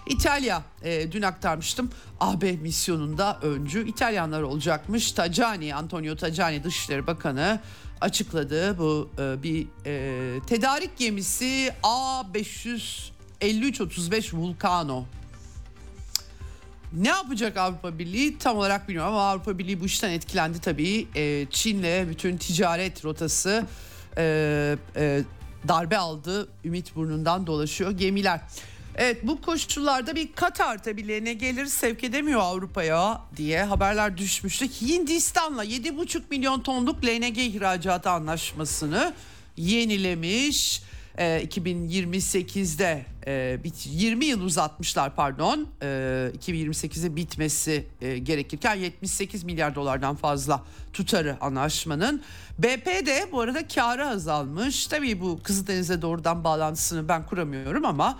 İtalya 0.09 0.61
e, 0.83 1.11
dün 1.11 1.21
aktarmıştım 1.21 1.89
AB 2.19 2.51
misyonunda 2.51 3.39
öncü 3.41 3.87
İtalyanlar 3.87 4.41
olacakmış. 4.41 5.11
Tajani, 5.11 5.75
Antonio 5.75 6.15
Tajani 6.15 6.63
Dışişleri 6.63 7.07
Bakanı 7.07 7.59
açıkladı. 8.03 8.77
Bu 8.77 9.09
e, 9.19 9.43
bir 9.43 9.67
e, 9.85 10.39
tedarik 10.47 10.97
gemisi 10.97 11.73
A553-35 11.83 14.37
Vulcano. 14.37 15.05
Ne 16.93 17.07
yapacak 17.07 17.57
Avrupa 17.57 17.99
Birliği 17.99 18.37
tam 18.37 18.57
olarak 18.57 18.87
bilmiyorum 18.87 19.13
ama 19.13 19.29
Avrupa 19.29 19.57
Birliği 19.57 19.81
bu 19.81 19.85
işten 19.85 20.09
etkilendi 20.09 20.59
tabii. 20.59 21.07
E, 21.15 21.45
Çin'le 21.49 22.09
bütün 22.09 22.37
ticaret 22.37 23.05
rotası 23.05 23.65
e, 24.17 24.77
e, 24.95 25.23
darbe 25.67 25.97
aldı. 25.97 26.47
Ümit 26.65 26.95
burnundan 26.95 27.47
dolaşıyor 27.47 27.91
gemiler. 27.91 28.41
Evet 28.95 29.27
bu 29.27 29.41
koşullarda 29.41 30.15
bir 30.15 30.31
Katar 30.33 30.83
tabii 30.83 31.25
ne 31.25 31.33
gelir 31.33 31.65
sevk 31.65 32.03
edemiyor 32.03 32.39
Avrupa'ya 32.39 33.21
diye 33.37 33.63
haberler 33.63 34.17
düşmüştü. 34.17 34.65
Hindistan'la 34.81 35.65
7,5 35.65 36.21
milyon 36.29 36.61
tonluk 36.61 37.05
LNG 37.05 37.37
ihracatı 37.37 38.09
anlaşmasını 38.09 39.13
yenilemiş. 39.57 40.81
E, 41.17 41.43
2028'de 41.43 43.05
e, 43.27 43.59
20 43.85 44.25
yıl 44.25 44.41
uzatmışlar 44.41 45.15
pardon. 45.15 45.67
E, 45.81 45.85
2028'e 46.39 47.15
bitmesi 47.15 47.87
e, 48.01 48.17
gerekirken 48.17 48.75
78 48.75 49.43
milyar 49.43 49.75
dolardan 49.75 50.15
fazla 50.15 50.63
tutarı 50.93 51.37
anlaşmanın. 51.41 52.21
BP 52.59 52.85
de 52.85 53.27
bu 53.31 53.41
arada 53.41 53.67
karı 53.67 54.07
azalmış. 54.07 54.87
Tabii 54.87 55.21
bu 55.21 55.39
Kızıldeniz'e 55.43 56.01
doğrudan 56.01 56.43
bağlantısını 56.43 57.07
ben 57.07 57.25
kuramıyorum 57.25 57.85
ama 57.85 58.19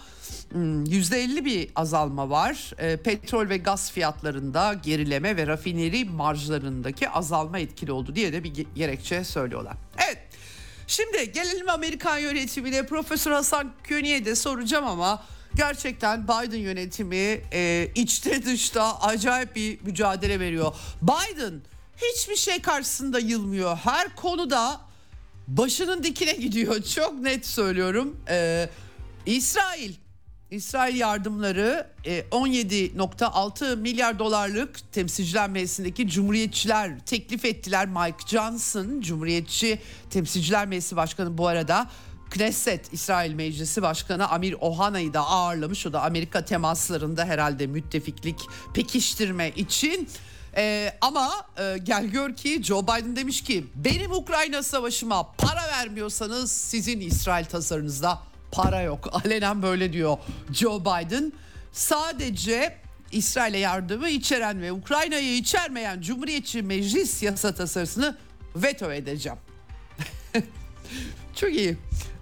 %50 0.54 1.38
hmm, 1.38 1.46
bir 1.46 1.70
azalma 1.76 2.30
var. 2.30 2.74
E, 2.78 2.98
petrol 2.98 3.50
ve 3.50 3.58
gaz 3.58 3.92
fiyatlarında 3.92 4.74
gerileme 4.74 5.38
ve 5.38 5.48
rafineri 5.48 6.06
marjlarındaki 6.06 7.10
azalma 7.10 7.60
etkili 7.60 7.92
oldu 7.92 8.16
diye 8.16 8.34
de 8.34 8.44
bir 8.44 8.66
gerekçe 8.76 9.24
söylüyorlar. 9.24 9.74
Evet 9.98 10.23
Şimdi 10.94 11.32
gelelim 11.32 11.70
Amerikan 11.70 12.18
yönetimine 12.18 12.86
Profesör 12.86 13.32
Hasan 13.32 13.74
Köni'ye 13.84 14.26
de 14.26 14.36
soracağım 14.36 14.88
ama 14.88 15.24
gerçekten 15.56 16.24
Biden 16.24 16.58
yönetimi 16.58 17.42
e, 17.54 17.92
içte 17.96 18.46
dışta 18.46 19.02
acayip 19.02 19.56
bir 19.56 19.82
mücadele 19.82 20.40
veriyor. 20.40 20.76
Biden 21.02 21.62
hiçbir 21.98 22.36
şey 22.36 22.62
karşısında 22.62 23.20
yılmıyor. 23.20 23.78
Her 23.78 24.16
konuda 24.16 24.82
başının 25.48 26.04
dikine 26.04 26.34
gidiyor. 26.34 26.84
Çok 26.96 27.14
net 27.14 27.46
söylüyorum. 27.46 28.18
Ee, 28.30 28.70
İsrail 29.26 29.94
İsrail 30.54 30.96
yardımları 30.96 31.88
17.6 32.06 33.72
e, 33.72 33.76
milyar 33.76 34.20
dolarlık 34.20 34.94
temsilciler 34.94 35.50
meclisindeki 35.50 36.10
cumhuriyetçiler 36.10 37.00
teklif 37.06 37.46
ettiler. 37.46 37.88
Mike 37.88 38.28
Johnson 38.28 39.02
Cumhuriyetçi 39.02 39.80
Temsilciler 40.10 40.68
Meclisi 40.68 40.96
Başkanı 40.96 41.38
bu 41.38 41.48
arada 41.48 41.90
Knesset 42.30 42.94
İsrail 42.94 43.34
Meclisi 43.34 43.82
Başkanı 43.82 44.30
Amir 44.30 44.56
Ohana'yı 44.60 45.14
da 45.14 45.28
ağırlamış. 45.28 45.86
O 45.88 45.94
da 45.94 46.02
Amerika 46.02 46.46
temaslarında 46.46 47.26
herhalde 47.26 47.68
müttefiklik 47.68 48.40
pekiştirme 48.74 49.52
için. 49.52 50.10
Ee, 50.56 50.94
ama 51.02 51.32
e, 51.58 51.78
gel 51.84 52.06
gör 52.06 52.36
ki 52.36 52.64
Joe 52.64 52.84
Biden 52.84 53.16
demiş 53.16 53.44
ki 53.44 53.68
benim 53.76 54.12
Ukrayna 54.12 54.64
savaşıma 54.64 55.32
para 55.32 55.68
vermiyorsanız 55.68 56.52
sizin 56.52 57.00
İsrail 57.00 57.46
tasarınızda 57.46 58.33
para 58.54 58.82
yok. 58.82 59.10
Alenen 59.26 59.62
böyle 59.62 59.94
diyor 59.94 60.18
Joe 60.52 60.82
Biden. 60.82 61.34
Sadece 61.72 62.78
İsrail'e 63.12 63.58
yardımı 63.58 64.10
içeren 64.10 64.62
ve 64.62 64.72
Ukrayna'yı 64.72 65.36
içermeyen 65.38 66.02
Cumhuriyetçi 66.02 66.62
Meclis 66.62 67.24
yasa 67.24 67.56
tasarısını 67.56 68.18
veto 68.56 68.92
edeceğim. 68.92 69.38
Çok 71.36 71.50
iyi. 71.50 71.78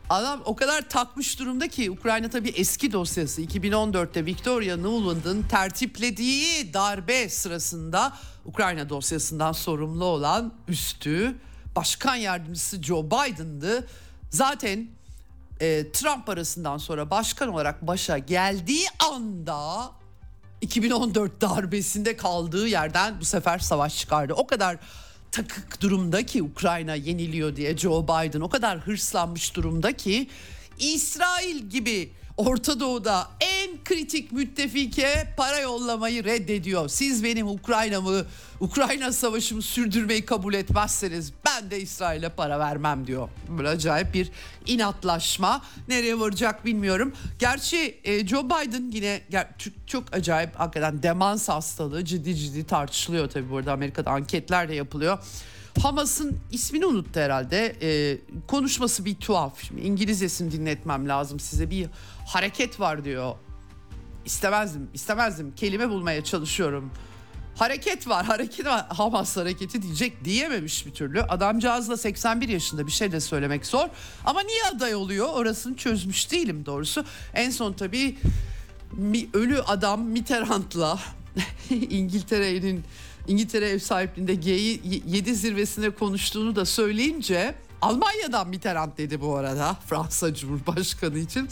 Adam 0.09 0.41
o 0.45 0.55
kadar 0.55 0.89
takmış 0.89 1.39
durumda 1.39 1.67
ki 1.67 1.91
Ukrayna 1.91 2.29
tabii 2.29 2.49
eski 2.49 2.91
dosyası 2.91 3.41
2014'te 3.41 4.25
Victoria 4.25 4.77
Nuland'ın 4.77 5.43
tertiplediği 5.43 6.73
darbe 6.73 7.29
sırasında 7.29 8.17
Ukrayna 8.45 8.89
dosyasından 8.89 9.51
sorumlu 9.51 10.05
olan 10.05 10.53
üstü 10.67 11.35
başkan 11.75 12.15
yardımcısı 12.15 12.83
Joe 12.83 13.05
Biden'dı. 13.05 13.87
Zaten 14.29 14.87
e, 15.61 15.91
Trump 15.91 16.29
arasından 16.29 16.77
sonra 16.77 17.09
başkan 17.09 17.49
olarak 17.49 17.87
başa 17.87 18.17
geldiği 18.17 18.85
anda 18.99 19.91
2014 20.61 21.41
darbesinde 21.41 22.17
kaldığı 22.17 22.67
yerden 22.67 23.19
bu 23.21 23.25
sefer 23.25 23.59
savaş 23.59 23.97
çıkardı. 23.97 24.33
O 24.33 24.47
kadar 24.47 24.77
takık 25.31 25.81
durumda 25.81 26.25
ki 26.25 26.43
Ukrayna 26.43 26.95
yeniliyor 26.95 27.55
diye 27.55 27.77
Joe 27.77 28.03
Biden 28.03 28.41
o 28.41 28.49
kadar 28.49 28.79
hırslanmış 28.79 29.55
durumda 29.55 29.91
ki 29.91 30.29
İsrail 30.79 31.57
gibi 31.57 32.11
Orta 32.37 32.79
Doğu'da 32.79 33.27
en 33.39 33.83
kritik 33.83 34.31
müttefike 34.31 35.33
para 35.37 35.59
yollamayı 35.59 36.23
reddediyor. 36.23 36.87
Siz 36.89 37.23
benim 37.23 37.47
Ukrayna'mı, 37.47 38.25
Ukrayna 38.59 39.11
savaşımı 39.11 39.61
sürdürmeyi 39.61 40.25
kabul 40.25 40.53
etmezseniz 40.53 41.33
ben 41.45 41.71
de 41.71 41.81
İsrail'e 41.81 42.29
para 42.29 42.59
vermem 42.59 43.07
diyor. 43.07 43.29
Böyle 43.49 43.69
acayip 43.69 44.13
bir 44.13 44.31
inatlaşma. 44.65 45.61
Nereye 45.87 46.19
varacak 46.19 46.65
bilmiyorum. 46.65 47.13
Gerçi 47.39 47.99
e, 48.03 48.27
Joe 48.27 48.45
Biden 48.45 48.91
yine 48.91 49.21
çok 49.87 50.15
acayip 50.15 50.55
hakikaten 50.55 51.03
demans 51.03 51.49
hastalığı 51.49 52.05
ciddi 52.05 52.35
ciddi 52.35 52.63
tartışılıyor 52.63 53.29
tabii 53.29 53.49
burada 53.49 53.73
Amerika'da 53.73 54.11
anketler 54.11 54.69
de 54.69 54.75
yapılıyor. 54.75 55.19
Hamas'ın 55.79 56.39
ismini 56.51 56.85
unuttu 56.85 57.19
herhalde. 57.19 57.75
Ee, 57.81 58.17
konuşması 58.47 59.05
bir 59.05 59.15
tuhaf. 59.15 59.63
Şimdi 59.63 59.81
İngilizcesini 59.81 60.51
dinletmem 60.51 61.07
lazım 61.07 61.39
size. 61.39 61.69
Bir 61.69 61.87
hareket 62.27 62.79
var 62.79 63.05
diyor. 63.05 63.35
İstemezdim, 64.25 64.89
istemezdim. 64.93 65.55
Kelime 65.55 65.89
bulmaya 65.89 66.23
çalışıyorum. 66.23 66.91
Hareket 67.55 68.07
var, 68.07 68.25
hareket 68.25 68.65
var. 68.65 68.85
Hamas 68.89 69.37
hareketi 69.37 69.81
diyecek 69.81 70.25
diyememiş 70.25 70.85
bir 70.85 70.91
türlü. 70.91 71.21
Adamcağız 71.21 71.89
da 71.89 71.97
81 71.97 72.49
yaşında 72.49 72.87
bir 72.87 72.91
şey 72.91 73.11
de 73.11 73.19
söylemek 73.19 73.65
zor. 73.65 73.87
Ama 74.25 74.41
niye 74.41 74.63
aday 74.75 74.95
oluyor? 74.95 75.29
Orasını 75.33 75.75
çözmüş 75.75 76.31
değilim 76.31 76.65
doğrusu. 76.65 77.05
En 77.33 77.49
son 77.49 77.73
tabii 77.73 78.17
ölü 79.33 79.61
adam 79.61 80.01
Mitterrand'la 80.01 80.99
İngiltere'nin 81.69 82.83
İngiltere 83.27 83.69
ev 83.69 83.79
sahipliğinde 83.79 84.33
G7 84.33 85.33
zirvesinde 85.33 85.89
konuştuğunu 85.89 86.55
da 86.55 86.65
söyleyince 86.65 87.55
Almanya'dan 87.81 88.49
Mitterrand 88.49 88.97
dedi 88.97 89.21
bu 89.21 89.35
arada 89.35 89.73
Fransa 89.73 90.33
Cumhurbaşkanı 90.33 91.17
için. 91.17 91.49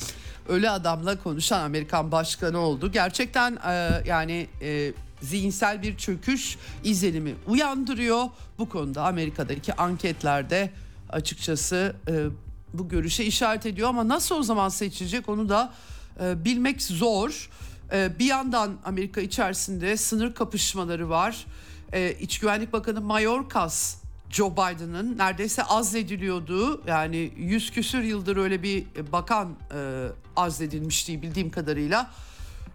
Ölü 0.47 0.69
adamla 0.69 1.23
konuşan 1.23 1.61
Amerikan 1.61 2.11
başkanı 2.11 2.57
oldu. 2.57 2.91
Gerçekten 2.91 3.57
e, 3.67 4.03
yani 4.05 4.47
e, 4.61 4.93
zihinsel 5.21 5.81
bir 5.81 5.97
çöküş 5.97 6.57
izlenimi 6.83 7.35
uyandırıyor. 7.47 8.23
Bu 8.57 8.69
konuda 8.69 9.03
Amerika'daki 9.03 9.73
anketlerde 9.73 10.71
açıkçası 11.09 11.95
e, 12.07 12.25
bu 12.73 12.89
görüşe 12.89 13.23
işaret 13.23 13.65
ediyor 13.65 13.89
ama 13.89 14.07
nasıl 14.07 14.35
o 14.35 14.43
zaman 14.43 14.69
seçilecek 14.69 15.29
onu 15.29 15.49
da 15.49 15.73
e, 16.21 16.45
bilmek 16.45 16.81
zor. 16.81 17.49
E, 17.93 18.19
bir 18.19 18.25
yandan 18.25 18.77
Amerika 18.85 19.21
içerisinde 19.21 19.97
sınır 19.97 20.33
kapışmaları 20.33 21.09
var. 21.09 21.45
E, 21.93 22.11
İç 22.11 22.39
Güvenlik 22.39 22.73
Bakanı 22.73 23.01
Mayorkas 23.01 23.95
Joe 24.29 24.51
Biden'ın 24.51 25.17
neredeyse 25.17 25.63
azlediliyordu. 25.63 26.81
Yani 26.87 27.31
yüz 27.37 27.71
küsür 27.71 28.03
yıldır 28.03 28.37
öyle 28.37 28.63
bir 28.63 28.85
bakan 29.11 29.55
e, 29.75 30.07
azledilmişti 30.35 31.21
bildiğim 31.21 31.51
kadarıyla. 31.51 32.11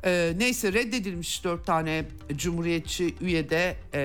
E, 0.05 0.33
neyse 0.37 0.73
reddedilmiş 0.73 1.45
dört 1.45 1.67
tane 1.67 2.05
cumhuriyetçi 2.37 3.14
üyede 3.21 3.77
e, 3.95 4.01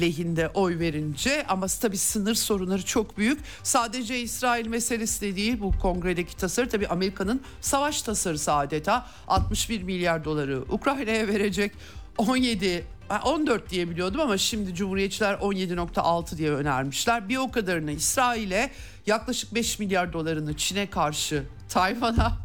lehinde 0.00 0.48
oy 0.48 0.78
verince 0.78 1.46
ama 1.48 1.66
tabii 1.66 1.96
sınır 1.96 2.34
sorunları 2.34 2.84
çok 2.84 3.18
büyük. 3.18 3.40
Sadece 3.62 4.20
İsrail 4.20 4.66
meselesi 4.66 5.20
de 5.20 5.36
değil 5.36 5.60
bu 5.60 5.78
kongredeki 5.78 6.36
tasarı 6.36 6.68
tabii 6.68 6.88
Amerika'nın 6.88 7.40
savaş 7.60 8.02
tasarısı 8.02 8.52
adeta 8.52 9.06
61 9.28 9.82
milyar 9.82 10.24
doları 10.24 10.62
Ukrayna'ya 10.68 11.28
verecek. 11.28 11.72
17 12.18 12.84
14 13.24 13.70
diye 13.70 13.90
biliyordum 13.90 14.20
ama 14.20 14.38
şimdi 14.38 14.74
Cumhuriyetçiler 14.74 15.34
17.6 15.34 16.38
diye 16.38 16.50
önermişler. 16.50 17.28
Bir 17.28 17.36
o 17.36 17.50
kadarını 17.50 17.90
İsrail'e 17.90 18.70
yaklaşık 19.06 19.54
5 19.54 19.78
milyar 19.78 20.12
dolarını 20.12 20.56
Çin'e 20.56 20.90
karşı 20.90 21.44
Tayvan'a 21.68 22.38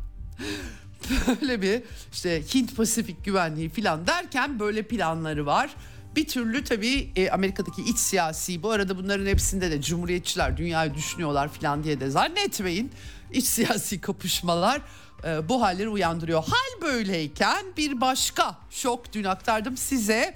böyle 1.42 1.62
bir 1.62 1.84
işte 2.14 2.44
Hint 2.54 2.78
Pasifik 2.78 3.26
güvenliği 3.26 3.70
falan 3.70 4.08
derken 4.08 4.60
böyle 4.60 4.84
planları 4.84 5.46
var. 5.46 5.70
Bir 6.16 6.28
türlü 6.28 6.64
tabii 6.64 7.12
e, 7.16 7.30
Amerika'daki 7.30 7.82
iç 7.82 7.98
siyasi 7.98 8.64
bu 8.64 8.72
arada 8.72 8.98
bunların 8.98 9.26
hepsinde 9.26 9.72
de 9.72 9.82
cumhuriyetçiler 9.82 10.58
dünyayı 10.58 10.94
düşünüyorlar 10.94 11.48
falan 11.48 11.84
diye 11.84 12.00
de 12.00 12.10
zannetmeyin. 12.10 12.92
İç 13.32 13.46
siyasi 13.46 14.02
kapışmalar 14.02 14.82
e, 15.24 15.50
bu 15.50 15.62
halleri 15.62 15.90
uyandırıyor. 15.90 16.44
Hal 16.44 16.82
böyleyken 16.82 17.66
bir 17.78 18.02
başka 18.02 18.58
şok 18.70 19.14
dün 19.14 19.24
aktardım 19.24 19.78
size. 19.78 20.34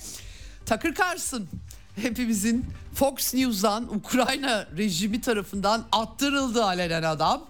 Tucker 0.65 0.95
Carlson 0.95 1.47
hepimizin 1.95 2.65
Fox 2.93 3.34
News'dan 3.34 3.95
Ukrayna 3.95 4.67
rejimi 4.77 5.21
tarafından 5.21 5.84
attırıldı 5.91 6.63
alenen 6.63 7.03
adam. 7.03 7.45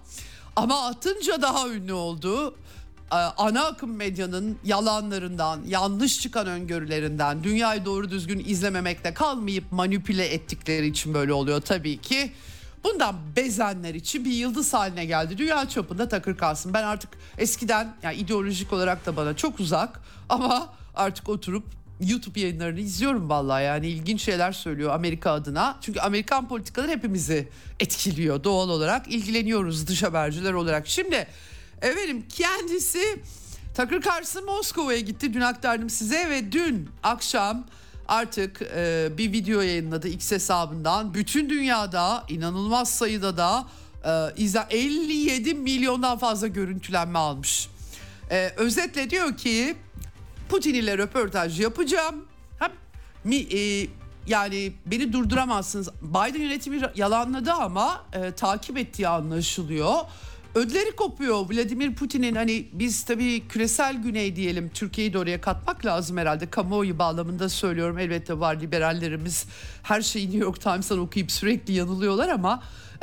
Ama 0.56 0.86
atınca 0.86 1.42
daha 1.42 1.68
ünlü 1.68 1.92
oldu. 1.92 2.54
Ee, 3.12 3.14
ana 3.14 3.64
akım 3.64 3.96
medyanın 3.96 4.58
yalanlarından, 4.64 5.60
yanlış 5.66 6.20
çıkan 6.20 6.46
öngörülerinden, 6.46 7.44
dünyayı 7.44 7.84
doğru 7.84 8.10
düzgün 8.10 8.44
izlememekte 8.46 9.14
kalmayıp 9.14 9.72
manipüle 9.72 10.26
ettikleri 10.26 10.86
için 10.86 11.14
böyle 11.14 11.32
oluyor 11.32 11.60
tabii 11.60 11.98
ki. 11.98 12.32
Bundan 12.84 13.16
bezenler 13.36 13.94
için 13.94 14.24
bir 14.24 14.30
yıldız 14.30 14.74
haline 14.74 15.04
geldi. 15.04 15.38
Dünya 15.38 15.68
çapında 15.68 16.08
takır 16.08 16.36
kalsın. 16.36 16.74
Ben 16.74 16.82
artık 16.82 17.10
eskiden 17.38 17.94
yani 18.02 18.16
ideolojik 18.16 18.72
olarak 18.72 19.06
da 19.06 19.16
bana 19.16 19.36
çok 19.36 19.60
uzak 19.60 20.00
ama 20.28 20.68
artık 20.94 21.28
oturup 21.28 21.64
YouTube 22.00 22.40
yayınlarını 22.40 22.80
izliyorum 22.80 23.30
vallahi 23.30 23.64
yani 23.64 23.88
ilginç 23.88 24.22
şeyler 24.22 24.52
söylüyor 24.52 24.94
Amerika 24.94 25.30
adına. 25.30 25.76
Çünkü 25.80 26.00
Amerikan 26.00 26.48
politikaları 26.48 26.90
hepimizi 26.90 27.48
etkiliyor 27.80 28.44
doğal 28.44 28.68
olarak. 28.68 29.08
ilgileniyoruz 29.08 29.86
dış 29.88 30.02
haberciler 30.02 30.52
olarak. 30.52 30.88
Şimdi 30.88 31.26
efendim 31.82 32.24
kendisi 32.28 33.22
Tucker 33.76 34.02
Carlson 34.02 34.44
Moskova'ya 34.44 35.00
gitti. 35.00 35.34
Dün 35.34 35.40
aktardım 35.40 35.90
size 35.90 36.30
ve 36.30 36.52
dün 36.52 36.88
akşam 37.02 37.64
artık 38.08 38.62
e, 38.62 39.08
bir 39.18 39.32
video 39.32 39.60
yayınladı 39.60 40.08
X 40.08 40.32
hesabından. 40.32 41.14
Bütün 41.14 41.50
dünyada 41.50 42.24
inanılmaz 42.28 42.94
sayıda 42.94 43.36
da 43.36 43.66
e, 44.38 44.76
57 44.76 45.54
milyondan 45.54 46.18
fazla 46.18 46.46
görüntülenme 46.46 47.18
almış. 47.18 47.68
E, 48.30 48.52
özetle 48.56 49.10
diyor 49.10 49.36
ki 49.36 49.76
Putin 50.48 50.74
ile 50.74 50.98
röportaj 50.98 51.60
yapacağım. 51.60 52.26
Hem 52.58 52.72
mi, 53.24 53.36
e, 53.36 53.86
yani 54.26 54.72
beni 54.86 55.12
durduramazsınız. 55.12 55.88
Biden 56.02 56.40
yönetimi 56.40 56.80
yalanladı 56.94 57.52
ama 57.52 58.04
e, 58.12 58.32
takip 58.32 58.78
ettiği 58.78 59.08
anlaşılıyor. 59.08 59.94
Ödleri 60.54 60.96
kopuyor. 60.96 61.50
Vladimir 61.50 61.94
Putin'in 61.94 62.34
hani 62.34 62.68
biz 62.72 63.04
tabii 63.04 63.48
küresel 63.48 64.02
güney 64.02 64.36
diyelim 64.36 64.68
Türkiye'yi 64.68 65.12
de 65.12 65.18
oraya 65.18 65.40
katmak 65.40 65.86
lazım 65.86 66.16
herhalde. 66.16 66.50
Kamuoyu 66.50 66.98
bağlamında 66.98 67.48
söylüyorum. 67.48 67.98
Elbette 67.98 68.40
var 68.40 68.60
liberallerimiz 68.60 69.46
her 69.82 70.02
şeyi 70.02 70.26
New 70.26 70.38
York 70.38 70.60
Times'tan 70.60 70.98
okuyup 70.98 71.32
sürekli 71.32 71.72
yanılıyorlar 71.72 72.28
ama 72.28 72.62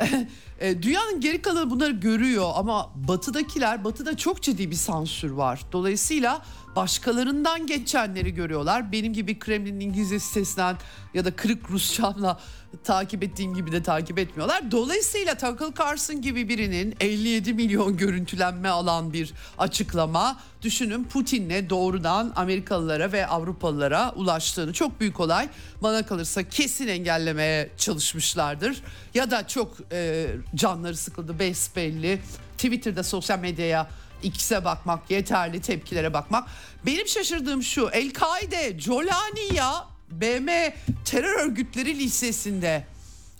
e, 0.60 0.82
dünyanın 0.82 1.20
geri 1.20 1.42
kalanı 1.42 1.70
bunları 1.70 1.92
görüyor. 1.92 2.50
Ama 2.54 2.90
batıdakiler 2.94 3.84
batıda 3.84 4.16
çok 4.16 4.42
ciddi 4.42 4.70
bir 4.70 4.76
sansür 4.76 5.30
var. 5.30 5.60
Dolayısıyla 5.72 6.42
başkalarından 6.76 7.66
geçenleri 7.66 8.34
görüyorlar. 8.34 8.92
Benim 8.92 9.12
gibi 9.12 9.38
Kremlin'in 9.38 9.80
İngilizce 9.80 10.18
sitesinden 10.18 10.76
ya 11.14 11.24
da 11.24 11.30
kırık 11.36 11.70
Rusçamla 11.70 12.40
takip 12.84 13.22
ettiğim 13.22 13.54
gibi 13.54 13.72
de 13.72 13.82
takip 13.82 14.18
etmiyorlar. 14.18 14.70
Dolayısıyla 14.70 15.34
Tucker 15.34 15.84
Carlson 15.84 16.22
gibi 16.22 16.48
birinin 16.48 16.94
57 17.00 17.54
milyon 17.54 17.96
görüntülenme 17.96 18.68
alan 18.68 19.12
bir 19.12 19.32
açıklama 19.58 20.40
düşünün 20.62 21.04
Putin'le 21.04 21.70
doğrudan 21.70 22.32
Amerikalılara 22.36 23.12
ve 23.12 23.26
Avrupalılara 23.26 24.12
ulaştığını 24.12 24.72
çok 24.72 25.00
büyük 25.00 25.20
olay. 25.20 25.48
Bana 25.82 26.06
kalırsa 26.06 26.48
kesin 26.48 26.88
engellemeye 26.88 27.70
çalışmışlardır. 27.76 28.82
Ya 29.14 29.30
da 29.30 29.48
çok 29.48 29.76
e, 29.92 30.26
canları 30.54 30.96
sıkıldı 30.96 31.38
besbelli. 31.38 32.20
Twitter'da 32.58 33.02
sosyal 33.02 33.38
medyaya 33.38 33.90
X'e 34.22 34.64
bakmak 34.64 35.10
yeterli 35.10 35.60
tepkilere 35.60 36.14
bakmak. 36.14 36.48
Benim 36.86 37.08
şaşırdığım 37.08 37.62
şu 37.62 37.88
El-Kaide 37.92 38.80
Jolani 38.80 39.54
ya 39.54 39.86
BM 40.10 40.74
terör 41.04 41.44
örgütleri 41.44 41.98
listesinde 41.98 42.84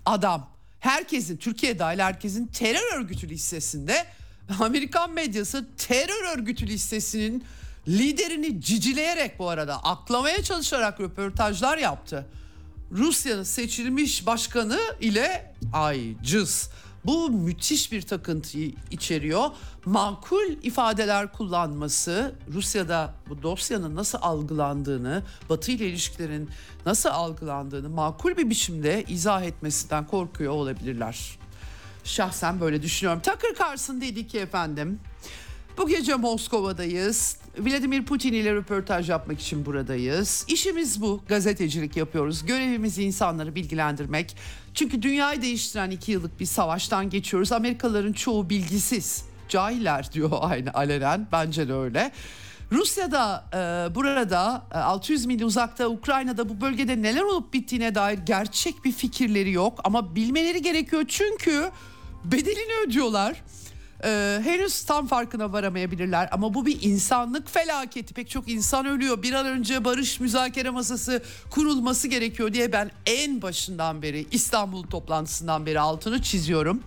adam 0.05 0.49
herkesin 0.79 1.37
Türkiye 1.37 1.79
dahil 1.79 1.99
herkesin 1.99 2.47
terör 2.47 2.99
örgütü 2.99 3.29
listesinde 3.29 4.05
Amerikan 4.59 5.11
medyası 5.11 5.65
terör 5.77 6.37
örgütü 6.37 6.67
listesinin 6.67 7.43
liderini 7.87 8.61
cicileyerek 8.61 9.39
bu 9.39 9.49
arada 9.49 9.83
aklamaya 9.83 10.43
çalışarak 10.43 10.99
röportajlar 10.99 11.77
yaptı. 11.77 12.27
Rusya'nın 12.91 13.43
seçilmiş 13.43 14.25
başkanı 14.25 14.79
ile 14.99 15.53
ay 15.73 16.15
cız 16.23 16.69
bu 17.05 17.29
müthiş 17.29 17.91
bir 17.91 18.01
takıntıyı 18.01 18.73
içeriyor. 18.91 19.49
Makul 19.85 20.51
ifadeler 20.63 21.31
kullanması 21.31 22.35
Rusya'da 22.53 23.13
bu 23.29 23.43
dosyanın 23.43 23.95
nasıl 23.95 24.17
algılandığını, 24.21 25.23
Batı 25.49 25.71
ile 25.71 25.87
ilişkilerin 25.87 26.49
nasıl 26.85 27.09
algılandığını 27.09 27.89
makul 27.89 28.37
bir 28.37 28.49
biçimde 28.49 29.03
izah 29.07 29.43
etmesinden 29.43 30.07
korkuyor 30.07 30.53
olabilirler. 30.53 31.39
Şahsen 32.03 32.61
böyle 32.61 32.81
düşünüyorum. 32.81 33.21
Tucker 33.21 33.55
Carlson 33.59 34.01
dedi 34.01 34.27
ki 34.27 34.39
efendim 34.39 34.99
bu 35.77 35.87
gece 35.87 36.15
Moskova'dayız. 36.15 37.40
Vladimir 37.59 38.05
Putin 38.05 38.33
ile 38.33 38.53
röportaj 38.53 39.09
yapmak 39.09 39.41
için 39.41 39.65
buradayız. 39.65 40.45
İşimiz 40.47 41.01
bu. 41.01 41.21
Gazetecilik 41.27 41.97
yapıyoruz. 41.97 42.45
Görevimiz 42.45 42.97
insanları 42.99 43.55
bilgilendirmek. 43.55 44.35
Çünkü 44.73 45.01
dünyayı 45.01 45.41
değiştiren 45.41 45.91
iki 45.91 46.11
yıllık 46.11 46.39
bir 46.39 46.45
savaştan 46.45 47.09
geçiyoruz. 47.09 47.51
Amerikalıların 47.51 48.13
çoğu 48.13 48.49
bilgisiz. 48.49 49.25
Cahiller 49.49 50.11
diyor 50.13 50.29
aynı 50.41 50.73
alenen. 50.73 51.27
Bence 51.31 51.67
de 51.67 51.73
öyle. 51.73 52.11
Rusya'da 52.71 53.45
e, 53.53 53.95
burada 53.95 54.63
e, 54.73 54.77
600 54.77 55.25
mil 55.25 55.41
uzakta 55.41 55.87
Ukrayna'da 55.87 56.49
bu 56.49 56.61
bölgede 56.61 57.01
neler 57.01 57.21
olup 57.21 57.53
bittiğine 57.53 57.95
dair 57.95 58.17
gerçek 58.17 58.85
bir 58.85 58.91
fikirleri 58.91 59.51
yok 59.51 59.79
ama 59.83 60.15
bilmeleri 60.15 60.61
gerekiyor 60.61 61.03
çünkü 61.07 61.71
bedelini 62.25 62.87
ödüyorlar. 62.87 63.43
Ee, 64.03 64.41
henüz 64.43 64.83
tam 64.83 65.07
farkına 65.07 65.53
varamayabilirler 65.53 66.29
ama 66.31 66.53
bu 66.53 66.65
bir 66.65 66.81
insanlık 66.81 67.49
felaketi. 67.51 68.13
Pek 68.13 68.29
çok 68.29 68.49
insan 68.49 68.85
ölüyor. 68.85 69.23
Bir 69.23 69.33
an 69.33 69.45
önce 69.45 69.85
barış 69.85 70.19
müzakere 70.19 70.69
masası 70.69 71.23
kurulması 71.49 72.07
gerekiyor 72.07 72.53
diye 72.53 72.71
ben 72.71 72.91
en 73.05 73.41
başından 73.41 74.01
beri 74.01 74.25
İstanbul 74.31 74.83
toplantısından 74.83 75.65
beri 75.65 75.79
altını 75.79 76.21
çiziyorum. 76.21 76.83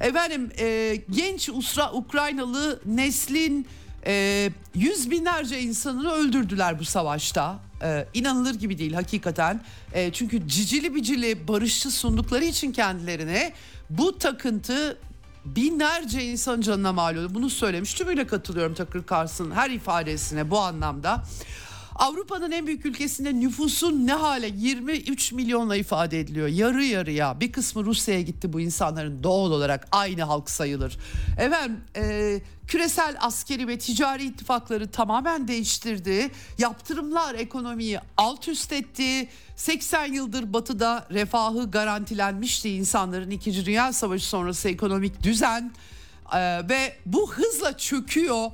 Efendim 0.00 0.50
e, 0.58 0.96
genç 1.10 1.48
Usra 1.48 1.92
Ukraynalı 1.92 2.80
neslin 2.86 3.66
e, 4.06 4.50
yüz 4.74 5.10
binlerce 5.10 5.60
insanını 5.60 6.12
öldürdüler 6.12 6.78
bu 6.78 6.84
savaşta. 6.84 7.58
E, 7.82 8.06
inanılır 8.14 8.54
gibi 8.54 8.78
değil 8.78 8.92
hakikaten. 8.92 9.60
E, 9.92 10.12
çünkü 10.12 10.48
cicili 10.48 10.94
bicili 10.94 11.48
barışçı 11.48 11.90
sundukları 11.90 12.44
için 12.44 12.72
kendilerine 12.72 13.52
bu 13.90 14.18
takıntı 14.18 14.98
binlerce 15.44 16.22
insan 16.24 16.60
canına 16.60 16.92
mal 16.92 17.14
oluyor. 17.14 17.34
Bunu 17.34 17.50
söylemiş. 17.50 17.94
Tümüyle 17.94 18.26
katılıyorum 18.26 18.74
Tucker 18.74 19.02
Carlson 19.10 19.50
her 19.50 19.70
ifadesine 19.70 20.50
bu 20.50 20.58
anlamda. 20.58 21.22
Avrupa'nın 21.98 22.50
en 22.50 22.66
büyük 22.66 22.86
ülkesinde 22.86 23.40
nüfusun 23.40 24.06
ne 24.06 24.12
hale 24.12 24.50
23 24.56 25.32
milyonla 25.32 25.76
ifade 25.76 26.20
ediliyor. 26.20 26.48
Yarı 26.48 26.84
yarıya 26.84 27.40
bir 27.40 27.52
kısmı 27.52 27.84
Rusya'ya 27.84 28.20
gitti 28.20 28.52
bu 28.52 28.60
insanların 28.60 29.22
doğal 29.22 29.50
olarak 29.50 29.88
aynı 29.92 30.22
halk 30.22 30.50
sayılır. 30.50 30.98
Efendim 31.38 31.80
e, 31.96 32.40
küresel 32.66 33.16
askeri 33.20 33.68
ve 33.68 33.78
ticari 33.78 34.24
ittifakları 34.24 34.90
tamamen 34.90 35.48
değiştirdi. 35.48 36.30
Yaptırımlar 36.58 37.34
ekonomiyi 37.34 38.00
alt 38.16 38.48
üst 38.48 38.72
etti. 38.72 39.28
80 39.56 40.12
yıldır 40.12 40.52
batıda 40.52 41.06
refahı 41.10 41.70
garantilenmişti 41.70 42.70
insanların 42.70 43.30
2. 43.30 43.66
Dünya 43.66 43.92
Savaşı 43.92 44.28
sonrası 44.28 44.68
ekonomik 44.68 45.22
düzen 45.22 45.72
e, 46.34 46.68
ve 46.68 46.96
bu 47.06 47.32
hızla 47.32 47.78
çöküyor. 47.78 48.50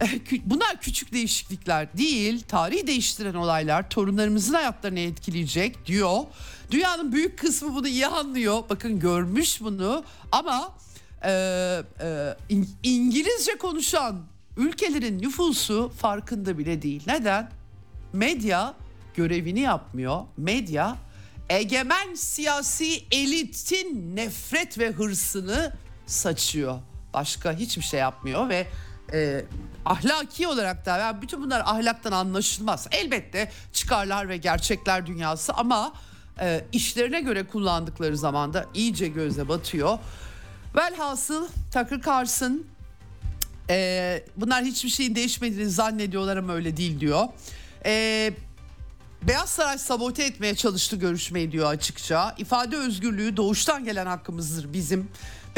Bunlar 0.44 0.80
küçük 0.80 1.12
değişiklikler 1.12 1.98
değil, 1.98 2.42
tarihi 2.48 2.86
değiştiren 2.86 3.34
olaylar 3.34 3.90
torunlarımızın 3.90 4.54
hayatlarını 4.54 5.00
etkileyecek 5.00 5.86
diyor. 5.86 6.18
Dünyanın 6.70 7.12
büyük 7.12 7.38
kısmı 7.38 7.74
bunu 7.74 7.88
iyi 7.88 8.06
anlıyor. 8.06 8.62
Bakın 8.70 9.00
görmüş 9.00 9.60
bunu 9.60 10.04
ama 10.32 10.74
e, 11.24 11.30
e, 12.00 12.36
İngilizce 12.82 13.58
konuşan 13.58 14.22
ülkelerin 14.56 15.22
nüfusu 15.22 15.92
farkında 15.98 16.58
bile 16.58 16.82
değil. 16.82 17.02
Neden? 17.06 17.60
medya 18.12 18.74
görevini 19.14 19.60
yapmıyor. 19.60 20.20
Medya 20.36 20.96
egemen 21.48 22.14
siyasi 22.14 23.04
elitin 23.10 24.16
nefret 24.16 24.78
ve 24.78 24.90
hırsını 24.90 25.72
saçıyor. 26.06 26.78
Başka 27.14 27.52
hiçbir 27.52 27.82
şey 27.82 28.00
yapmıyor 28.00 28.48
ve 28.48 28.66
e, 29.12 29.44
ahlaki 29.84 30.48
olarak 30.48 30.86
da 30.86 30.98
yani 30.98 31.22
bütün 31.22 31.42
bunlar 31.42 31.60
ahlaktan 31.60 32.12
anlaşılmaz. 32.12 32.86
Elbette 32.90 33.50
çıkarlar 33.72 34.28
ve 34.28 34.36
gerçekler 34.36 35.06
dünyası 35.06 35.52
ama 35.52 35.92
e, 36.40 36.64
işlerine 36.72 37.20
göre 37.20 37.46
kullandıkları 37.46 38.16
zaman 38.16 38.52
da 38.54 38.66
iyice 38.74 39.08
göze 39.08 39.48
batıyor. 39.48 39.98
Velhasıl 40.76 41.48
Tucker 41.72 42.00
Carlson 42.06 42.64
e, 43.70 44.24
bunlar 44.36 44.64
hiçbir 44.64 44.88
şeyin 44.88 45.14
değişmediğini 45.14 45.70
zannediyorlar 45.70 46.36
ama 46.36 46.52
öyle 46.52 46.76
değil 46.76 47.00
diyor. 47.00 47.28
E, 47.86 48.32
Beyaz 49.22 49.50
Saray 49.50 49.78
sabote 49.78 50.24
etmeye 50.24 50.54
çalıştı 50.54 50.96
görüşmeyi 50.96 51.52
diyor 51.52 51.70
açıkça. 51.70 52.34
İfade 52.38 52.76
özgürlüğü 52.76 53.36
doğuştan 53.36 53.84
gelen 53.84 54.06
hakkımızdır 54.06 54.72
bizim. 54.72 55.08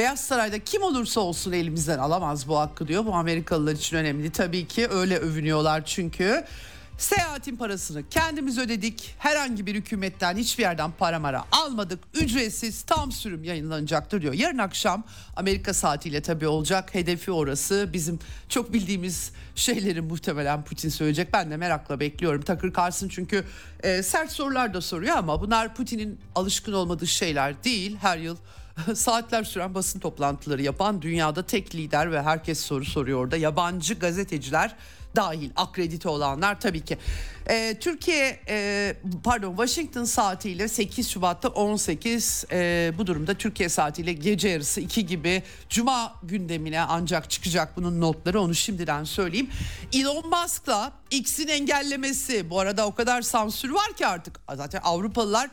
Beyaz 0.02 0.20
Saray'da 0.20 0.58
kim 0.58 0.82
olursa 0.82 1.20
olsun 1.20 1.52
elimizden 1.52 1.98
alamaz 1.98 2.48
bu 2.48 2.58
hakkı 2.58 2.88
diyor. 2.88 3.06
Bu 3.06 3.14
Amerikalılar 3.14 3.72
için 3.72 3.96
önemli 3.96 4.32
tabii 4.32 4.66
ki 4.66 4.88
öyle 4.88 5.18
övünüyorlar 5.18 5.84
çünkü. 5.84 6.44
Seyahatin 6.98 7.56
parasını 7.56 8.08
kendimiz 8.08 8.58
ödedik. 8.58 9.14
Herhangi 9.18 9.66
bir 9.66 9.74
hükümetten 9.74 10.36
hiçbir 10.36 10.62
yerden 10.62 10.90
para 10.98 11.18
mara 11.18 11.44
almadık. 11.52 11.98
Ücretsiz 12.14 12.82
tam 12.82 13.12
sürüm 13.12 13.44
yayınlanacaktır 13.44 14.22
diyor. 14.22 14.34
Yarın 14.34 14.58
akşam 14.58 15.04
Amerika 15.36 15.74
saatiyle 15.74 16.22
tabii 16.22 16.46
olacak. 16.46 16.94
Hedefi 16.94 17.32
orası. 17.32 17.90
Bizim 17.92 18.18
çok 18.48 18.72
bildiğimiz 18.72 19.32
şeyleri 19.54 20.00
muhtemelen 20.00 20.64
Putin 20.64 20.88
söyleyecek. 20.88 21.32
Ben 21.32 21.50
de 21.50 21.56
merakla 21.56 22.00
bekliyorum. 22.00 22.42
Takır 22.42 22.74
Carlson 22.74 23.08
çünkü 23.08 23.44
e, 23.82 24.02
sert 24.02 24.32
sorular 24.32 24.74
da 24.74 24.80
soruyor 24.80 25.16
ama 25.16 25.40
bunlar 25.40 25.74
Putin'in 25.74 26.20
alışkın 26.34 26.72
olmadığı 26.72 27.06
şeyler 27.06 27.64
değil. 27.64 27.96
Her 28.00 28.18
yıl 28.18 28.36
saatler 28.94 29.44
süren 29.44 29.74
basın 29.74 30.00
toplantıları 30.00 30.62
yapan 30.62 31.02
dünyada 31.02 31.46
tek 31.46 31.74
lider 31.74 32.12
ve 32.12 32.22
herkes 32.22 32.60
soru 32.60 32.84
soruyor 32.84 33.18
orada. 33.18 33.36
Yabancı 33.36 33.94
gazeteciler 33.94 34.76
dahil 35.16 35.50
akredite 35.56 36.08
olanlar 36.08 36.60
tabii 36.60 36.80
ki. 36.80 36.98
Ee, 37.48 37.76
Türkiye 37.80 38.40
e, 38.48 38.96
pardon 39.24 39.50
Washington 39.50 40.04
saatiyle 40.04 40.68
8 40.68 41.08
Şubat'ta 41.08 41.48
18 41.48 42.44
e, 42.52 42.92
bu 42.98 43.06
durumda 43.06 43.34
Türkiye 43.34 43.68
saatiyle 43.68 44.12
gece 44.12 44.48
yarısı 44.48 44.80
2 44.80 45.06
gibi 45.06 45.42
Cuma 45.68 46.14
gündemine 46.22 46.80
ancak 46.80 47.30
çıkacak 47.30 47.76
bunun 47.76 48.00
notları 48.00 48.40
onu 48.40 48.54
şimdiden 48.54 49.04
söyleyeyim. 49.04 49.50
Elon 49.92 50.30
Musk'la 50.30 50.92
X'in 51.10 51.48
engellemesi 51.48 52.50
bu 52.50 52.60
arada 52.60 52.86
o 52.86 52.94
kadar 52.94 53.22
sansür 53.22 53.70
var 53.70 53.92
ki 53.96 54.06
artık 54.06 54.40
zaten 54.56 54.80
Avrupalılar 54.84 55.50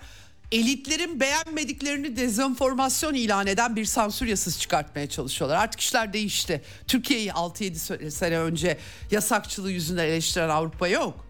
elitlerin 0.51 1.19
beğenmediklerini 1.19 2.15
dezenformasyon 2.15 3.13
ilan 3.13 3.47
eden 3.47 3.75
bir 3.75 3.85
sansür 3.85 4.27
yasası 4.27 4.59
çıkartmaya 4.59 5.09
çalışıyorlar. 5.09 5.57
Artık 5.57 5.79
işler 5.79 6.13
değişti. 6.13 6.61
Türkiye'yi 6.87 7.29
6-7 7.29 8.11
sene 8.11 8.39
önce 8.39 8.77
yasakçılığı 9.11 9.71
yüzünden 9.71 10.05
eleştiren 10.05 10.49
Avrupa 10.49 10.87
yok. 10.87 11.25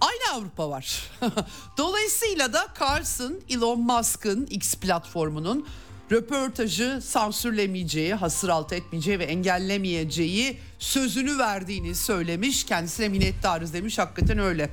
Aynı 0.00 0.38
Avrupa 0.38 0.70
var. 0.70 1.02
Dolayısıyla 1.78 2.52
da 2.52 2.66
Carlson, 2.80 3.40
Elon 3.48 3.80
Musk'ın 3.80 4.46
X 4.46 4.74
platformunun 4.74 5.68
röportajı 6.12 7.00
sansürlemeyeceği, 7.02 8.14
hasır 8.14 8.48
altı 8.48 8.74
etmeyeceği 8.74 9.18
ve 9.18 9.24
engellemeyeceği 9.24 10.58
sözünü 10.78 11.38
verdiğini 11.38 11.94
söylemiş. 11.94 12.64
Kendisine 12.64 13.08
minnettarız 13.08 13.72
demiş. 13.72 13.98
Hakikaten 13.98 14.38
öyle. 14.38 14.70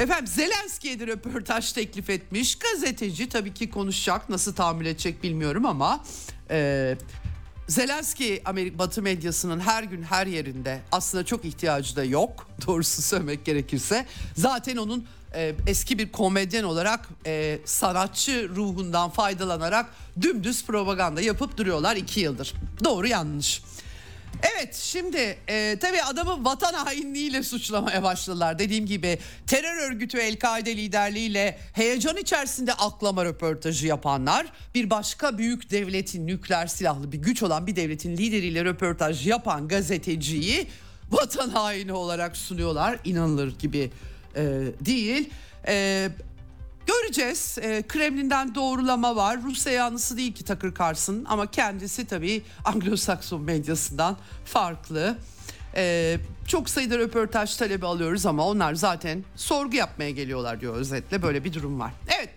Efendim 0.00 0.26
Zelenski'ye 0.26 1.00
de 1.00 1.06
röportaj 1.06 1.72
teklif 1.72 2.10
etmiş. 2.10 2.58
Gazeteci 2.58 3.28
tabii 3.28 3.54
ki 3.54 3.70
konuşacak. 3.70 4.28
Nasıl 4.28 4.54
tahammül 4.54 4.86
edecek 4.86 5.22
bilmiyorum 5.22 5.66
ama... 5.66 6.04
E, 6.50 6.96
Zelenski 7.68 8.42
Amerika 8.44 8.78
Batı 8.78 9.02
medyasının 9.02 9.60
her 9.60 9.82
gün 9.82 10.02
her 10.02 10.26
yerinde 10.26 10.80
aslında 10.92 11.24
çok 11.24 11.44
ihtiyacı 11.44 11.96
da 11.96 12.04
yok 12.04 12.48
doğrusu 12.66 13.02
söylemek 13.02 13.44
gerekirse. 13.44 14.06
Zaten 14.36 14.76
onun 14.76 15.06
e, 15.34 15.54
eski 15.66 15.98
bir 15.98 16.12
komedyen 16.12 16.64
olarak 16.64 17.08
e, 17.26 17.58
sanatçı 17.64 18.48
ruhundan 18.56 19.10
faydalanarak 19.10 19.86
dümdüz 20.20 20.64
propaganda 20.64 21.20
yapıp 21.20 21.56
duruyorlar 21.56 21.96
iki 21.96 22.20
yıldır. 22.20 22.54
Doğru 22.84 23.06
yanlış. 23.06 23.62
Evet 24.42 24.74
şimdi 24.74 25.38
e, 25.48 25.76
tabii 25.80 26.02
adamı 26.02 26.44
vatan 26.44 26.74
hainliğiyle 26.74 27.42
suçlamaya 27.42 28.02
başladılar. 28.02 28.58
Dediğim 28.58 28.86
gibi 28.86 29.18
terör 29.46 29.90
örgütü 29.90 30.18
El-Kaide 30.18 30.76
liderliğiyle 30.76 31.58
heyecan 31.72 32.16
içerisinde 32.16 32.74
aklama 32.74 33.24
röportajı 33.24 33.86
yapanlar 33.86 34.46
bir 34.74 34.90
başka 34.90 35.38
büyük 35.38 35.70
devletin 35.70 36.26
nükleer 36.26 36.66
silahlı 36.66 37.12
bir 37.12 37.18
güç 37.18 37.42
olan 37.42 37.66
bir 37.66 37.76
devletin 37.76 38.16
lideriyle 38.16 38.64
röportaj 38.64 39.26
yapan 39.26 39.68
gazeteciyi 39.68 40.66
vatan 41.10 41.48
haini 41.48 41.92
olarak 41.92 42.36
sunuyorlar. 42.36 42.98
İnanılır 43.04 43.58
gibi 43.58 43.90
e, 44.36 44.42
değil. 44.80 45.30
E, 45.66 46.08
Göreceğiz. 46.90 47.58
E, 47.62 47.82
Kremlin'den 47.88 48.54
doğrulama 48.54 49.16
var. 49.16 49.42
Rusya 49.42 49.72
yanlısı 49.72 50.16
değil 50.16 50.34
ki 50.34 50.44
Takır 50.44 50.74
Carlson 50.74 51.24
ama 51.28 51.50
kendisi 51.50 52.06
tabii 52.06 52.42
Anglo-Sakson 52.64 53.40
medyasından 53.40 54.16
farklı. 54.44 55.16
E, 55.76 56.16
çok 56.46 56.70
sayıda 56.70 56.98
röportaj 56.98 57.56
talebi 57.56 57.86
alıyoruz 57.86 58.26
ama 58.26 58.46
onlar 58.46 58.74
zaten 58.74 59.24
sorgu 59.36 59.76
yapmaya 59.76 60.10
geliyorlar 60.10 60.60
diyor 60.60 60.74
özetle. 60.74 61.22
Böyle 61.22 61.44
bir 61.44 61.52
durum 61.52 61.80
var. 61.80 61.92
Evet 62.18 62.30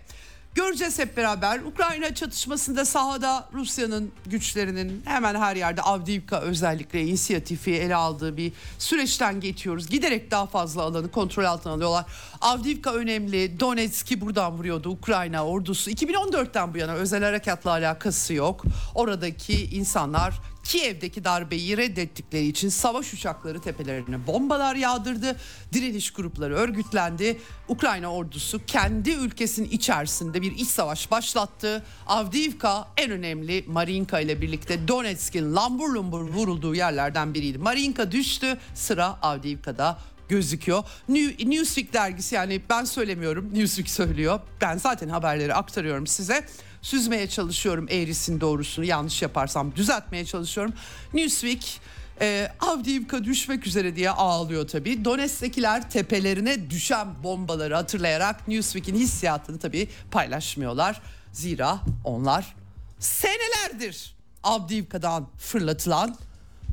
Göreceğiz 0.54 0.98
hep 0.98 1.16
beraber. 1.16 1.60
Ukrayna 1.60 2.14
çatışmasında 2.14 2.84
sahada 2.84 3.48
Rusya'nın 3.52 4.12
güçlerinin 4.26 5.02
hemen 5.04 5.34
her 5.34 5.56
yerde 5.56 5.82
Avdiivka 5.82 6.40
özellikle 6.40 7.02
inisiyatifi 7.02 7.74
ele 7.74 7.94
aldığı 7.94 8.36
bir 8.36 8.52
süreçten 8.78 9.40
geçiyoruz. 9.40 9.88
Giderek 9.88 10.30
daha 10.30 10.46
fazla 10.46 10.82
alanı 10.82 11.10
kontrol 11.10 11.44
altına 11.44 11.72
alıyorlar. 11.72 12.04
Avdiivka 12.40 12.94
önemli. 12.94 13.60
Donetsk'i 13.60 14.20
buradan 14.20 14.52
vuruyordu 14.52 14.90
Ukrayna 14.90 15.46
ordusu. 15.46 15.90
2014'ten 15.90 16.74
bu 16.74 16.78
yana 16.78 16.92
özel 16.92 17.24
harekatla 17.24 17.70
alakası 17.70 18.34
yok. 18.34 18.64
Oradaki 18.94 19.64
insanlar 19.64 20.40
Kiev'deki 20.64 21.24
darbeyi 21.24 21.76
reddettikleri 21.76 22.46
için 22.46 22.68
savaş 22.68 23.14
uçakları 23.14 23.60
tepelerine 23.60 24.26
bombalar 24.26 24.74
yağdırdı. 24.74 25.36
Direniş 25.72 26.10
grupları 26.10 26.54
örgütlendi. 26.54 27.40
Ukrayna 27.68 28.12
ordusu 28.12 28.60
kendi 28.66 29.10
ülkesinin 29.10 29.70
içerisinde 29.70 30.42
bir 30.42 30.52
iç 30.52 30.68
savaş 30.68 31.10
başlattı. 31.10 31.84
Avdiivka 32.06 32.88
en 32.96 33.10
önemli 33.10 33.64
Marinka 33.66 34.20
ile 34.20 34.40
birlikte 34.40 34.88
Donetsk'in 34.88 35.54
lambur 35.54 35.88
lumbur 35.88 36.20
vurulduğu 36.20 36.74
yerlerden 36.74 37.34
biriydi. 37.34 37.58
Marinka 37.58 38.12
düştü 38.12 38.58
sıra 38.74 39.06
Avdiivka'da 39.06 39.98
gözüküyor. 40.28 40.84
New, 41.08 41.50
Newsweek 41.50 41.92
dergisi 41.92 42.34
yani 42.34 42.62
ben 42.70 42.84
söylemiyorum 42.84 43.54
Newsweek 43.54 43.90
söylüyor. 43.90 44.40
Ben 44.60 44.78
zaten 44.78 45.08
haberleri 45.08 45.54
aktarıyorum 45.54 46.06
size 46.06 46.46
süzmeye 46.84 47.28
çalışıyorum 47.28 47.86
eğrisini 47.90 48.40
doğrusunu 48.40 48.84
yanlış 48.84 49.22
yaparsam 49.22 49.76
düzeltmeye 49.76 50.24
çalışıyorum. 50.24 50.74
Newsweek 51.14 51.80
e, 52.20 52.48
Avdiivka 52.60 53.24
düşmek 53.24 53.66
üzere 53.66 53.96
diye 53.96 54.10
ağlıyor 54.10 54.68
tabii. 54.68 55.04
Donetsk'tekiler 55.04 55.90
tepelerine 55.90 56.70
düşen 56.70 57.08
bombaları 57.22 57.74
hatırlayarak 57.74 58.48
Newsweek'in 58.48 58.94
hissiyatını 58.94 59.58
tabii 59.58 59.88
paylaşmıyorlar. 60.10 61.00
Zira 61.32 61.80
onlar 62.04 62.54
senelerdir 62.98 64.14
Avdiivka'dan 64.42 65.28
fırlatılan 65.38 66.16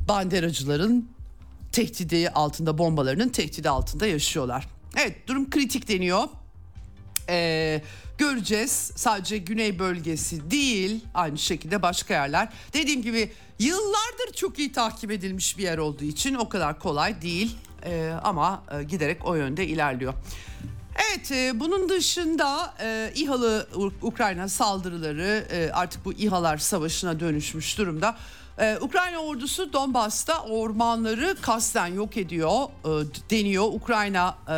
banderacıların 0.08 1.08
tehdidi 1.72 2.30
altında 2.30 2.78
bombalarının 2.78 3.28
tehdidi 3.28 3.70
altında 3.70 4.06
yaşıyorlar. 4.06 4.68
Evet 4.96 5.28
durum 5.28 5.50
kritik 5.50 5.88
deniyor. 5.88 6.24
Ee, 7.28 7.82
göreceğiz. 8.22 8.92
Sadece 8.96 9.38
güney 9.38 9.78
bölgesi 9.78 10.50
değil 10.50 11.04
aynı 11.14 11.38
şekilde 11.38 11.82
başka 11.82 12.14
yerler. 12.14 12.48
Dediğim 12.72 13.02
gibi 13.02 13.32
yıllardır 13.58 14.32
çok 14.36 14.58
iyi 14.58 14.72
takip 14.72 15.10
edilmiş 15.10 15.58
bir 15.58 15.62
yer 15.62 15.78
olduğu 15.78 16.04
için 16.04 16.34
o 16.34 16.48
kadar 16.48 16.78
kolay 16.78 17.22
değil 17.22 17.56
ee, 17.84 18.12
ama 18.22 18.62
e, 18.78 18.82
giderek 18.82 19.26
o 19.26 19.34
yönde 19.34 19.66
ilerliyor. 19.66 20.14
Evet 21.10 21.32
e, 21.32 21.60
bunun 21.60 21.88
dışında 21.88 22.74
e, 22.80 23.12
İHA'lı 23.14 23.68
Ukrayna 24.02 24.48
saldırıları 24.48 25.46
e, 25.50 25.70
artık 25.72 26.04
bu 26.04 26.12
İHA'lar 26.12 26.58
savaşına 26.58 27.20
dönüşmüş 27.20 27.78
durumda. 27.78 28.16
Ee, 28.58 28.78
Ukrayna 28.80 29.18
ordusu 29.18 29.72
Donbas'ta 29.72 30.42
ormanları 30.42 31.36
kasten 31.40 31.86
yok 31.86 32.16
ediyor 32.16 32.50
e, 32.84 32.88
deniyor. 33.30 33.64
Ukrayna 33.64 34.36
e, 34.48 34.54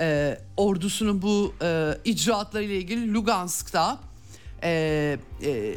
e, 0.00 0.38
ordusunun 0.56 1.22
bu 1.22 1.54
e, 1.62 1.98
icraatlarıyla 2.04 2.74
ilgili 2.74 3.14
Lugansk'ta 3.14 3.98
e, 4.62 5.18
e, 5.42 5.74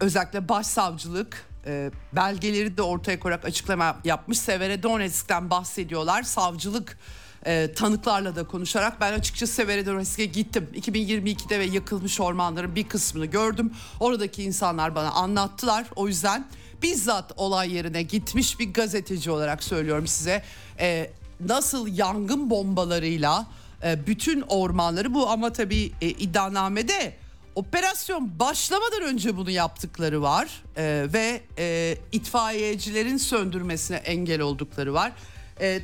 özellikle 0.00 0.48
başsavcılık 0.48 1.46
e, 1.66 1.90
belgeleri 2.12 2.76
de 2.76 2.82
ortaya 2.82 3.20
koyarak 3.20 3.44
açıklama 3.44 3.96
yapmış. 4.04 4.38
Severodonetsk'ten 4.38 5.50
bahsediyorlar. 5.50 6.22
Savcılık 6.22 6.98
e, 7.46 7.72
tanıklarla 7.76 8.36
da 8.36 8.44
konuşarak 8.44 9.00
ben 9.00 9.12
açıkçası 9.12 9.52
Severodonetsk'e 9.52 10.24
gittim. 10.24 10.68
2022'de 10.74 11.58
ve 11.58 11.64
yakılmış 11.64 12.20
ormanların 12.20 12.74
bir 12.74 12.88
kısmını 12.88 13.26
gördüm. 13.26 13.72
Oradaki 14.00 14.42
insanlar 14.42 14.94
bana 14.94 15.10
anlattılar. 15.10 15.86
O 15.96 16.08
yüzden 16.08 16.46
bizzat 16.82 17.32
olay 17.36 17.74
yerine 17.74 18.02
gitmiş 18.02 18.60
bir 18.60 18.72
gazeteci 18.72 19.30
olarak 19.30 19.64
söylüyorum 19.64 20.06
size. 20.06 20.42
E, 20.80 21.10
nasıl 21.40 21.88
yangın 21.88 22.50
bombalarıyla 22.50 23.46
e, 23.84 24.06
bütün 24.06 24.40
ormanları 24.40 25.14
bu 25.14 25.30
ama 25.30 25.52
tabii 25.52 25.92
e, 26.00 26.08
iddianamede 26.08 27.14
operasyon 27.54 28.38
başlamadan 28.38 29.02
önce 29.02 29.36
bunu 29.36 29.50
yaptıkları 29.50 30.22
var 30.22 30.62
e, 30.76 31.06
ve 31.12 31.40
e, 31.58 31.98
itfaiyecilerin 32.12 33.16
söndürmesine 33.16 33.96
engel 33.96 34.40
oldukları 34.40 34.94
var. 34.94 35.12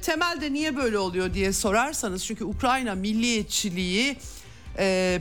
Temelde 0.03 0.53
niye 0.53 0.77
böyle 0.77 0.99
oluyor 0.99 1.35
diye 1.35 1.53
sorarsanız 1.53 2.25
çünkü 2.25 2.45
Ukrayna 2.45 2.95
milliyetçiliği 2.95 4.17
e, 4.79 5.21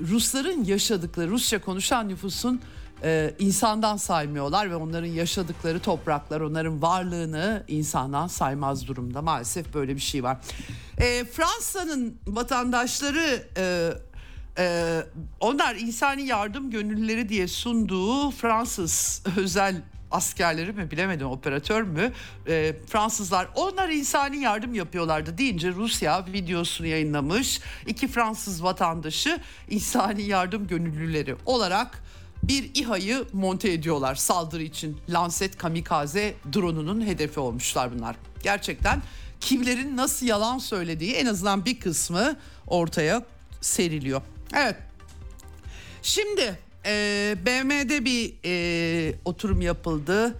Rusların 0.00 0.64
yaşadıkları 0.64 1.30
Rusça 1.30 1.60
konuşan 1.60 2.08
nüfusun 2.08 2.60
e, 3.02 3.34
insandan 3.38 3.96
saymıyorlar 3.96 4.70
ve 4.70 4.76
onların 4.76 5.08
yaşadıkları 5.08 5.80
topraklar 5.80 6.40
onların 6.40 6.82
varlığını 6.82 7.64
insandan 7.68 8.26
saymaz 8.26 8.86
durumda. 8.86 9.22
Maalesef 9.22 9.74
böyle 9.74 9.94
bir 9.94 10.00
şey 10.00 10.22
var. 10.22 10.36
E, 10.98 11.24
Fransa'nın 11.24 12.16
vatandaşları 12.26 13.42
e, 13.56 13.92
e, 14.58 15.02
onlar 15.40 15.74
insani 15.74 16.26
yardım 16.26 16.70
gönüllüleri 16.70 17.28
diye 17.28 17.48
sunduğu 17.48 18.30
Fransız 18.30 19.22
özel 19.36 19.82
askerleri 20.10 20.72
mi 20.72 20.90
bilemedim 20.90 21.26
operatör 21.26 21.82
mü? 21.82 22.12
E, 22.48 22.76
Fransızlar 22.86 23.48
onlar 23.54 23.88
insani 23.88 24.36
yardım 24.36 24.74
yapıyorlardı 24.74 25.38
deyince 25.38 25.72
Rusya 25.72 26.26
videosunu 26.32 26.86
yayınlamış. 26.86 27.60
İki 27.86 28.08
Fransız 28.08 28.62
vatandaşı 28.62 29.38
insani 29.70 30.22
yardım 30.22 30.66
gönüllüleri 30.66 31.36
olarak 31.46 32.02
bir 32.48 32.70
İHA'yı 32.74 33.24
monte 33.32 33.72
ediyorlar 33.72 34.14
saldırı 34.14 34.62
için. 34.62 34.98
Lancet 35.08 35.58
kamikaze 35.58 36.34
drone'unun 36.52 37.06
hedefi 37.06 37.40
olmuşlar 37.40 37.94
bunlar. 37.94 38.16
Gerçekten 38.42 39.02
kimlerin 39.40 39.96
nasıl 39.96 40.26
yalan 40.26 40.58
söylediği 40.58 41.12
en 41.12 41.26
azından 41.26 41.64
bir 41.64 41.80
kısmı 41.80 42.36
ortaya 42.66 43.22
seriliyor. 43.60 44.22
Evet. 44.54 44.76
Şimdi 46.02 46.58
e, 46.86 47.36
BM'de 47.46 48.04
bir 48.04 48.34
e, 48.44 49.14
oturum 49.24 49.60
yapıldı. 49.60 50.34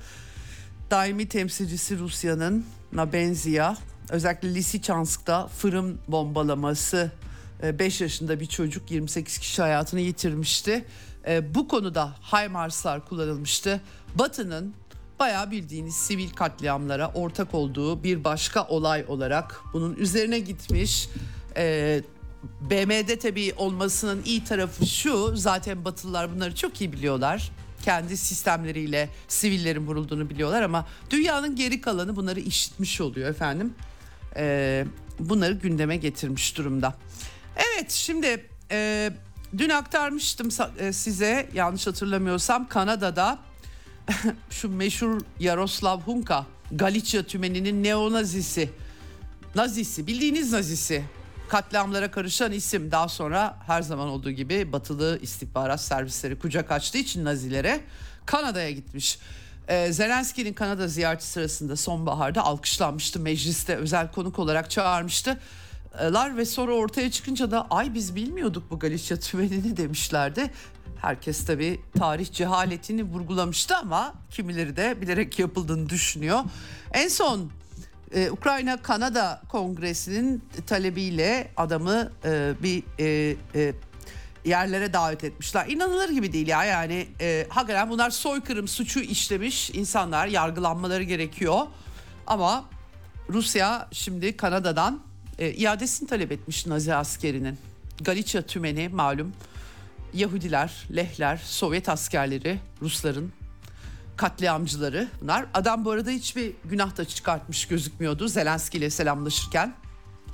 Daimi 0.90 1.28
temsilcisi 1.28 1.98
Rusya'nın 1.98 2.66
Nabenzia 2.92 3.76
özellikle 4.10 4.54
Lisichansk'ta 4.54 5.48
fırın 5.48 6.00
bombalaması 6.08 7.12
5 7.62 8.00
e, 8.00 8.04
yaşında 8.04 8.40
bir 8.40 8.46
çocuk 8.46 8.90
28 8.90 9.38
kişi 9.38 9.62
hayatını 9.62 10.00
yitirmişti. 10.00 10.84
E, 11.26 11.54
bu 11.54 11.68
konuda 11.68 12.16
HIMARS'lar 12.32 13.08
kullanılmıştı. 13.08 13.80
Batı'nın 14.14 14.74
bayağı 15.18 15.50
bildiğiniz 15.50 15.94
sivil 15.94 16.30
katliamlara 16.30 17.10
ortak 17.14 17.54
olduğu 17.54 18.02
bir 18.02 18.24
başka 18.24 18.66
olay 18.66 19.04
olarak 19.08 19.60
bunun 19.72 19.96
üzerine 19.96 20.38
gitmiş. 20.38 21.08
E, 21.56 22.02
BM'de 22.60 23.18
tabii 23.18 23.54
olmasının 23.56 24.22
iyi 24.24 24.44
tarafı 24.44 24.86
şu 24.86 25.36
zaten 25.36 25.84
Batılılar 25.84 26.34
bunları 26.34 26.54
çok 26.54 26.80
iyi 26.80 26.92
biliyorlar. 26.92 27.50
Kendi 27.84 28.16
sistemleriyle 28.16 29.08
sivillerin 29.28 29.86
vurulduğunu 29.86 30.30
biliyorlar 30.30 30.62
ama 30.62 30.86
dünyanın 31.10 31.56
geri 31.56 31.80
kalanı 31.80 32.16
bunları 32.16 32.40
işitmiş 32.40 33.00
oluyor 33.00 33.30
efendim. 33.30 33.74
Ee, 34.36 34.84
bunları 35.18 35.52
gündeme 35.52 35.96
getirmiş 35.96 36.58
durumda. 36.58 36.94
Evet 37.56 37.90
şimdi 37.90 38.48
e, 38.70 39.10
dün 39.58 39.70
aktarmıştım 39.70 40.48
e, 40.78 40.92
size 40.92 41.48
yanlış 41.54 41.86
hatırlamıyorsam 41.86 42.68
Kanada'da 42.68 43.38
şu 44.50 44.68
meşhur 44.68 45.20
Yaroslav 45.40 46.00
Hunka 46.00 46.46
Galicia 46.72 47.22
tümeninin 47.22 47.84
neonazisi 47.84 48.70
nazisi 49.54 50.06
bildiğiniz 50.06 50.52
nazisi 50.52 51.04
katliamlara 51.48 52.10
karışan 52.10 52.52
isim 52.52 52.90
daha 52.90 53.08
sonra 53.08 53.58
her 53.66 53.82
zaman 53.82 54.08
olduğu 54.08 54.30
gibi 54.30 54.72
batılı 54.72 55.18
istihbarat 55.22 55.80
servisleri 55.80 56.38
kucak 56.38 56.70
açtığı 56.70 56.98
için 56.98 57.24
Nazilere 57.24 57.80
Kanada'ya 58.26 58.70
gitmiş. 58.70 59.18
Ee, 59.68 59.92
Zelenski'nin 59.92 60.52
Kanada 60.52 60.88
ziyareti 60.88 61.26
sırasında 61.26 61.76
sonbaharda 61.76 62.44
alkışlanmıştı. 62.44 63.20
Mecliste 63.20 63.76
özel 63.76 64.12
konuk 64.12 64.38
olarak 64.38 64.70
çağırmıştı. 64.70 65.40
Lar 66.00 66.36
ve 66.36 66.44
sonra 66.44 66.72
ortaya 66.72 67.10
çıkınca 67.10 67.50
da 67.50 67.66
ay 67.70 67.94
biz 67.94 68.16
bilmiyorduk 68.16 68.70
bu 68.70 68.78
Galicia 68.78 69.16
tümenini 69.16 69.76
demişlerdi. 69.76 70.50
Herkes 71.00 71.46
tabi 71.46 71.80
tarih 71.98 72.32
cehaletini 72.32 73.02
vurgulamıştı 73.02 73.76
ama 73.76 74.14
kimileri 74.30 74.76
de 74.76 75.00
bilerek 75.00 75.38
yapıldığını 75.38 75.88
düşünüyor. 75.88 76.40
En 76.92 77.08
son 77.08 77.50
ee, 78.14 78.30
Ukrayna 78.30 78.82
Kanada 78.82 79.42
Kongresi'nin 79.48 80.44
talebiyle 80.66 81.50
adamı 81.56 82.12
e, 82.24 82.52
bir 82.62 82.82
e, 82.98 83.36
e, 83.54 83.72
yerlere 84.44 84.92
davet 84.92 85.24
etmişler. 85.24 85.66
İnanılır 85.68 86.08
gibi 86.08 86.32
değil 86.32 86.48
ya 86.48 86.64
yani 86.64 87.08
e, 87.20 87.46
hakikaten 87.48 87.90
bunlar 87.90 88.10
soykırım 88.10 88.68
suçu 88.68 89.00
işlemiş 89.00 89.70
insanlar 89.70 90.26
yargılanmaları 90.26 91.02
gerekiyor. 91.02 91.60
Ama 92.26 92.64
Rusya 93.28 93.88
şimdi 93.92 94.36
Kanada'dan 94.36 95.00
e, 95.38 95.52
iadesini 95.52 96.08
talep 96.08 96.32
etmiş 96.32 96.66
Nazi 96.66 96.94
askerinin. 96.94 97.58
Galicia 98.00 98.42
tümeni 98.42 98.88
malum 98.88 99.32
Yahudiler, 100.14 100.86
Lehler, 100.96 101.36
Sovyet 101.36 101.88
askerleri 101.88 102.58
Rusların 102.82 103.32
katliamcıları 104.16 105.08
bunlar. 105.20 105.46
Adam 105.54 105.84
bu 105.84 105.90
arada 105.90 106.10
hiçbir 106.10 106.52
günah 106.64 106.96
da 106.96 107.04
çıkartmış 107.04 107.68
gözükmüyordu 107.68 108.28
Zelenski 108.28 108.78
ile 108.78 108.90
selamlaşırken. 108.90 109.74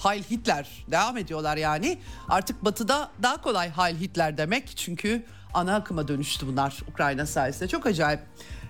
Heil 0.03 0.23
Hitler 0.23 0.85
devam 0.91 1.17
ediyorlar 1.17 1.57
yani. 1.57 1.99
Artık 2.29 2.65
batıda 2.65 3.11
daha 3.23 3.43
kolay 3.43 3.71
Heil 3.71 4.01
Hitler 4.01 4.39
demek. 4.39 4.77
Çünkü 4.77 5.27
ana 5.55 5.75
akıma 5.75 6.09
dönüştü 6.09 6.47
bunlar 6.47 6.79
Ukrayna 6.91 7.27
sayesinde. 7.27 7.69
Çok 7.69 7.87
acayip. 7.87 8.21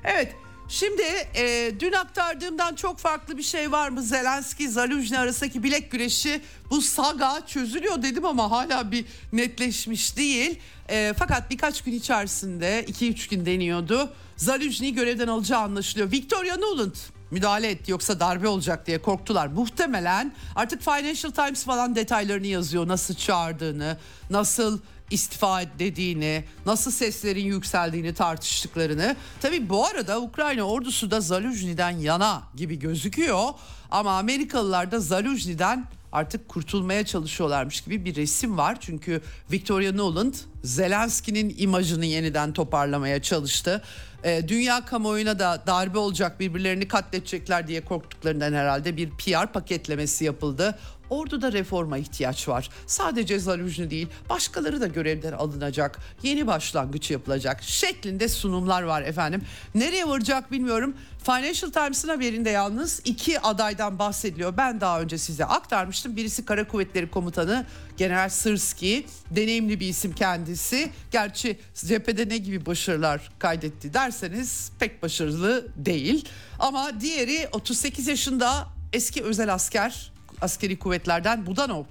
Evet 0.04 0.36
Şimdi 0.68 1.02
e, 1.36 1.72
dün 1.80 1.92
aktardığımdan 1.92 2.74
çok 2.74 2.98
farklı 2.98 3.38
bir 3.38 3.42
şey 3.42 3.72
var 3.72 3.88
mı? 3.88 4.02
Zelenski, 4.02 4.68
Zaluzhny 4.68 5.18
arasındaki 5.18 5.62
bilek 5.62 5.90
güreşi 5.90 6.40
bu 6.70 6.80
saga 6.80 7.46
çözülüyor 7.46 8.02
dedim 8.02 8.24
ama 8.24 8.50
hala 8.50 8.90
bir 8.90 9.04
netleşmiş 9.32 10.16
değil. 10.16 10.58
E, 10.88 11.14
fakat 11.18 11.50
birkaç 11.50 11.82
gün 11.82 11.92
içerisinde 11.92 12.84
2-3 12.88 13.30
gün 13.30 13.46
deniyordu. 13.46 14.12
Zaluzhny'yi 14.36 14.94
görevden 14.94 15.28
alacağı 15.28 15.60
anlaşılıyor. 15.60 16.12
Victoria 16.12 16.56
Nuland 16.56 16.94
müdahale 17.30 17.70
etti 17.70 17.90
yoksa 17.90 18.20
darbe 18.20 18.48
olacak 18.48 18.86
diye 18.86 19.02
korktular. 19.02 19.46
Muhtemelen 19.46 20.32
artık 20.54 20.82
Financial 20.82 21.32
Times 21.32 21.64
falan 21.64 21.96
detaylarını 21.96 22.46
yazıyor. 22.46 22.88
Nasıl 22.88 23.14
çağırdığını, 23.14 23.96
nasıl 24.30 24.80
istifa 25.12 25.62
dediğini, 25.78 26.44
nasıl 26.66 26.90
seslerin 26.90 27.44
yükseldiğini 27.44 28.14
tartıştıklarını. 28.14 29.16
Tabi 29.40 29.68
bu 29.68 29.86
arada 29.86 30.20
Ukrayna 30.20 30.62
ordusu 30.62 31.10
da 31.10 31.20
Zaluzhny'den 31.20 31.90
yana 31.90 32.42
gibi 32.56 32.78
gözüküyor. 32.78 33.48
Ama 33.90 34.18
Amerikalılar 34.18 34.90
da 34.90 35.00
Zaluzhny'den 35.00 35.86
artık 36.12 36.48
kurtulmaya 36.48 37.06
çalışıyorlarmış 37.06 37.80
gibi 37.80 38.04
bir 38.04 38.16
resim 38.16 38.58
var. 38.58 38.76
Çünkü 38.80 39.20
Victoria 39.52 39.92
Nuland 39.92 40.34
Zelenski'nin 40.64 41.54
imajını 41.58 42.04
yeniden 42.04 42.52
toparlamaya 42.52 43.22
çalıştı. 43.22 43.82
E, 44.24 44.48
dünya 44.48 44.84
kamuoyuna 44.84 45.38
da 45.38 45.62
darbe 45.66 45.98
olacak 45.98 46.40
birbirlerini 46.40 46.88
katledecekler 46.88 47.68
diye 47.68 47.84
korktuklarından 47.84 48.52
herhalde 48.52 48.96
bir 48.96 49.10
PR 49.10 49.52
paketlemesi 49.52 50.24
yapıldı. 50.24 50.78
Orduda 51.12 51.52
reforma 51.52 51.98
ihtiyaç 51.98 52.48
var. 52.48 52.68
Sadece 52.86 53.38
Zaluzhny 53.38 53.90
değil 53.90 54.08
başkaları 54.30 54.80
da 54.80 54.86
görevden 54.86 55.32
alınacak. 55.32 55.98
Yeni 56.22 56.46
başlangıç 56.46 57.10
yapılacak 57.10 57.62
şeklinde 57.62 58.28
sunumlar 58.28 58.82
var 58.82 59.02
efendim. 59.02 59.42
Nereye 59.74 60.08
varacak 60.08 60.52
bilmiyorum. 60.52 60.94
Financial 61.24 61.70
Times'ın 61.70 62.08
haberinde 62.08 62.50
yalnız 62.50 63.02
iki 63.04 63.40
adaydan 63.40 63.98
bahsediliyor. 63.98 64.56
Ben 64.56 64.80
daha 64.80 65.00
önce 65.00 65.18
size 65.18 65.44
aktarmıştım. 65.44 66.16
Birisi 66.16 66.44
Kara 66.44 66.68
Kuvvetleri 66.68 67.10
Komutanı 67.10 67.66
General 67.96 68.28
Sırski. 68.28 69.06
Deneyimli 69.30 69.80
bir 69.80 69.88
isim 69.88 70.12
kendisi. 70.12 70.90
Gerçi 71.10 71.58
cephede 71.74 72.28
ne 72.28 72.38
gibi 72.38 72.66
başarılar 72.66 73.30
kaydetti 73.38 73.94
derseniz 73.94 74.72
pek 74.78 75.02
başarılı 75.02 75.66
değil. 75.76 76.28
Ama 76.58 77.00
diğeri 77.00 77.48
38 77.52 78.06
yaşında 78.06 78.66
eski 78.92 79.22
özel 79.22 79.54
asker 79.54 80.11
askeri 80.42 80.78
kuvvetlerden 80.78 81.46
Budanov. 81.46 81.84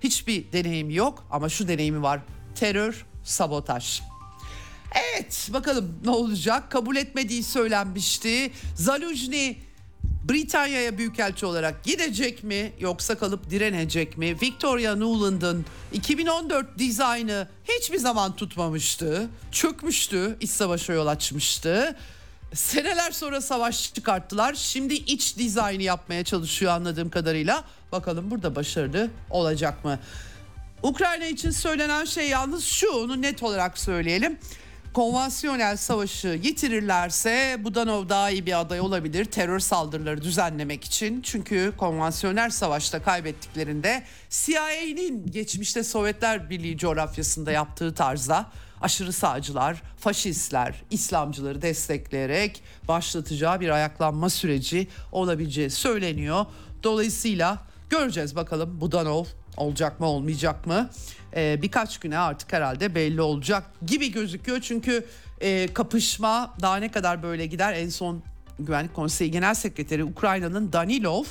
Hiçbir 0.00 0.52
deneyimi 0.52 0.94
yok 0.94 1.26
ama 1.30 1.48
şu 1.48 1.68
deneyimi 1.68 2.02
var. 2.02 2.20
Terör, 2.54 3.06
sabotaj. 3.24 4.00
Evet 4.94 5.48
bakalım 5.52 5.98
ne 6.04 6.10
olacak 6.10 6.70
kabul 6.70 6.96
etmediği 6.96 7.42
söylenmişti. 7.42 8.52
Zaluzhny 8.74 9.54
Britanya'ya 10.28 10.98
büyükelçi 10.98 11.46
olarak 11.46 11.84
gidecek 11.84 12.44
mi 12.44 12.72
yoksa 12.80 13.14
kalıp 13.14 13.50
direnecek 13.50 14.18
mi? 14.18 14.36
Victoria 14.42 14.96
Nuland'ın 14.96 15.66
2014 15.92 16.78
dizaynı 16.78 17.48
hiçbir 17.64 17.98
zaman 17.98 18.36
tutmamıştı. 18.36 19.28
Çökmüştü, 19.52 20.36
iç 20.40 20.50
savaşa 20.50 20.92
yol 20.92 21.06
açmıştı. 21.06 21.96
Seneler 22.54 23.10
sonra 23.10 23.40
savaş 23.40 23.94
çıkarttılar. 23.94 24.54
Şimdi 24.54 24.94
iç 24.94 25.38
dizaynı 25.38 25.82
yapmaya 25.82 26.24
çalışıyor 26.24 26.72
anladığım 26.72 27.10
kadarıyla. 27.10 27.64
Bakalım 27.94 28.30
burada 28.30 28.56
başarılı 28.56 29.10
olacak 29.30 29.84
mı? 29.84 29.98
Ukrayna 30.82 31.26
için 31.26 31.50
söylenen 31.50 32.04
şey 32.04 32.28
yalnız 32.28 32.64
şu 32.64 32.90
onu 32.90 33.22
net 33.22 33.42
olarak 33.42 33.78
söyleyelim. 33.78 34.38
Konvansiyonel 34.94 35.76
savaşı 35.76 36.28
yitirirlerse 36.28 37.56
Budanov 37.60 38.08
daha 38.08 38.30
iyi 38.30 38.46
bir 38.46 38.60
aday 38.60 38.80
olabilir 38.80 39.24
terör 39.24 39.58
saldırıları 39.58 40.22
düzenlemek 40.22 40.84
için. 40.84 41.22
Çünkü 41.22 41.72
konvansiyonel 41.76 42.50
savaşta 42.50 43.02
kaybettiklerinde 43.02 44.02
CIA'nin 44.30 45.30
geçmişte 45.30 45.84
Sovyetler 45.84 46.50
Birliği 46.50 46.78
coğrafyasında 46.78 47.52
yaptığı 47.52 47.94
tarzda 47.94 48.46
aşırı 48.80 49.12
sağcılar, 49.12 49.82
faşistler, 49.98 50.82
İslamcıları 50.90 51.62
destekleyerek 51.62 52.62
başlatacağı 52.88 53.60
bir 53.60 53.68
ayaklanma 53.68 54.30
süreci 54.30 54.88
olabileceği 55.12 55.70
söyleniyor. 55.70 56.46
Dolayısıyla 56.82 57.73
göreceğiz 57.98 58.36
bakalım 58.36 58.80
Budanov 58.80 59.24
olacak 59.56 60.00
mı 60.00 60.06
olmayacak 60.06 60.66
mı? 60.66 60.90
Ee, 61.36 61.58
birkaç 61.62 61.98
güne 61.98 62.18
artık 62.18 62.52
herhalde 62.52 62.94
belli 62.94 63.20
olacak 63.20 63.64
gibi 63.86 64.12
gözüküyor. 64.12 64.60
Çünkü 64.60 65.06
e, 65.40 65.68
kapışma 65.74 66.54
daha 66.62 66.76
ne 66.76 66.90
kadar 66.90 67.22
böyle 67.22 67.46
gider 67.46 67.72
en 67.72 67.88
son 67.88 68.22
Güvenlik 68.58 68.94
Konseyi 68.94 69.30
Genel 69.30 69.54
Sekreteri 69.54 70.04
Ukrayna'nın 70.04 70.72
Danilov 70.72 71.24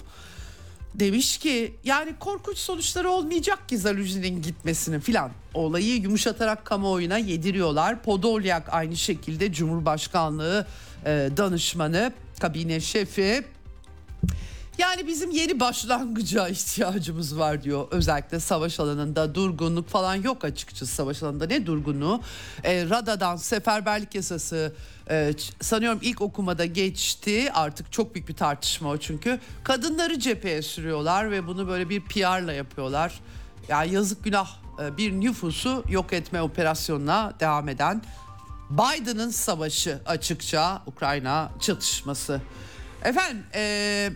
demiş 0.95 1.37
ki 1.37 1.73
yani 1.83 2.13
korkunç 2.19 2.57
sonuçları 2.57 3.09
olmayacak 3.09 3.69
ki 3.69 3.77
Zaluzhi'nin 3.77 4.41
gitmesinin 4.41 4.99
filan. 4.99 5.31
Olayı 5.53 5.95
yumuşatarak 5.95 6.65
kamuoyuna 6.65 7.17
yediriyorlar. 7.17 8.03
Podolyak 8.03 8.73
aynı 8.73 8.95
şekilde 8.95 9.53
Cumhurbaşkanlığı 9.53 10.67
e, 11.05 11.29
danışmanı, 11.37 12.13
kabine 12.39 12.79
şefi 12.79 13.43
yani 14.77 15.07
bizim 15.07 15.31
yeni 15.31 15.59
başlangıca 15.59 16.47
ihtiyacımız 16.47 17.39
var 17.39 17.63
diyor. 17.63 17.87
Özellikle 17.91 18.39
savaş 18.39 18.79
alanında 18.79 19.35
durgunluk 19.35 19.89
falan 19.89 20.15
yok 20.15 20.45
açıkçası 20.45 20.95
savaş 20.95 21.23
alanında. 21.23 21.47
Ne 21.47 21.65
durgunluğu? 21.65 22.21
E, 22.63 22.89
Rada'dan 22.89 23.35
seferberlik 23.35 24.15
yasası 24.15 24.73
e, 25.09 25.33
sanıyorum 25.61 25.99
ilk 26.01 26.21
okumada 26.21 26.65
geçti. 26.65 27.51
Artık 27.53 27.91
çok 27.91 28.15
büyük 28.15 28.29
bir 28.29 28.35
tartışma 28.35 28.89
o 28.89 28.97
çünkü. 28.97 29.39
Kadınları 29.63 30.19
cepheye 30.19 30.61
sürüyorlar 30.61 31.31
ve 31.31 31.47
bunu 31.47 31.67
böyle 31.67 31.89
bir 31.89 32.01
PR'la 32.01 32.53
yapıyorlar. 32.53 33.19
Ya 33.69 33.83
yani 33.83 33.93
yazık 33.93 34.23
günah 34.23 34.49
e, 34.81 34.97
bir 34.97 35.11
nüfusu 35.11 35.83
yok 35.89 36.13
etme 36.13 36.41
operasyonuna 36.41 37.33
devam 37.39 37.69
eden 37.69 38.01
Biden'ın 38.69 39.29
savaşı 39.29 39.99
açıkça 40.05 40.81
Ukrayna 40.85 41.51
çatışması. 41.59 42.41
Efendim 43.03 43.43
e, 43.55 44.09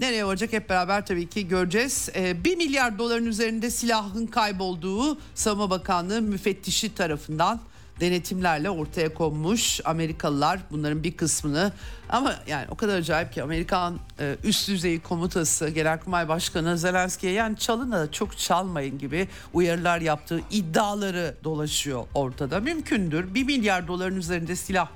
nereye 0.00 0.26
varacak 0.26 0.52
hep 0.52 0.68
beraber 0.68 1.06
tabii 1.06 1.28
ki 1.28 1.48
göreceğiz. 1.48 2.08
E, 2.16 2.44
1 2.44 2.56
milyar 2.56 2.98
doların 2.98 3.26
üzerinde 3.26 3.70
silahın 3.70 4.26
kaybolduğu 4.26 5.18
Savunma 5.34 5.70
Bakanlığı 5.70 6.22
müfettişi 6.22 6.94
tarafından 6.94 7.60
denetimlerle 8.00 8.70
ortaya 8.70 9.14
konmuş 9.14 9.80
Amerikalılar 9.84 10.60
bunların 10.70 11.04
bir 11.04 11.16
kısmını 11.16 11.72
ama 12.08 12.34
yani 12.46 12.66
o 12.70 12.74
kadar 12.74 12.98
acayip 12.98 13.32
ki 13.32 13.42
Amerikan 13.42 13.98
e, 14.20 14.36
üst 14.44 14.68
düzey 14.68 15.00
komutası 15.00 15.68
Genelkurmay 15.68 16.28
Başkanı 16.28 16.78
Zelenski'ye 16.78 17.32
yani 17.32 17.56
çalın 17.56 17.92
da 17.92 18.12
çok 18.12 18.38
çalmayın 18.38 18.98
gibi 18.98 19.28
uyarılar 19.52 20.00
yaptığı 20.00 20.40
iddiaları 20.50 21.34
dolaşıyor 21.44 22.04
ortada. 22.14 22.60
Mümkündür 22.60 23.34
1 23.34 23.44
milyar 23.44 23.88
doların 23.88 24.16
üzerinde 24.16 24.56
silah 24.56 24.88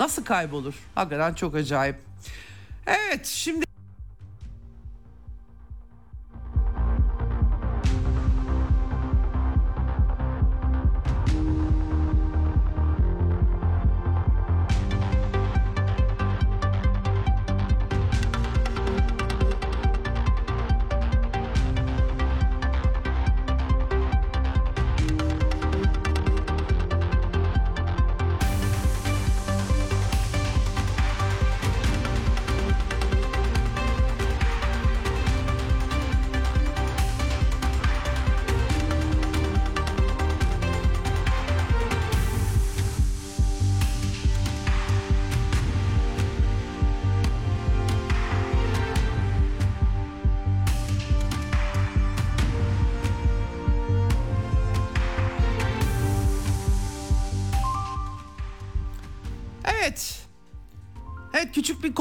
nasıl 0.00 0.24
kaybolur? 0.24 0.74
Hakikaten 0.94 1.34
çok 1.34 1.54
acayip. 1.54 1.96
Evet 2.86 3.26
şimdi 3.26 3.71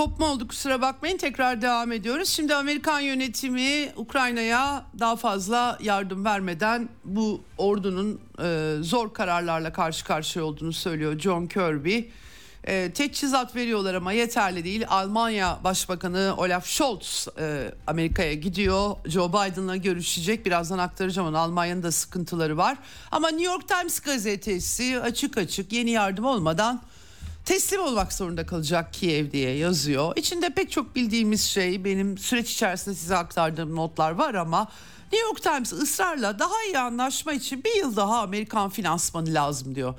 kopma 0.02 0.32
oldu 0.32 0.48
kusura 0.48 0.82
bakmayın 0.82 1.18
tekrar 1.18 1.62
devam 1.62 1.92
ediyoruz. 1.92 2.30
Şimdi 2.30 2.56
Amerikan 2.56 3.00
yönetimi 3.00 3.92
Ukrayna'ya 3.96 4.86
daha 5.00 5.16
fazla 5.16 5.78
yardım 5.82 6.26
vermeden 6.26 6.90
bu 7.06 7.42
ordunun 7.58 8.22
e, 8.44 8.76
zor 8.82 9.14
kararlarla 9.14 9.74
karşı 9.74 10.06
karşıya 10.06 10.46
olduğunu 10.46 10.74
söylüyor 10.74 11.20
John 11.20 11.48
Kirby. 11.48 12.00
E, 12.64 12.92
teçhizat 12.94 13.56
veriyorlar 13.56 13.94
ama 13.94 14.14
yeterli 14.14 14.64
değil. 14.64 14.86
Almanya 14.90 15.60
Başbakanı 15.64 16.34
Olaf 16.38 16.66
Scholz 16.66 17.28
e, 17.40 17.74
Amerika'ya 17.88 18.34
gidiyor. 18.34 18.96
Joe 19.06 19.30
Biden'la 19.30 19.76
görüşecek. 19.76 20.46
Birazdan 20.46 20.78
aktaracağım 20.78 21.28
onu. 21.28 21.38
Almanya'nın 21.38 21.84
da 21.84 21.92
sıkıntıları 21.92 22.58
var. 22.58 22.78
Ama 23.12 23.30
New 23.30 23.46
York 23.46 23.68
Times 23.68 24.00
gazetesi 24.00 25.02
açık 25.02 25.38
açık 25.38 25.74
yeni 25.74 25.92
yardım 25.92 26.26
olmadan 26.26 26.82
teslim 27.46 27.82
olmak 27.82 28.14
zorunda 28.14 28.46
kalacak 28.46 28.94
Kiev 28.94 29.32
diye 29.32 29.58
yazıyor. 29.58 30.18
İçinde 30.18 30.50
pek 30.50 30.72
çok 30.72 30.96
bildiğimiz 30.96 31.42
şey 31.42 31.84
benim 31.84 32.18
süreç 32.18 32.52
içerisinde 32.52 32.96
size 32.96 33.18
aktardığım 33.18 33.76
notlar 33.76 34.12
var 34.12 34.34
ama 34.34 34.68
New 35.12 35.28
York 35.28 35.44
Times 35.44 35.74
ısrarla 35.74 36.40
daha 36.40 36.64
iyi 36.68 36.80
anlaşma 36.80 37.34
için 37.34 37.64
bir 37.64 37.76
yıl 37.76 37.96
daha 37.96 38.22
Amerikan 38.22 38.70
finansmanı 38.70 39.34
lazım 39.34 39.76
diyor. 39.76 39.94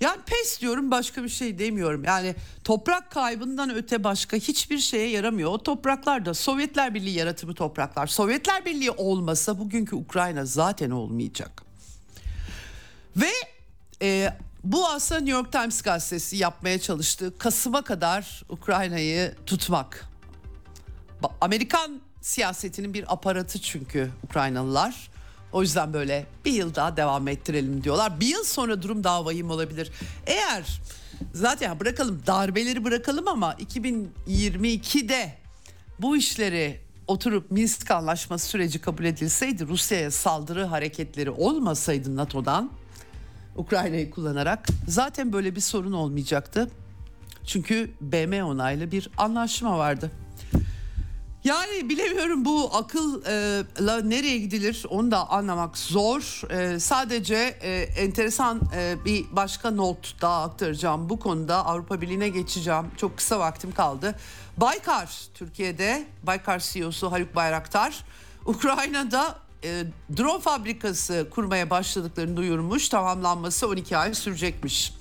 Yani 0.00 0.22
pes 0.26 0.60
diyorum 0.60 0.90
başka 0.90 1.22
bir 1.22 1.28
şey 1.28 1.58
demiyorum. 1.58 2.04
Yani 2.04 2.34
toprak 2.64 3.10
kaybından 3.10 3.74
öte 3.74 4.04
başka 4.04 4.36
hiçbir 4.36 4.78
şeye 4.78 5.08
yaramıyor. 5.08 5.50
O 5.50 5.62
topraklar 5.62 6.24
da 6.24 6.34
Sovyetler 6.34 6.94
Birliği 6.94 7.14
yaratımı 7.18 7.54
topraklar. 7.54 8.06
Sovyetler 8.06 8.64
Birliği 8.64 8.90
olmasa 8.90 9.58
bugünkü 9.58 9.96
Ukrayna 9.96 10.44
zaten 10.44 10.90
olmayacak. 10.90 11.62
Ve 13.16 13.30
e, 14.02 14.32
bu 14.64 14.88
aslında 14.88 15.20
New 15.20 15.38
York 15.38 15.52
Times 15.52 15.82
gazetesi 15.82 16.36
yapmaya 16.36 16.80
çalıştığı 16.80 17.38
Kasım'a 17.38 17.82
kadar 17.82 18.42
Ukrayna'yı 18.48 19.34
tutmak. 19.46 20.08
Amerikan 21.40 22.00
siyasetinin 22.20 22.94
bir 22.94 23.12
aparatı 23.12 23.58
çünkü 23.60 24.10
Ukraynalılar. 24.22 25.10
O 25.52 25.62
yüzden 25.62 25.92
böyle 25.92 26.26
bir 26.44 26.52
yıl 26.52 26.74
daha 26.74 26.96
devam 26.96 27.28
ettirelim 27.28 27.84
diyorlar. 27.84 28.20
Bir 28.20 28.26
yıl 28.26 28.44
sonra 28.44 28.82
durum 28.82 29.04
daha 29.04 29.24
vahim 29.24 29.50
olabilir. 29.50 29.90
Eğer 30.26 30.80
zaten 31.34 31.80
bırakalım 31.80 32.22
darbeleri 32.26 32.84
bırakalım 32.84 33.28
ama 33.28 33.54
2022'de 33.54 35.34
bu 35.98 36.16
işleri 36.16 36.80
oturup 37.06 37.50
Minsk 37.50 37.90
anlaşması 37.90 38.46
süreci 38.46 38.78
kabul 38.78 39.04
edilseydi 39.04 39.66
Rusya'ya 39.66 40.10
saldırı 40.10 40.64
hareketleri 40.64 41.30
olmasaydı 41.30 42.16
NATO'dan 42.16 42.70
Ukrayna'yı 43.58 44.10
kullanarak 44.10 44.66
zaten 44.88 45.32
böyle 45.32 45.56
bir 45.56 45.60
sorun 45.60 45.92
olmayacaktı. 45.92 46.70
Çünkü 47.46 47.90
BM 48.00 48.44
onaylı 48.44 48.92
bir 48.92 49.10
anlaşma 49.18 49.78
vardı. 49.78 50.10
Yani 51.44 51.88
bilemiyorum 51.88 52.44
bu 52.44 52.70
akılla 52.76 54.00
nereye 54.02 54.38
gidilir 54.38 54.86
onu 54.90 55.10
da 55.10 55.30
anlamak 55.30 55.78
zor. 55.78 56.42
Ee, 56.50 56.80
sadece 56.80 57.34
e, 57.60 57.80
enteresan 57.80 58.60
e, 58.76 58.96
bir 59.04 59.24
başka 59.32 59.70
not 59.70 60.22
daha 60.22 60.42
aktaracağım 60.42 61.08
bu 61.08 61.18
konuda. 61.18 61.66
Avrupa 61.66 62.00
Birliği'ne 62.00 62.28
geçeceğim. 62.28 62.86
Çok 62.96 63.16
kısa 63.16 63.38
vaktim 63.38 63.72
kaldı. 63.72 64.14
Baykar 64.56 65.28
Türkiye'de 65.34 66.06
Baykar 66.22 66.58
CEO'su 66.58 67.12
Haluk 67.12 67.36
Bayraktar 67.36 68.04
Ukrayna'da 68.46 69.38
e, 69.64 69.84
drone 70.16 70.40
fabrikası 70.40 71.26
kurmaya 71.30 71.70
başladıklarını 71.70 72.36
duyurmuş. 72.36 72.88
Tamamlanması 72.88 73.68
12 73.68 73.96
ay 73.96 74.14
sürecekmiş. 74.14 74.92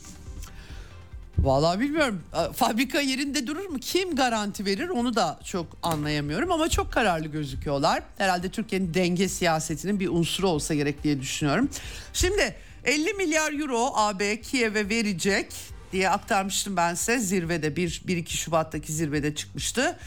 Vallahi 1.38 1.80
bilmiyorum. 1.80 2.24
Fabrika 2.55 3.01
yerinde 3.01 3.47
durur 3.47 3.66
mu? 3.66 3.80
Kim 3.80 4.16
garanti 4.16 4.66
verir 4.66 4.89
onu 4.89 5.16
da 5.16 5.39
çok 5.45 5.66
anlayamıyorum 5.84 6.51
ama 6.51 6.70
çok 6.70 6.93
kararlı 6.93 7.28
gözüküyorlar. 7.28 8.03
Herhalde 8.18 8.49
Türkiye'nin 8.49 8.93
denge 8.93 9.30
siyasetinin 9.30 9.99
bir 9.99 10.08
unsuru 10.08 10.47
olsa 10.47 10.74
gerek 10.74 11.03
diye 11.03 11.22
düşünüyorum. 11.22 11.70
Şimdi 12.14 12.55
50 12.86 13.14
milyar 13.14 13.53
euro 13.60 13.91
AB 13.95 14.41
Kiev'e 14.41 14.89
verecek 14.89 15.53
diye 15.91 16.10
aktarmıştım 16.10 16.78
ben 16.78 16.93
size 16.93 17.20
zirvede 17.20 17.68
1-2 17.68 18.30
Şubat'taki 18.30 18.93
zirvede 18.93 19.36
çıkmıştı. 19.36 19.99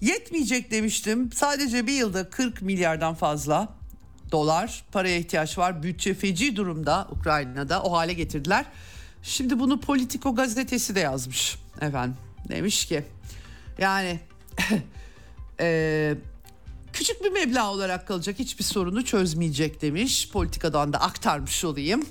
Yetmeyecek 0.00 0.70
demiştim. 0.70 1.32
Sadece 1.32 1.86
bir 1.86 1.92
yılda 1.92 2.30
40 2.30 2.62
milyardan 2.62 3.14
fazla 3.14 3.77
dolar 4.32 4.84
paraya 4.92 5.16
ihtiyaç 5.16 5.58
var. 5.58 5.82
Bütçe 5.82 6.14
feci 6.14 6.56
durumda 6.56 7.08
Ukrayna'da 7.10 7.82
o 7.82 7.92
hale 7.92 8.12
getirdiler. 8.12 8.64
Şimdi 9.22 9.58
bunu 9.58 9.80
Politico 9.80 10.34
gazetesi 10.34 10.94
de 10.94 11.00
yazmış 11.00 11.58
efendim. 11.80 12.16
Demiş 12.48 12.86
ki 12.86 13.04
yani 13.78 14.20
e, 15.60 16.14
küçük 16.92 17.24
bir 17.24 17.32
meblağ 17.32 17.72
olarak 17.72 18.08
kalacak 18.08 18.38
hiçbir 18.38 18.64
sorunu 18.64 19.04
çözmeyecek 19.04 19.82
demiş. 19.82 20.30
Politikadan 20.30 20.92
da 20.92 21.00
aktarmış 21.00 21.64
olayım. 21.64 22.06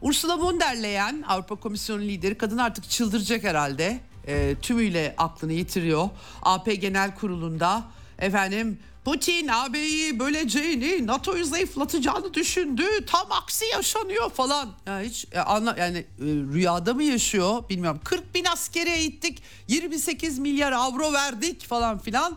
Ursula 0.00 0.38
von 0.38 0.60
der 0.60 0.82
Leyen 0.82 1.24
Avrupa 1.28 1.54
Komisyonu 1.54 2.02
lideri 2.02 2.38
kadın 2.38 2.58
artık 2.58 2.90
çıldıracak 2.90 3.44
herhalde. 3.44 4.00
E, 4.26 4.54
tümüyle 4.62 5.14
aklını 5.18 5.52
yitiriyor. 5.52 6.08
AP 6.42 6.80
Genel 6.80 7.14
Kurulu'nda 7.14 7.84
efendim 8.18 8.78
Putin 9.06 9.48
AB'yi 9.48 10.18
böleceğini, 10.18 11.06
NATO'yu 11.06 11.44
zayıflatacağını 11.44 12.34
düşündü. 12.34 12.84
Tam 13.06 13.32
aksi 13.32 13.64
yaşanıyor 13.64 14.30
falan. 14.30 14.68
Ya 14.86 15.00
hiç 15.00 15.26
ya 15.34 15.44
anla 15.44 15.76
yani 15.78 15.98
e, 15.98 16.04
rüyada 16.24 16.94
mı 16.94 17.02
yaşıyor 17.02 17.68
bilmiyorum. 17.68 18.00
40 18.04 18.34
bin 18.34 18.44
askere 18.44 19.02
gittik. 19.02 19.42
28 19.68 20.38
milyar 20.38 20.72
avro 20.72 21.12
verdik 21.12 21.66
falan 21.66 21.98
filan. 21.98 22.36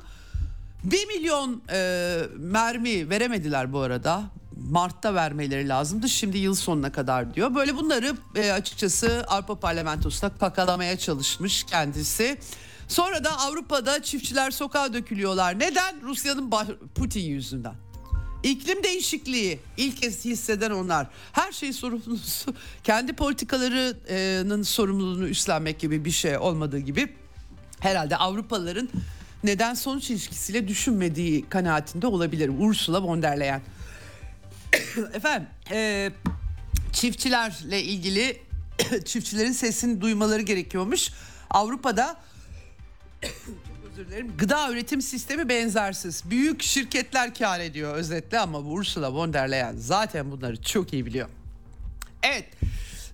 1 0.83 1.07
milyon 1.07 1.61
e, 1.71 2.19
mermi 2.37 3.09
veremediler 3.09 3.73
bu 3.73 3.79
arada. 3.79 4.23
Mart'ta 4.69 5.13
vermeleri 5.13 5.69
lazımdı. 5.69 6.09
Şimdi 6.09 6.37
yıl 6.37 6.55
sonuna 6.55 6.91
kadar 6.91 7.33
diyor. 7.35 7.55
Böyle 7.55 7.77
bunları 7.77 8.15
e, 8.35 8.51
açıkçası 8.51 9.25
Avrupa 9.27 9.55
Parlamentosu'na 9.55 10.29
pakalamaya 10.29 10.97
çalışmış 10.97 11.63
kendisi. 11.63 12.37
Sonra 12.89 13.23
da 13.23 13.39
Avrupa'da 13.39 14.03
çiftçiler 14.03 14.51
sokağa 14.51 14.93
dökülüyorlar. 14.93 15.59
Neden? 15.59 16.01
Rusya'nın 16.01 16.51
Putin 16.95 17.19
yüzünden. 17.19 17.75
İklim 18.43 18.83
değişikliği 18.83 19.59
ilk 19.77 20.01
kez 20.01 20.25
hisseden 20.25 20.71
onlar. 20.71 21.07
Her 21.31 21.51
şey 21.51 21.73
sorumlusu 21.73 22.53
kendi 22.83 23.13
politikalarının 23.13 24.63
sorumluluğunu 24.63 25.27
üstlenmek 25.27 25.79
gibi 25.79 26.05
bir 26.05 26.11
şey 26.11 26.37
olmadığı 26.37 26.79
gibi 26.79 27.13
herhalde 27.79 28.17
Avrupalıların 28.17 28.89
neden 29.43 29.73
sonuç 29.73 30.09
ilişkisiyle 30.09 30.67
düşünmediği 30.67 31.49
kanaatinde 31.49 32.07
olabilir. 32.07 32.51
Ursula 32.59 33.03
von 33.03 33.21
der 33.21 33.39
Leyen. 33.39 33.61
Efendim 35.13 35.47
e, 35.71 36.11
çiftçilerle 36.93 37.83
ilgili 37.83 38.41
çiftçilerin 39.05 39.51
sesini 39.51 40.01
duymaları 40.01 40.41
gerekiyormuş. 40.41 41.11
Avrupa'da 41.49 42.17
özür 43.91 44.07
dilerim. 44.07 44.33
Gıda 44.37 44.71
üretim 44.71 45.01
sistemi 45.01 45.49
benzersiz. 45.49 46.23
Büyük 46.29 46.63
şirketler 46.63 47.35
kar 47.35 47.59
ediyor 47.59 47.95
özetle 47.95 48.39
ama 48.39 48.59
Ursula 48.59 49.13
von 49.13 49.33
der 49.33 49.51
Leyen 49.51 49.75
zaten 49.77 50.31
bunları 50.31 50.61
çok 50.61 50.93
iyi 50.93 51.05
biliyor. 51.05 51.29
Evet. 52.23 52.45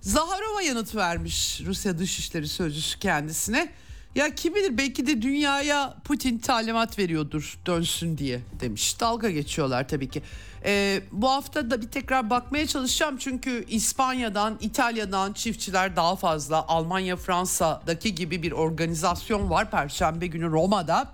Zaharova 0.00 0.62
yanıt 0.62 0.94
vermiş 0.94 1.60
Rusya 1.66 1.98
Dışişleri 1.98 2.48
Sözcüsü 2.48 2.98
kendisine. 2.98 3.68
Ya 4.16 4.34
kim 4.34 4.54
bilir 4.54 4.78
belki 4.78 5.06
de 5.06 5.22
dünyaya 5.22 5.96
Putin 6.04 6.38
talimat 6.38 6.98
veriyordur 6.98 7.58
dönsün 7.66 8.18
diye 8.18 8.40
demiş. 8.60 9.00
Dalga 9.00 9.30
geçiyorlar 9.30 9.88
tabii 9.88 10.08
ki. 10.08 10.22
Ee, 10.64 11.02
bu 11.12 11.30
hafta 11.30 11.70
da 11.70 11.82
bir 11.82 11.88
tekrar 11.88 12.30
bakmaya 12.30 12.66
çalışacağım 12.66 13.16
çünkü 13.16 13.64
İspanya'dan, 13.68 14.58
İtalya'dan 14.60 15.32
çiftçiler 15.32 15.96
daha 15.96 16.16
fazla. 16.16 16.66
Almanya, 16.68 17.16
Fransa'daki 17.16 18.14
gibi 18.14 18.42
bir 18.42 18.52
organizasyon 18.52 19.50
var 19.50 19.70
Perşembe 19.70 20.26
günü 20.26 20.46
Roma'da. 20.50 21.10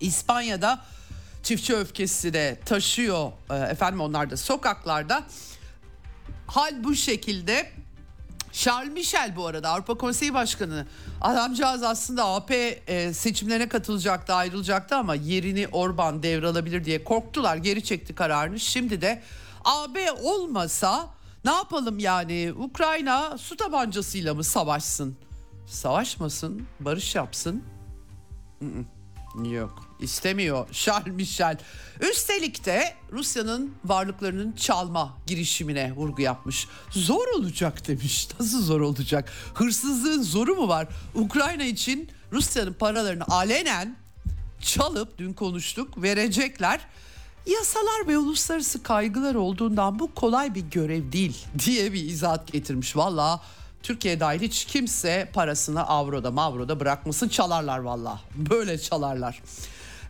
İspanya'da 0.00 0.80
çiftçi 1.42 1.74
öfkesi 1.74 2.32
de 2.32 2.60
taşıyor 2.64 3.32
e, 3.50 3.54
efendim 3.54 4.00
onlar 4.00 4.30
da 4.30 4.36
sokaklarda. 4.36 5.22
Hal 6.46 6.84
bu 6.84 6.94
şekilde 6.94 7.81
Charles 8.52 8.92
Michel 8.92 9.36
bu 9.36 9.46
arada 9.46 9.68
Avrupa 9.68 9.94
Konseyi 9.94 10.34
Başkanı. 10.34 10.86
Adamcağız 11.20 11.82
aslında 11.82 12.24
AP 12.24 12.50
e, 12.86 13.12
seçimlerine 13.12 13.68
katılacaktı 13.68 14.34
ayrılacaktı 14.34 14.96
ama 14.96 15.14
yerini 15.14 15.68
Orban 15.68 16.22
devralabilir 16.22 16.84
diye 16.84 17.04
korktular 17.04 17.56
geri 17.56 17.84
çekti 17.84 18.14
kararını. 18.14 18.60
Şimdi 18.60 19.00
de 19.00 19.22
AB 19.64 20.12
olmasa 20.12 21.08
ne 21.44 21.50
yapalım 21.50 21.98
yani 21.98 22.52
Ukrayna 22.56 23.38
su 23.38 23.56
tabancasıyla 23.56 24.34
mı 24.34 24.44
savaşsın? 24.44 25.16
Savaşmasın 25.66 26.66
barış 26.80 27.14
yapsın. 27.14 27.64
Yok 29.44 29.91
istemiyor 30.02 30.68
Charles 30.72 31.14
Michel. 31.14 31.58
Üstelik 32.00 32.64
de 32.64 32.94
Rusya'nın 33.12 33.74
varlıklarının 33.84 34.52
çalma 34.52 35.18
girişimine 35.26 35.92
vurgu 35.92 36.22
yapmış. 36.22 36.68
Zor 36.90 37.26
olacak 37.38 37.88
demiş. 37.88 38.28
Nasıl 38.40 38.62
zor 38.62 38.80
olacak? 38.80 39.32
Hırsızlığın 39.54 40.22
zoru 40.22 40.54
mu 40.54 40.68
var? 40.68 40.88
Ukrayna 41.14 41.64
için 41.64 42.08
Rusya'nın 42.32 42.72
paralarını 42.72 43.24
alenen 43.28 43.96
çalıp 44.60 45.18
dün 45.18 45.32
konuştuk 45.32 46.02
verecekler. 46.02 46.80
Yasalar 47.46 48.08
ve 48.08 48.18
uluslararası 48.18 48.82
kaygılar 48.82 49.34
olduğundan 49.34 49.98
bu 49.98 50.14
kolay 50.14 50.54
bir 50.54 50.60
görev 50.60 51.12
değil 51.12 51.44
diye 51.66 51.92
bir 51.92 52.04
izahat 52.04 52.52
getirmiş. 52.52 52.96
Valla 52.96 53.40
Türkiye 53.82 54.20
dahil 54.20 54.40
hiç 54.40 54.64
kimse 54.64 55.30
parasını 55.32 55.86
avroda 55.86 56.30
mavroda 56.30 56.80
bırakmasın 56.80 57.28
çalarlar 57.28 57.78
valla. 57.78 58.20
Böyle 58.36 58.78
çalarlar. 58.78 59.42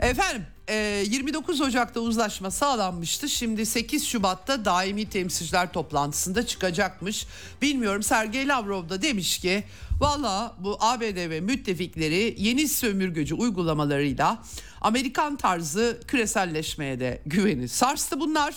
Efendim 0.02 0.46
29 0.68 1.60
e, 1.60 1.64
Ocak'ta 1.64 2.00
uzlaşma 2.00 2.50
sağlanmıştı. 2.50 3.28
Şimdi 3.28 3.66
8 3.66 4.06
Şubat'ta 4.06 4.64
daimi 4.64 5.08
temsilciler 5.10 5.72
toplantısında 5.72 6.46
çıkacakmış. 6.46 7.26
Bilmiyorum 7.62 8.02
Sergey 8.02 8.48
Lavrov 8.48 8.88
da 8.88 9.02
demiş 9.02 9.38
ki 9.38 9.64
valla 10.00 10.56
bu 10.58 10.78
ABD 10.80 11.30
ve 11.30 11.40
müttefikleri 11.40 12.34
yeni 12.38 12.68
sömürgeci 12.68 13.34
uygulamalarıyla 13.34 14.42
Amerikan 14.80 15.36
tarzı 15.36 16.00
küreselleşmeye 16.08 17.00
de 17.00 17.22
güveni 17.26 17.68
sarstı 17.68 18.20
bunlar. 18.20 18.54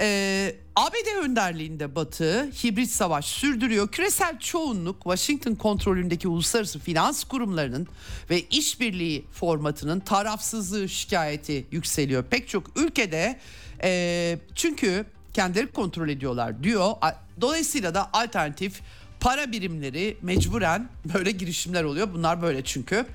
Ee, 0.00 0.54
ABD 0.76 1.24
önderliğinde 1.24 1.94
Batı 1.94 2.50
hibrit 2.64 2.90
savaş 2.90 3.24
sürdürüyor. 3.24 3.88
Küresel 3.88 4.38
çoğunluk 4.38 5.02
Washington 5.02 5.54
kontrolündeki 5.54 6.28
uluslararası 6.28 6.78
finans 6.78 7.24
kurumlarının 7.24 7.88
ve 8.30 8.40
işbirliği 8.40 9.24
formatının 9.32 10.00
tarafsızlığı 10.00 10.88
şikayeti 10.88 11.66
yükseliyor. 11.70 12.24
Pek 12.24 12.48
çok 12.48 12.76
ülkede 12.76 13.38
e, 13.82 14.38
çünkü 14.54 15.04
kendileri 15.34 15.66
kontrol 15.66 16.08
ediyorlar 16.08 16.62
diyor. 16.62 16.92
Dolayısıyla 17.40 17.94
da 17.94 18.10
alternatif 18.12 18.80
para 19.20 19.52
birimleri 19.52 20.16
mecburen 20.22 20.88
böyle 21.14 21.30
girişimler 21.30 21.84
oluyor. 21.84 22.08
Bunlar 22.14 22.42
böyle 22.42 22.64
çünkü. 22.64 23.06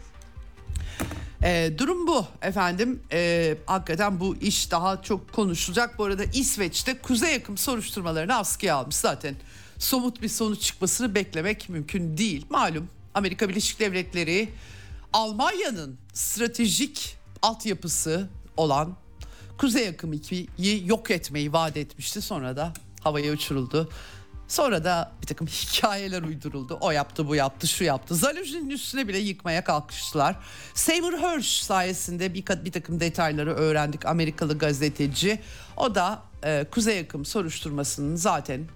E, 1.44 1.72
durum 1.78 2.08
bu 2.08 2.26
efendim. 2.42 3.00
E, 3.12 3.58
hakikaten 3.66 4.20
bu 4.20 4.36
iş 4.36 4.72
daha 4.72 5.02
çok 5.02 5.34
konuşulacak. 5.34 5.98
Bu 5.98 6.04
arada 6.04 6.24
İsveç'te 6.24 6.98
kuzey 6.98 7.34
yakın 7.34 7.56
soruşturmalarını 7.56 8.36
askıya 8.36 8.76
almış 8.76 8.96
zaten. 8.96 9.36
Somut 9.80 10.22
bir 10.22 10.30
sonuç 10.30 10.62
çıkmasını 10.62 11.16
beklemek 11.16 11.70
mümkün 11.70 12.18
değil. 12.18 12.46
Malum 12.50 12.90
Amerika 13.14 13.50
Birleşik 13.50 13.80
Devletleri 13.80 14.50
Almanya'nın 15.14 15.98
stratejik 16.14 17.18
altyapısı 17.42 18.30
olan 18.58 18.96
Kuzey 19.58 19.88
Akım 19.88 20.14
2'yi 20.14 20.88
yok 20.88 21.12
etmeyi 21.12 21.54
vaat 21.54 21.78
etmişti. 21.78 22.22
Sonra 22.22 22.56
da 22.56 22.74
havaya 23.04 23.34
uçuruldu. 23.34 23.90
Sonra 24.48 24.84
da 24.84 25.12
bir 25.22 25.28
takım 25.28 25.48
hikayeler 25.48 26.24
uyduruldu. 26.24 26.78
O 26.82 26.92
yaptı, 26.92 27.28
bu 27.28 27.36
yaptı, 27.36 27.68
şu 27.68 27.84
yaptı. 27.84 28.16
Zaluzzi'nin 28.16 28.70
üstüne 28.70 29.08
bile 29.08 29.18
yıkmaya 29.18 29.64
kalkıştılar. 29.64 30.36
Seymour 30.74 31.14
Hersh 31.14 31.62
sayesinde 31.62 32.34
bir, 32.34 32.46
bir 32.66 32.72
takım 32.72 33.00
detayları 33.00 33.54
öğrendik. 33.56 34.06
Amerikalı 34.06 34.58
gazeteci. 34.58 35.40
O 35.78 35.96
da 35.96 36.20
e, 36.44 36.66
Kuzey 36.72 37.00
Akım 37.00 37.26
soruşturmasının 37.26 38.16
zaten 38.16 38.68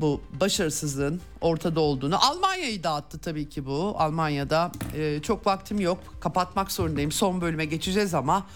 bu 0.00 0.20
başarısızlığın 0.40 1.20
ortada 1.40 1.80
olduğunu. 1.80 2.26
Almanya'yı 2.26 2.82
dağıttı 2.82 3.18
tabii 3.18 3.48
ki 3.48 3.66
bu. 3.66 3.94
Almanya'da 3.98 4.72
e, 4.96 5.22
çok 5.22 5.46
vaktim 5.46 5.80
yok. 5.80 5.98
Kapatmak 6.20 6.72
zorundayım. 6.72 7.12
Son 7.12 7.40
bölüme 7.40 7.64
geçeceğiz 7.64 8.14
ama 8.14 8.46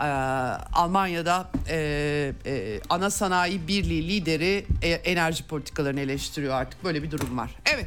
e, 0.00 0.04
Almanya'da 0.72 1.50
e, 1.68 2.32
e, 2.46 2.80
ana 2.88 3.10
sanayi 3.10 3.68
birliği 3.68 4.08
lideri 4.08 4.66
e, 4.82 4.88
enerji 4.88 5.46
politikalarını 5.46 6.00
eleştiriyor 6.00 6.54
artık. 6.54 6.84
Böyle 6.84 7.02
bir 7.02 7.10
durum 7.10 7.38
var. 7.38 7.50
Evet. 7.74 7.86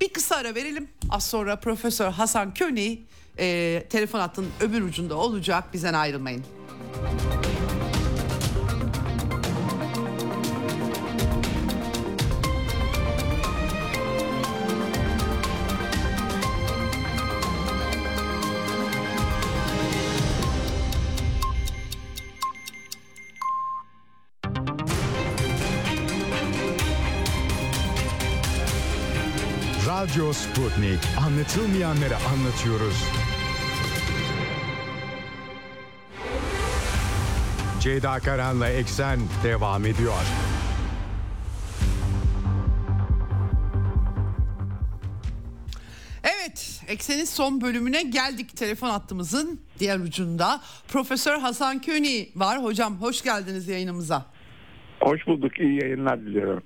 Bir 0.00 0.08
kısa 0.08 0.36
ara 0.36 0.54
verelim. 0.54 0.88
Az 1.10 1.26
sonra 1.26 1.56
Profesör 1.56 2.10
Hasan 2.10 2.54
Köni 2.54 2.98
e, 3.38 3.84
telefon 3.90 4.18
hattının 4.18 4.50
öbür 4.60 4.82
ucunda 4.82 5.14
olacak. 5.14 5.64
Bizden 5.74 5.94
ayrılmayın. 5.94 6.44
Radyo 30.18 30.32
Sputnik. 30.32 30.98
Anlatılmayanları 31.26 32.16
anlatıyoruz. 32.16 33.04
Ceyda 37.80 38.18
Karan'la 38.18 38.68
Eksen 38.68 39.18
devam 39.44 39.86
ediyor. 39.86 40.12
Evet, 46.22 46.82
Eksen'in 46.88 47.24
son 47.24 47.60
bölümüne 47.60 48.02
geldik. 48.02 48.56
Telefon 48.56 48.90
hattımızın 48.90 49.60
diğer 49.78 49.98
ucunda 49.98 50.60
Profesör 50.88 51.38
Hasan 51.38 51.80
Köni 51.80 52.28
var. 52.36 52.64
Hocam 52.64 52.96
hoş 52.96 53.22
geldiniz 53.22 53.68
yayınımıza. 53.68 54.26
Hoş 55.00 55.26
bulduk. 55.26 55.60
İyi 55.60 55.82
yayınlar 55.82 56.20
diliyorum. 56.20 56.62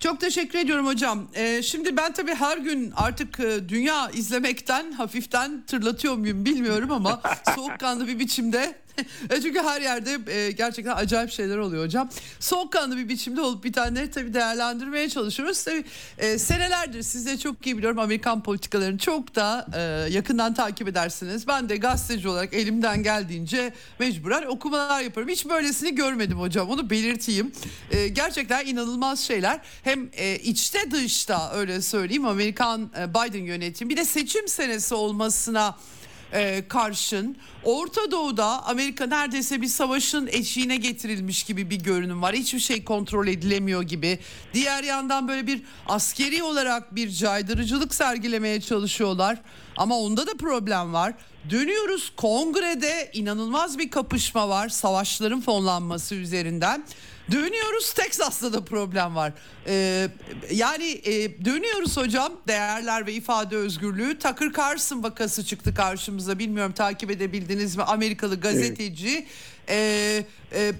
Çok 0.00 0.20
teşekkür 0.20 0.58
ediyorum 0.58 0.86
hocam. 0.86 1.28
Ee, 1.34 1.62
şimdi 1.62 1.96
ben 1.96 2.12
tabii 2.12 2.34
her 2.34 2.58
gün 2.58 2.92
artık 2.96 3.40
e, 3.40 3.68
dünya 3.68 4.10
izlemekten 4.10 4.92
hafiften 4.92 5.62
tırlatıyor 5.66 6.14
muyum 6.14 6.44
bilmiyorum 6.44 6.92
ama 6.92 7.20
soğukkanlı 7.54 8.06
bir 8.08 8.18
biçimde 8.18 8.74
çünkü 9.42 9.60
her 9.60 9.80
yerde 9.80 10.32
e, 10.32 10.50
gerçekten 10.50 10.96
acayip 10.96 11.30
şeyler 11.30 11.58
oluyor 11.58 11.84
hocam. 11.84 12.10
Soğukkanlı 12.40 12.96
bir 12.96 13.08
biçimde 13.08 13.40
olup 13.40 13.64
bitenleri 13.64 14.10
tabii 14.10 14.34
değerlendirmeye 14.34 15.08
çalışıyoruz. 15.08 15.64
Tabii 15.64 15.84
e, 16.18 16.38
senelerdir 16.38 17.02
siz 17.02 17.42
çok 17.42 17.66
iyi 17.66 17.78
biliyorum 17.78 17.98
Amerikan 17.98 18.42
politikalarını 18.42 18.98
çok 18.98 19.34
da 19.34 19.66
e, 19.74 20.12
yakından 20.12 20.54
takip 20.54 20.88
edersiniz. 20.88 21.46
Ben 21.46 21.68
de 21.68 21.76
gazeteci 21.76 22.28
olarak 22.28 22.54
elimden 22.54 23.02
geldiğince 23.02 23.72
mecburen 23.98 24.42
okumalar 24.42 25.02
yapıyorum. 25.02 25.32
Hiç 25.32 25.48
böylesini 25.48 25.94
görmedim 25.94 26.40
hocam 26.40 26.70
onu 26.70 26.90
belirteyim. 26.90 27.52
E, 27.90 28.08
gerçekten 28.08 28.66
inanılmaz 28.66 29.20
şeyler. 29.20 29.60
Hem 29.82 30.08
e, 30.12 30.38
içte 30.38 30.90
dışta 30.90 31.52
öyle 31.52 31.82
söyleyeyim 31.82 32.26
Amerikan 32.26 32.90
e, 32.98 33.10
Biden 33.10 33.44
yönetimi 33.44 33.90
bir 33.90 33.96
de 33.96 34.04
seçim 34.04 34.48
senesi 34.48 34.94
olmasına 34.94 35.76
e, 36.32 36.68
karşın 36.68 37.36
Orta 37.64 38.10
Doğu'da 38.10 38.66
Amerika 38.66 39.06
neredeyse 39.06 39.62
bir 39.62 39.66
savaşın 39.66 40.26
eşiğine 40.26 40.76
getirilmiş 40.76 41.42
gibi 41.42 41.70
bir 41.70 41.76
görünüm 41.76 42.22
var. 42.22 42.34
Hiçbir 42.34 42.58
şey 42.58 42.84
kontrol 42.84 43.26
edilemiyor 43.26 43.82
gibi. 43.82 44.18
Diğer 44.54 44.84
yandan 44.84 45.28
böyle 45.28 45.46
bir 45.46 45.62
askeri 45.88 46.42
olarak 46.42 46.94
bir 46.94 47.10
caydırıcılık 47.10 47.94
sergilemeye 47.94 48.60
çalışıyorlar. 48.60 49.38
Ama 49.76 49.98
onda 49.98 50.26
da 50.26 50.34
problem 50.34 50.92
var. 50.92 51.14
Dönüyoruz 51.50 52.12
kongrede 52.16 53.10
inanılmaz 53.12 53.78
bir 53.78 53.90
kapışma 53.90 54.48
var 54.48 54.68
savaşların 54.68 55.40
fonlanması 55.40 56.14
üzerinden. 56.14 56.84
Dönüyoruz 57.32 57.92
Teksas'ta 57.92 58.52
da 58.52 58.64
problem 58.64 59.16
var. 59.16 59.32
Ee, 59.66 60.08
yani 60.50 61.00
e, 61.04 61.44
dönüyoruz 61.44 61.96
hocam 61.96 62.32
değerler 62.48 63.06
ve 63.06 63.12
ifade 63.12 63.56
özgürlüğü. 63.56 64.18
Tucker 64.18 64.52
Carlson 64.58 65.02
vakası 65.02 65.44
çıktı 65.44 65.74
karşımıza 65.74 66.38
bilmiyorum 66.38 66.72
takip 66.72 67.10
edebildiniz 67.10 67.76
mi 67.76 67.82
Amerikalı 67.82 68.40
gazeteci. 68.40 69.08
Evet. 69.08 69.26
Ee, 69.68 70.24
e, 70.52 70.74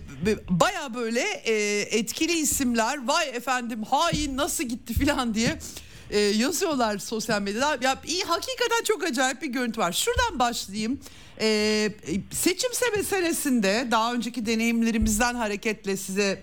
Baya 0.49 0.95
böyle 0.95 1.23
e, 1.23 1.81
etkili 1.81 2.33
isimler 2.33 3.07
vay 3.07 3.29
efendim 3.29 3.83
hain 3.83 4.37
nasıl 4.37 4.65
gitti 4.65 4.95
filan 4.95 5.35
diye 5.35 5.59
e, 6.11 6.19
yazıyorlar 6.19 6.99
sosyal 6.99 7.43
medyada. 7.43 7.79
Ya 7.83 8.01
iyi 8.07 8.23
hakikaten 8.25 8.85
çok 8.85 9.05
acayip 9.05 9.43
bir 9.43 9.47
görüntü 9.49 9.81
var. 9.81 9.93
Şuradan 9.93 10.39
başlayayım. 10.39 11.01
E, 11.41 11.93
seçim 12.31 12.71
meselesinde 12.97 13.89
daha 13.91 14.15
önceki 14.15 14.47
deneyimlerimizden 14.47 15.35
hareketle 15.35 15.97
size 15.97 16.43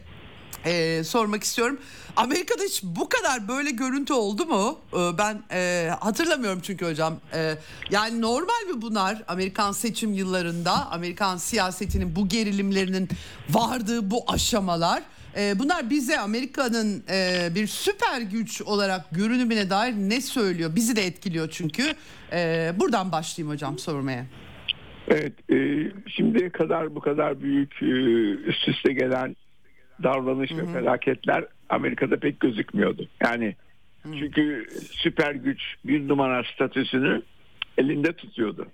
e, 0.65 1.03
sormak 1.03 1.43
istiyorum. 1.43 1.79
Amerika'da 2.15 2.63
hiç 2.63 2.83
bu 2.83 3.09
kadar 3.09 3.47
böyle 3.47 3.71
görüntü 3.71 4.13
oldu 4.13 4.45
mu? 4.45 4.79
E, 4.93 5.17
ben 5.17 5.43
e, 5.51 5.89
hatırlamıyorum 5.99 6.59
çünkü 6.63 6.85
hocam. 6.85 7.17
E, 7.33 7.55
yani 7.89 8.21
normal 8.21 8.73
mi 8.73 8.81
bunlar 8.81 9.23
Amerikan 9.27 9.71
seçim 9.71 10.13
yıllarında 10.13 10.91
Amerikan 10.91 11.37
siyasetinin 11.37 12.15
bu 12.15 12.29
gerilimlerinin 12.29 13.09
vardığı 13.49 14.11
bu 14.11 14.23
aşamalar? 14.27 15.03
E, 15.37 15.59
bunlar 15.59 15.89
bize 15.89 16.19
Amerika'nın 16.19 17.03
e, 17.09 17.49
bir 17.55 17.67
süper 17.67 18.21
güç 18.21 18.61
olarak 18.61 19.05
görünümüne 19.11 19.69
dair 19.69 19.93
ne 19.93 20.21
söylüyor? 20.21 20.75
Bizi 20.75 20.95
de 20.95 21.05
etkiliyor 21.05 21.49
çünkü. 21.51 21.95
E, 22.31 22.73
buradan 22.79 23.11
başlayayım 23.11 23.53
hocam 23.53 23.79
sormaya. 23.79 24.25
Evet, 25.07 25.33
e, 25.51 25.91
şimdiye 26.07 26.49
kadar 26.49 26.95
bu 26.95 26.99
kadar 26.99 27.41
büyük 27.41 27.83
e, 27.83 27.85
üst 28.49 28.67
üste 28.67 28.93
gelen 28.93 29.35
davranış 30.03 30.51
hı 30.51 30.55
hı. 30.55 30.61
ve 30.61 30.73
felaketler 30.73 31.45
Amerika'da 31.69 32.19
pek 32.19 32.39
gözükmüyordu. 32.39 33.07
Yani 33.23 33.55
hı. 34.03 34.09
çünkü 34.19 34.67
süper 34.91 35.35
güç 35.35 35.61
bir 35.85 36.07
numara 36.07 36.43
statüsünü 36.43 37.21
elinde 37.77 38.13
tutuyordu. 38.13 38.67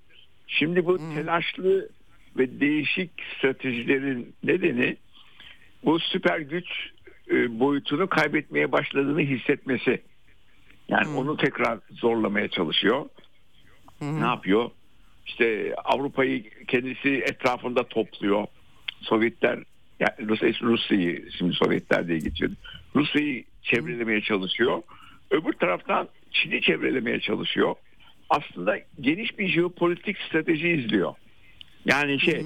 Şimdi 0.48 0.86
bu 0.86 0.94
hı. 0.94 1.16
telaşlı 1.16 1.90
ve 2.38 2.60
değişik 2.60 3.12
stratejilerin 3.38 4.34
nedeni 4.44 4.98
bu 5.86 6.00
süper 6.00 6.40
güç 6.40 6.66
e, 7.32 7.60
boyutunu 7.60 8.08
kaybetmeye 8.08 8.72
başladığını 8.72 9.22
hissetmesi. 9.22 10.02
Yani 10.90 11.06
hmm. 11.06 11.18
onu 11.18 11.38
tekrar 11.38 11.80
zorlamaya 11.92 12.48
çalışıyor. 12.48 13.06
Hmm. 14.00 14.22
Ne 14.22 14.26
yapıyor? 14.26 14.72
İşte 15.30 15.76
Avrupa'yı 15.86 16.44
kendisi 16.68 17.10
etrafında 17.10 17.84
topluyor. 17.84 18.48
Sovyetler 19.02 19.60
yani 20.00 20.30
Rusya, 20.30 20.54
Rusya'yı 20.62 21.30
şimdi 21.38 21.54
Sovyetler 21.54 22.08
diye 22.08 22.18
geçiyor. 22.18 22.52
Rusya'yı 22.96 23.44
çevrelemeye 23.62 24.22
çalışıyor. 24.22 24.82
Öbür 25.32 25.54
taraftan 25.54 26.10
Çin'i 26.32 26.62
çevrelemeye 26.62 27.20
çalışıyor. 27.20 27.76
Aslında 28.30 28.78
geniş 29.02 29.40
bir 29.40 29.48
jeopolitik 29.48 30.18
strateji 30.18 30.68
izliyor. 30.70 31.14
Yani 31.86 32.20
şey 32.20 32.46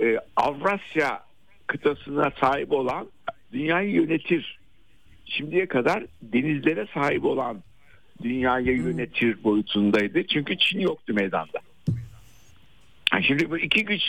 e, 0.00 0.18
Avrasya 0.36 1.22
kıtasına 1.66 2.32
sahip 2.40 2.72
olan 2.72 3.08
dünyayı 3.52 3.90
yönetir. 3.90 4.58
Şimdiye 5.24 5.66
kadar 5.66 6.04
denizlere 6.22 6.86
sahip 6.94 7.24
olan 7.24 7.62
dünyayı 8.22 8.76
yönetir 8.76 9.44
boyutundaydı. 9.44 10.26
Çünkü 10.26 10.58
Çin 10.58 10.80
yoktu 10.80 11.14
meydanda. 11.14 11.67
Şimdi 13.22 13.50
bu 13.50 13.58
iki 13.58 13.84
güç 13.84 14.02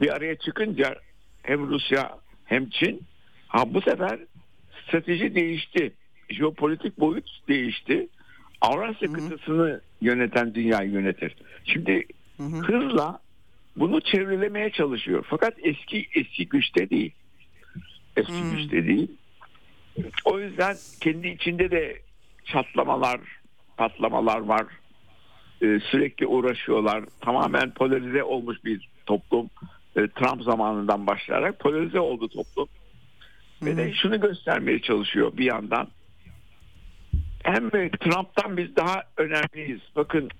bir 0.00 0.16
araya 0.16 0.36
çıkınca 0.36 0.96
hem 1.42 1.68
Rusya 1.68 2.18
hem 2.44 2.70
Çin 2.70 3.02
ha 3.48 3.74
bu 3.74 3.80
sefer 3.80 4.18
strateji 4.82 5.34
değişti. 5.34 5.92
Jeopolitik 6.30 7.00
boyut 7.00 7.40
değişti. 7.48 8.08
Avrasya 8.60 9.08
Hı-hı. 9.08 9.16
kıtasını 9.16 9.80
yöneten 10.00 10.54
dünyayı 10.54 10.90
yönetir. 10.90 11.34
Şimdi 11.64 12.06
Hı-hı. 12.36 12.46
hızla 12.46 13.20
bunu 13.76 14.00
çevrelemeye 14.00 14.70
çalışıyor. 14.70 15.26
Fakat 15.28 15.54
eski 15.62 16.08
eski 16.14 16.48
güçte 16.48 16.90
değil. 16.90 17.12
Eski 18.16 18.42
hmm. 18.42 18.56
güçte 18.56 18.86
değil. 18.86 19.10
O 20.24 20.40
yüzden 20.40 20.76
kendi 21.00 21.28
içinde 21.28 21.70
de 21.70 22.02
çatlamalar, 22.44 23.20
patlamalar 23.76 24.38
var. 24.38 24.66
Ee, 25.64 25.80
sürekli 25.80 26.26
uğraşıyorlar. 26.26 27.04
Tamamen 27.20 27.70
polarize 27.70 28.22
olmuş 28.22 28.64
bir 28.64 28.88
toplum. 29.06 29.50
Ee, 29.96 30.08
Trump 30.08 30.42
zamanından 30.42 31.06
başlayarak 31.06 31.58
polarize 31.58 32.00
oldu 32.00 32.28
toplum. 32.28 32.68
Ve 33.62 33.76
de 33.76 33.92
şunu 33.92 34.20
göstermeye 34.20 34.80
çalışıyor 34.80 35.36
bir 35.36 35.44
yandan. 35.44 35.88
Hem 37.42 37.70
Trump'tan 37.70 38.56
biz 38.56 38.76
daha 38.76 39.02
önemliyiz. 39.16 39.80
Bakın 39.96 40.30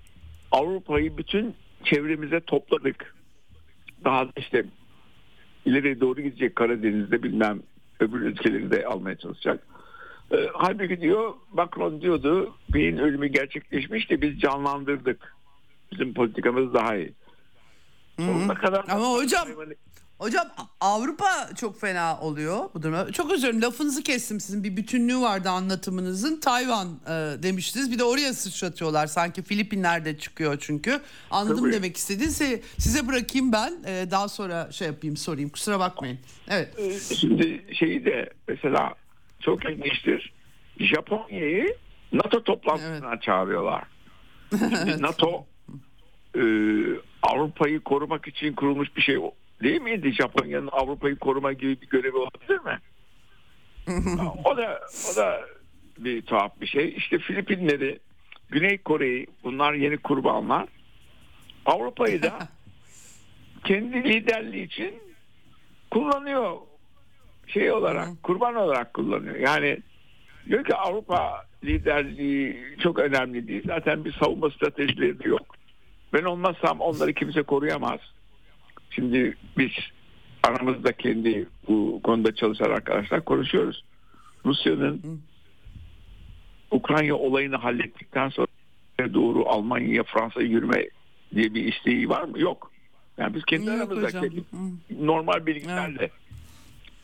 Avrupa'yı 0.53 1.19
bütün 1.19 1.55
çevremize 1.85 2.41
topladık. 2.41 3.15
Daha 4.05 4.27
da 4.27 4.33
işte 4.37 4.65
ileri 5.67 6.01
doğru 6.01 6.21
gidecek 6.21 6.57
Karadeniz'de 6.57 7.23
bilmem 7.23 7.63
öbür 8.01 8.21
ülkeleri 8.21 8.71
de 8.71 8.87
almaya 8.87 9.17
çalışacak. 9.17 9.67
Ee, 10.33 10.37
halbuki 10.55 11.01
diyor 11.01 11.35
Macron 11.53 12.01
diyordu 12.01 12.55
beyin 12.75 12.99
ölümü 12.99 13.27
gerçekleşmişti 13.27 14.23
biz 14.23 14.41
canlandırdık. 14.41 15.35
Bizim 15.93 16.15
politikamız 16.15 16.75
daha 16.75 16.97
iyi. 16.97 17.13
Sonuna 18.19 18.55
kadar 18.55 18.85
Ama 18.89 19.13
hocam 19.13 19.49
hocam 20.19 20.47
Avrupa 20.81 21.49
çok 21.61 21.81
fena 21.81 22.21
oluyor 22.21 22.59
bu 22.75 22.83
durumda. 22.83 23.13
Çok 23.13 23.33
özür 23.33 23.43
dilerim 23.43 23.63
lafınızı 23.63 24.03
kestim 24.03 24.41
sizin 24.41 24.65
bir 24.65 24.77
bütünlüğü 24.77 25.21
vardı 25.21 25.49
anlatımınızın. 25.49 26.41
Tayvan 26.41 26.89
e, 27.07 27.11
demiştiniz 27.43 27.93
bir 27.93 27.99
de 27.99 28.05
oraya 28.05 28.33
sıçratıyorlar 28.33 29.07
sanki 29.07 29.43
Filipinler'de 29.43 30.19
çıkıyor 30.19 30.57
çünkü. 30.61 31.01
Anladım 31.31 31.65
Tabii. 31.65 31.73
demek 31.73 31.97
istediğinizi 31.97 32.63
size 32.79 33.09
bırakayım 33.09 33.53
ben 33.53 33.73
e, 33.87 34.11
daha 34.11 34.29
sonra 34.29 34.73
şey 34.73 34.89
yapayım 34.89 35.17
sorayım 35.17 35.51
kusura 35.51 35.79
bakmayın. 35.79 36.19
Evet. 36.49 36.79
Ee, 36.79 37.15
Şimdi 37.15 37.65
şeyi 37.73 38.05
de 38.05 38.31
mesela 38.49 38.95
çok 39.45 39.65
ilginçtir. 39.65 40.33
Japonya'yı 40.81 41.77
NATO 42.13 42.43
toplantısına 42.43 43.21
çağırıyorlar. 43.21 43.85
Şimdi 44.51 45.03
NATO 45.03 45.47
e, 46.37 46.43
Avrupa'yı 47.23 47.81
korumak 47.81 48.29
için 48.29 48.53
kurulmuş 48.53 48.97
bir 48.97 49.03
şey 49.03 49.17
değil 49.63 49.81
miydi? 49.81 50.13
Japonya'nın 50.13 50.69
Avrupa'yı 50.73 51.17
koruma 51.17 51.53
gibi 51.53 51.81
bir 51.81 51.87
görevi 51.87 52.17
olabilir 52.17 52.61
mi? 52.65 52.79
o 54.45 54.57
da 54.57 54.81
o 55.13 55.17
da 55.17 55.41
bir 55.99 56.23
tuhaf 56.23 56.61
bir 56.61 56.67
şey. 56.67 56.95
İşte 56.97 57.19
Filipinleri, 57.19 57.99
Güney 58.49 58.79
Kore'yi 58.79 59.27
bunlar 59.45 59.73
yeni 59.73 59.97
kurbanlar. 59.97 60.69
Avrupa'yı 61.67 62.23
da 62.23 62.39
kendi 63.65 64.05
liderliği 64.05 64.65
için 64.65 64.95
kullanıyor 65.91 66.57
şey 67.55 67.73
olarak 67.73 68.23
kurban 68.23 68.55
olarak 68.55 68.95
kullanıyor. 68.95 69.37
Yani 69.37 69.79
diyor 70.49 70.65
ki 70.65 70.75
Avrupa 70.75 71.45
liderliği 71.65 72.57
çok 72.83 72.99
önemli 72.99 73.49
değil. 73.49 73.63
Zaten 73.67 74.05
bir 74.05 74.13
savunma 74.13 74.51
stratejileri 74.51 75.19
de 75.19 75.29
yok. 75.29 75.57
Ben 76.13 76.25
olmazsam 76.25 76.81
onları 76.81 77.13
kimse 77.13 77.43
koruyamaz. 77.43 78.01
Şimdi 78.91 79.37
biz 79.59 79.71
aramızda 80.43 80.93
kendi 80.93 81.47
bu 81.69 82.01
konuda 82.05 82.35
çalışan 82.35 82.71
arkadaşlar 82.71 83.25
konuşuyoruz. 83.25 83.85
Rusya'nın 84.47 85.21
Ukrayna 86.71 87.15
olayını 87.15 87.57
hallettikten 87.57 88.29
sonra 88.29 88.47
doğru 89.15 89.49
Almanya'ya 89.49 90.03
Fransa'ya 90.03 90.47
yürüme 90.47 90.89
diye 91.35 91.55
bir 91.55 91.75
isteği 91.75 92.09
var 92.09 92.23
mı? 92.23 92.41
Yok. 92.41 92.71
Yani 93.19 93.35
biz 93.35 93.45
kendi 93.45 93.67
Yok 93.67 93.77
aramızda 93.77 94.21
kendi 94.21 94.43
normal 94.91 95.47
bilgilerle. 95.47 96.11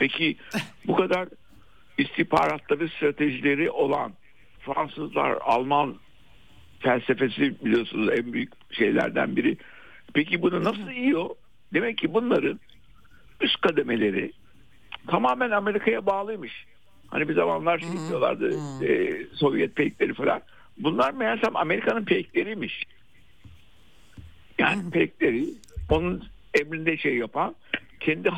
Peki 0.01 0.37
bu 0.87 0.97
kadar 0.97 1.29
istihbaratları 1.99 2.89
stratejileri 2.89 3.71
olan 3.71 4.13
Fransızlar, 4.61 5.39
Alman 5.41 5.97
felsefesi 6.79 7.65
biliyorsunuz 7.65 8.11
en 8.19 8.33
büyük 8.33 8.53
şeylerden 8.75 9.37
biri. 9.37 9.57
Peki 10.15 10.43
bunu 10.43 10.65
nasıl 10.65 10.91
yiyor? 10.91 11.31
Demek 11.75 11.99
ki 11.99 12.15
bunların 12.15 12.61
üst 13.41 13.61
kademeleri 13.61 14.33
tamamen 15.07 15.51
Amerika'ya 15.51 16.07
bağlıymış. 16.07 16.67
Hani 17.07 17.29
bir 17.29 17.35
zamanlar 17.35 17.79
şey 17.79 18.09
diyorlardı 18.09 18.55
e, 18.85 19.21
Sovyet 19.35 19.77
peyikleri 19.77 20.15
falan. 20.15 20.41
Bunlar 20.79 21.13
meğersem 21.13 21.57
Amerika'nın 21.57 22.05
peyikleriymiş. 22.05 22.85
Yani 24.59 24.91
peyikleri 24.91 25.47
onun 25.91 26.25
emrinde 26.61 26.97
şey 26.97 27.17
yapan 27.17 27.55
kendi 28.01 28.29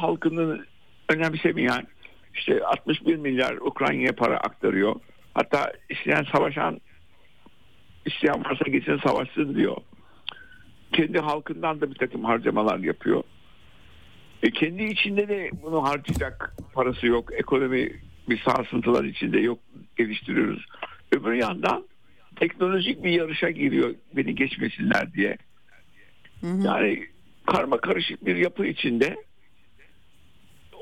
halkını 1.12 1.26
önemsemeyen 1.26 1.86
işte 2.34 2.64
61 2.64 3.16
milyar 3.16 3.56
Ukrayna'ya 3.56 4.14
para 4.14 4.36
aktarıyor. 4.36 4.96
Hatta 5.34 5.72
isteyen 5.90 6.26
savaşan 6.32 6.80
isteyen 8.06 8.44
varsa 8.44 8.70
gitsin 8.70 9.00
savaşsın 9.06 9.54
diyor. 9.54 9.76
Kendi 10.92 11.18
halkından 11.18 11.80
da 11.80 11.90
bir 11.90 11.94
takım 11.94 12.24
harcamalar 12.24 12.78
yapıyor. 12.78 13.22
E 14.42 14.50
kendi 14.50 14.82
içinde 14.82 15.28
de 15.28 15.50
bunu 15.62 15.82
harcayacak 15.82 16.56
parası 16.74 17.06
yok. 17.06 17.32
Ekonomi 17.32 17.92
bir 18.28 18.42
sarsıntılar 18.42 19.04
içinde 19.04 19.40
yok 19.40 19.58
geliştiriyoruz. 19.96 20.66
Öbür 21.12 21.32
yandan 21.32 21.84
teknolojik 22.36 23.04
bir 23.04 23.10
yarışa 23.10 23.50
giriyor 23.50 23.94
beni 24.16 24.34
geçmesinler 24.34 25.12
diye. 25.12 25.36
Yani 26.42 27.06
karma 27.46 27.76
karışık 27.80 28.26
bir 28.26 28.36
yapı 28.36 28.66
içinde 28.66 29.16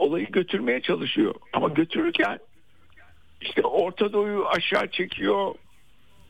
olayı 0.00 0.26
götürmeye 0.26 0.80
çalışıyor. 0.80 1.34
Ama 1.52 1.68
götürürken 1.68 2.38
işte 3.40 3.62
Orta 3.62 4.12
Doğu'yu 4.12 4.46
aşağı 4.48 4.90
çekiyor. 4.90 5.54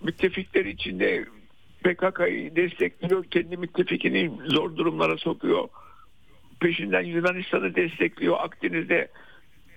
Müttefikler 0.02 0.64
içinde 0.64 1.24
PKK'yı 1.84 2.56
destekliyor. 2.56 3.24
Kendi 3.24 3.56
müttefikini 3.56 4.32
zor 4.46 4.76
durumlara 4.76 5.16
sokuyor. 5.16 5.68
Peşinden 6.60 7.02
Yunanistan'ı 7.02 7.74
destekliyor. 7.74 8.36
Akdeniz'de 8.40 9.08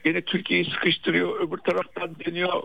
yine 0.05 0.21
Türkiye'yi 0.21 0.65
sıkıştırıyor. 0.65 1.39
Öbür 1.39 1.57
taraftan 1.57 2.15
deniyor. 2.25 2.63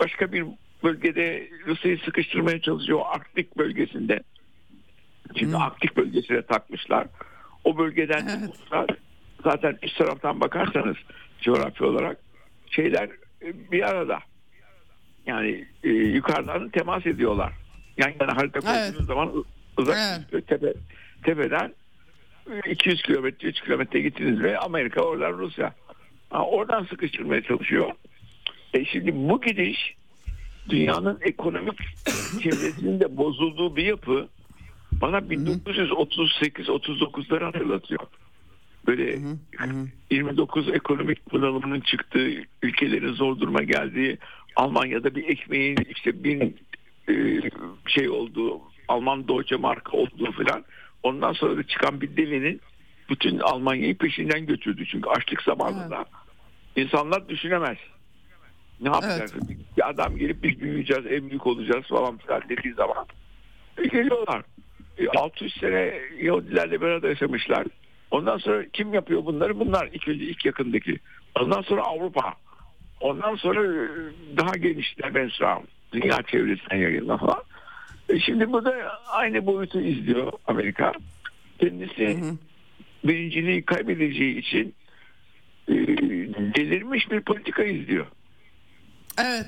Başka 0.00 0.32
bir 0.32 0.44
bölgede 0.84 1.48
Rusya'yı 1.66 1.98
sıkıştırmaya 1.98 2.60
çalışıyor. 2.60 3.00
Arktik 3.06 3.58
bölgesinde. 3.58 4.20
Şimdi 5.36 5.56
Arktik 5.56 5.96
bölgesine 5.96 6.42
takmışlar. 6.42 7.06
O 7.64 7.78
bölgeden 7.78 8.50
zaten 9.44 9.78
üst 9.82 9.98
taraftan 9.98 10.40
bakarsanız 10.40 10.96
coğrafya 11.40 11.86
olarak 11.86 12.16
şeyler 12.70 13.08
e, 13.42 13.72
bir 13.72 13.82
arada. 13.82 14.18
Yani 15.26 15.64
e, 15.84 15.88
yukarıdan 15.88 16.68
temas 16.68 17.06
ediyorlar. 17.06 17.52
Yan 17.96 18.12
yana 18.20 18.36
harita 18.36 18.60
koyduğunuz 18.60 18.94
Evet. 18.96 19.06
zaman 19.06 19.44
uzak 19.76 19.96
Evet. 20.32 20.46
tepe, 20.46 20.74
tepeden 21.22 21.74
e, 22.50 22.70
200 22.70 23.02
kilometre 23.02 23.48
3 23.48 23.60
kilometre 23.60 24.00
gittiniz 24.00 24.42
ve 24.42 24.58
Amerika 24.58 25.00
oradan 25.00 25.38
Rusya. 25.38 25.74
Ha, 26.30 26.44
oradan 26.44 26.84
sıkıştırmaya 26.84 27.42
çalışıyor. 27.42 27.90
E 28.74 28.84
şimdi 28.84 29.14
bu 29.14 29.40
gidiş 29.40 29.94
dünyanın 30.68 31.18
ekonomik 31.20 31.78
çevresinin 32.42 33.00
de 33.00 33.16
bozulduğu 33.16 33.76
bir 33.76 33.84
yapı 33.84 34.28
bana 34.92 35.18
1938-39'ları 35.18 37.44
hatırlatıyor. 37.44 38.00
Böyle 38.88 39.18
29 40.10 40.68
ekonomik 40.68 41.32
bunalımının 41.32 41.80
çıktığı, 41.80 42.28
ülkelerin 42.62 43.12
zor 43.12 43.40
duruma 43.40 43.62
geldiği, 43.62 44.18
Almanya'da 44.56 45.14
bir 45.14 45.28
ekmeğin 45.28 45.76
işte 45.90 46.24
bin 46.24 46.56
e, 47.08 47.40
şey 47.86 48.08
olduğu, 48.08 48.60
Alman 48.88 49.28
Deutsche 49.28 49.56
Mark 49.56 49.94
olduğu 49.94 50.32
falan. 50.32 50.64
Ondan 51.02 51.32
sonra 51.32 51.56
da 51.56 51.62
çıkan 51.62 52.00
bir 52.00 52.16
devinin 52.16 52.60
bütün 53.10 53.38
Almanya'yı 53.38 53.98
peşinden 53.98 54.46
götürdü. 54.46 54.84
Çünkü 54.86 55.08
açlık 55.08 55.42
zamanında 55.42 56.04
insanlar 56.76 57.28
düşünemez. 57.28 57.78
Ne 58.80 58.88
yapacağız? 58.88 59.34
Bir 59.76 59.88
adam 59.88 60.16
gelip 60.16 60.42
biz 60.42 60.60
büyüyeceğiz, 60.60 61.06
en 61.06 61.30
büyük 61.30 61.46
olacağız 61.46 61.86
falan 61.86 62.18
filan 62.18 62.42
dediği 62.48 62.74
zaman 62.74 63.06
e, 63.78 63.82
geliyorlar. 63.82 64.42
E, 64.98 65.08
600 65.08 65.54
sene 65.60 65.94
Yahudilerle 66.22 66.80
beraber 66.80 67.08
yaşamışlar. 67.08 67.66
Ondan 68.10 68.38
sonra 68.38 68.64
kim 68.72 68.94
yapıyor 68.94 69.24
bunları? 69.24 69.60
Bunlar 69.60 69.88
ilk 69.92 70.08
önce 70.08 70.24
ilk 70.24 70.44
yakındaki. 70.44 70.98
Ondan 71.40 71.62
sonra 71.62 71.82
Avrupa. 71.82 72.34
Ondan 73.00 73.36
sonra 73.36 73.64
e, 73.64 73.88
daha 74.36 74.56
genişler 74.56 75.14
ben 75.14 75.28
sonra 75.28 75.62
dünya 75.92 76.22
çevresinden 76.22 76.76
yayılan 76.76 77.18
falan. 77.18 77.42
E 78.08 78.20
şimdi 78.20 78.52
bu 78.52 78.64
da 78.64 79.00
aynı 79.08 79.46
boyutu 79.46 79.80
izliyor 79.80 80.32
Amerika. 80.46 80.92
Kendisi 81.58 82.18
birinciliği 83.04 83.64
kaybedeceği 83.64 84.38
için 84.38 84.74
e, 85.68 85.74
delirmiş 86.54 87.10
bir 87.10 87.20
politika 87.20 87.64
izliyor. 87.64 88.06
Evet. 89.20 89.46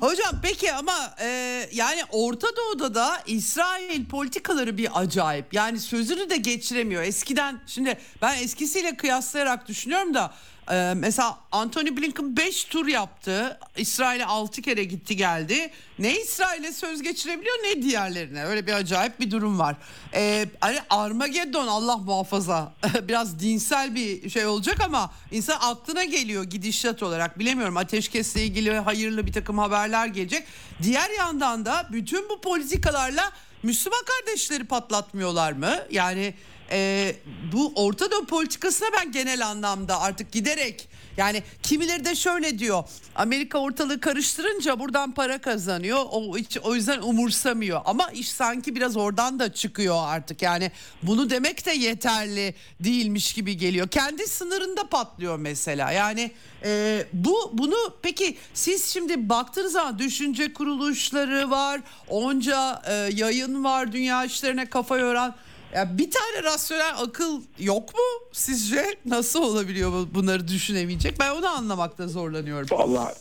Hocam 0.00 0.34
peki 0.42 0.72
ama 0.72 1.14
e, 1.20 1.26
yani 1.72 2.00
Orta 2.10 2.46
Doğu'da 2.56 2.94
da 2.94 3.22
İsrail 3.26 4.04
politikaları 4.04 4.78
bir 4.78 5.00
acayip. 5.00 5.54
Yani 5.54 5.80
sözünü 5.80 6.30
de 6.30 6.36
geçiremiyor. 6.36 7.02
Eskiden 7.02 7.60
şimdi 7.66 7.98
ben 8.22 8.42
eskisiyle 8.42 8.96
kıyaslayarak 8.96 9.68
düşünüyorum 9.68 10.14
da 10.14 10.34
Ee, 10.70 10.94
mesela 10.96 11.38
Anthony 11.52 11.96
Blinken 11.96 12.36
5 12.36 12.64
tur 12.64 12.86
yaptı. 12.86 13.58
İsrail'e 13.76 14.26
6 14.26 14.62
kere 14.62 14.84
gitti 14.84 15.16
geldi. 15.16 15.70
Ne 15.98 16.20
İsrail'e 16.20 16.72
söz 16.72 17.02
geçirebiliyor 17.02 17.56
ne 17.56 17.82
diğerlerine. 17.82 18.44
Öyle 18.44 18.66
bir 18.66 18.72
acayip 18.72 19.20
bir 19.20 19.30
durum 19.30 19.58
var. 19.58 19.76
Ee, 20.14 20.46
hani 20.60 20.78
Armageddon 20.90 21.66
Allah 21.66 21.96
muhafaza 21.96 22.72
biraz 23.08 23.40
dinsel 23.40 23.94
bir 23.94 24.30
şey 24.30 24.46
olacak 24.46 24.80
ama 24.84 25.12
insan 25.30 25.58
aklına 25.60 26.04
geliyor 26.04 26.44
gidişat 26.44 27.02
olarak. 27.02 27.38
Bilemiyorum 27.38 27.76
ateşkesle 27.76 28.42
ilgili 28.42 28.78
hayırlı 28.78 29.26
bir 29.26 29.32
takım 29.32 29.58
haberler 29.58 30.06
gelecek. 30.06 30.44
Diğer 30.82 31.10
yandan 31.10 31.64
da 31.64 31.88
bütün 31.92 32.28
bu 32.28 32.40
politikalarla 32.40 33.32
Müslüman 33.62 34.00
kardeşleri 34.04 34.64
patlatmıyorlar 34.64 35.52
mı? 35.52 35.76
Yani 35.90 36.34
e, 36.70 37.14
bu 37.52 37.72
Orta 37.74 38.10
Doğu 38.10 38.26
politikasına 38.26 38.88
ben 38.92 39.12
genel 39.12 39.46
anlamda 39.46 40.00
artık 40.00 40.32
giderek 40.32 40.88
yani 41.18 41.42
kimileri 41.62 42.04
de 42.04 42.14
şöyle 42.14 42.58
diyor 42.58 42.84
Amerika 43.14 43.58
ortalığı 43.58 44.00
karıştırınca 44.00 44.80
buradan 44.80 45.12
para 45.12 45.38
kazanıyor 45.38 45.98
o, 46.10 46.36
hiç, 46.36 46.58
o 46.58 46.74
yüzden 46.74 47.02
umursamıyor. 47.02 47.80
Ama 47.84 48.10
iş 48.10 48.28
sanki 48.28 48.74
biraz 48.74 48.96
oradan 48.96 49.38
da 49.38 49.52
çıkıyor 49.52 49.96
artık. 50.06 50.42
Yani 50.42 50.70
bunu 51.02 51.30
demek 51.30 51.66
de 51.66 51.72
yeterli 51.72 52.54
değilmiş 52.80 53.32
gibi 53.32 53.56
geliyor. 53.56 53.88
Kendi 53.88 54.26
sınırında 54.26 54.88
patlıyor 54.88 55.38
mesela. 55.38 55.92
Yani 55.92 56.30
e, 56.64 57.04
bu 57.12 57.50
bunu 57.52 57.76
peki 58.02 58.36
siz 58.54 58.92
şimdi 58.92 59.28
baktığınız 59.28 59.72
zaman 59.72 59.98
düşünce 59.98 60.52
kuruluşları 60.52 61.50
var 61.50 61.80
onca 62.08 62.82
e, 62.86 62.92
yayın 62.94 63.64
var 63.64 63.92
dünya 63.92 64.24
işlerine 64.24 64.66
kafa 64.66 64.98
yoran 64.98 65.34
ya 65.74 65.98
bir 65.98 66.10
tane 66.10 66.52
rasyonel 66.52 66.94
akıl 67.02 67.42
yok 67.58 67.94
mu 67.94 68.28
sizce? 68.32 68.84
Nasıl 69.06 69.42
olabiliyor 69.42 69.92
bunları 70.14 70.48
düşünemeyecek? 70.48 71.14
Ben 71.20 71.30
onu 71.30 71.46
anlamakta 71.48 72.08
zorlanıyorum. 72.08 72.68
Vallahi 72.70 73.14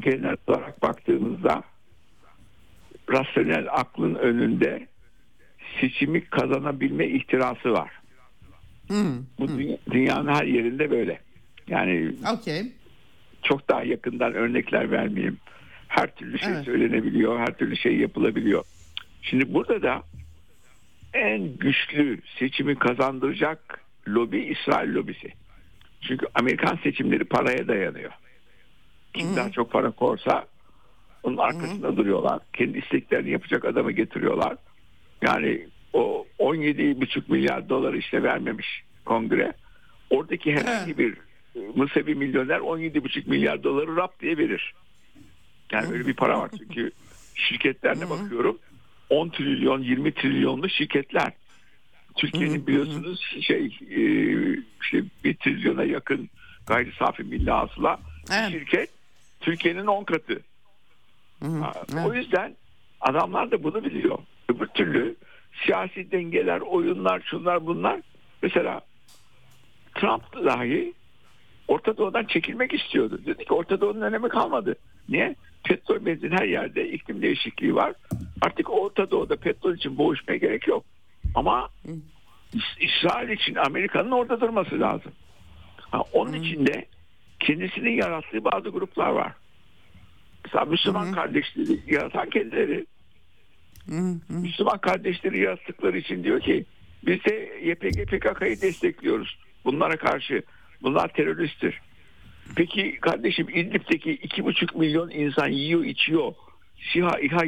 genel 0.00 0.36
olarak 0.46 0.82
baktığımızda 0.82 1.62
rasyonel 3.10 3.66
aklın 3.70 4.14
önünde 4.14 4.86
seçimi 5.80 6.24
kazanabilme 6.24 7.06
ihtirası 7.06 7.72
var. 7.72 7.90
Hmm, 8.88 9.16
Bu 9.38 9.48
hmm. 9.48 9.58
dünyanın 9.90 10.34
her 10.34 10.44
yerinde 10.44 10.90
böyle. 10.90 11.20
Yani 11.68 12.12
okay. 12.34 12.72
çok 13.42 13.68
daha 13.68 13.82
yakından 13.82 14.34
örnekler 14.34 14.90
vermeyeyim. 14.90 15.38
Her 15.88 16.14
türlü 16.14 16.38
şey 16.38 16.52
evet. 16.52 16.64
söylenebiliyor, 16.64 17.38
her 17.38 17.58
türlü 17.58 17.76
şey 17.76 17.96
yapılabiliyor. 17.96 18.64
Şimdi 19.22 19.54
burada 19.54 19.82
da 19.82 20.02
en 21.14 21.56
güçlü 21.56 22.20
seçimi 22.38 22.78
kazandıracak 22.78 23.80
lobi 24.08 24.40
İsrail 24.40 24.94
lobisi. 24.94 25.32
Çünkü 26.00 26.26
Amerikan 26.34 26.78
seçimleri 26.82 27.24
paraya 27.24 27.68
dayanıyor. 27.68 28.12
Kim 29.14 29.28
Hı-hı. 29.28 29.36
daha 29.36 29.50
çok 29.50 29.72
para 29.72 29.90
korsa 29.90 30.46
onun 31.22 31.36
arkasında 31.36 31.86
Hı-hı. 31.88 31.96
duruyorlar. 31.96 32.40
Kendi 32.52 32.78
isteklerini 32.78 33.30
yapacak 33.30 33.64
adamı 33.64 33.92
getiriyorlar. 33.92 34.56
Yani 35.22 35.68
o 35.92 36.26
17,5 36.38 37.22
milyar 37.28 37.68
dolar 37.68 37.94
işte 37.94 38.22
vermemiş 38.22 38.84
kongre. 39.04 39.52
Oradaki 40.10 40.52
herhangi 40.52 40.98
bir 40.98 41.14
Mısır'ı 41.74 42.16
milyoner 42.16 42.58
17,5 42.58 43.30
milyar 43.30 43.62
doları 43.62 43.96
rap 43.96 44.20
diye 44.20 44.38
verir. 44.38 44.74
Yani 45.72 45.90
böyle 45.90 46.06
bir 46.06 46.14
para 46.14 46.38
var 46.38 46.50
çünkü 46.58 46.90
şirketlerine 47.34 48.10
bakıyorum. 48.10 48.58
10 49.14 49.28
trilyon 49.28 49.82
20 49.82 50.14
trilyonlu 50.14 50.68
şirketler. 50.68 51.32
Türkiye'nin 52.16 52.66
biliyorsunuz 52.66 53.36
şey, 53.40 53.64
e, 53.66 54.00
şey 54.90 55.04
bir 55.24 55.34
trilyona 55.34 55.84
yakın 55.84 56.30
gayri 56.66 56.92
safi 56.98 57.22
milli 57.22 57.50
hasıla 57.50 58.00
evet. 58.32 58.50
şirket 58.50 58.90
Türkiye'nin 59.40 59.86
10 59.86 60.04
katı. 60.04 60.40
evet. 61.92 62.06
O 62.06 62.14
yüzden 62.14 62.56
adamlar 63.00 63.50
da 63.50 63.62
bunu 63.62 63.84
biliyor. 63.84 64.18
Öbür 64.48 64.66
türlü 64.66 65.16
siyasi 65.64 66.10
dengeler, 66.10 66.60
oyunlar, 66.60 67.22
şunlar 67.30 67.66
bunlar. 67.66 68.00
Mesela 68.42 68.80
Trump 69.94 70.44
dahi 70.44 70.94
Orta 71.68 71.96
Doğu'dan 71.96 72.24
çekilmek 72.24 72.74
istiyordu. 72.74 73.20
Dedi 73.26 73.44
ki 73.44 73.54
Orta 73.54 73.80
Doğu'nun 73.80 74.00
önemi 74.00 74.28
kalmadı. 74.28 74.74
Niye? 75.08 75.34
Petrol 75.64 76.06
benzin 76.06 76.30
her 76.30 76.46
yerde 76.46 76.88
iklim 76.88 77.22
değişikliği 77.22 77.74
var. 77.74 77.92
Artık 78.42 78.70
Orta 78.70 79.10
Doğu'da 79.10 79.36
petrol 79.36 79.74
için 79.74 79.98
boğuşmaya 79.98 80.36
gerek 80.36 80.68
yok. 80.68 80.84
Ama 81.34 81.68
İsrail 82.80 83.28
için 83.28 83.54
Amerika'nın 83.54 84.10
orada 84.10 84.40
durması 84.40 84.80
lazım. 84.80 85.12
Ha, 85.76 86.00
onun 86.12 86.32
hmm. 86.32 86.42
içinde 86.42 86.86
kendisinin 87.40 87.96
yarattığı 87.96 88.44
bazı 88.44 88.68
gruplar 88.68 89.10
var. 89.10 89.32
Mesela 90.44 90.64
Müslüman 90.64 91.06
hmm. 91.06 91.12
kardeşleri 91.12 91.80
yaratan 91.86 92.30
kendileri. 92.30 92.86
Hmm. 93.84 94.20
Müslüman 94.28 94.78
kardeşleri 94.78 95.40
yarattıkları 95.40 95.98
için 95.98 96.24
diyor 96.24 96.40
ki 96.40 96.64
biz 97.06 97.24
de 97.24 97.34
YPG 97.62 98.06
PKK'yı 98.06 98.60
destekliyoruz. 98.60 99.38
Bunlara 99.64 99.96
karşı. 99.96 100.42
Bunlar 100.82 101.08
teröristtir. 101.08 101.80
Peki 102.56 102.98
kardeşim 103.00 103.48
İdlib'deki 103.48 104.12
iki 104.12 104.44
buçuk 104.44 104.76
milyon 104.76 105.10
insan 105.10 105.48
yiyor 105.48 105.84
içiyor. 105.84 106.34
SİHA 106.92 107.18
İHA 107.20 107.44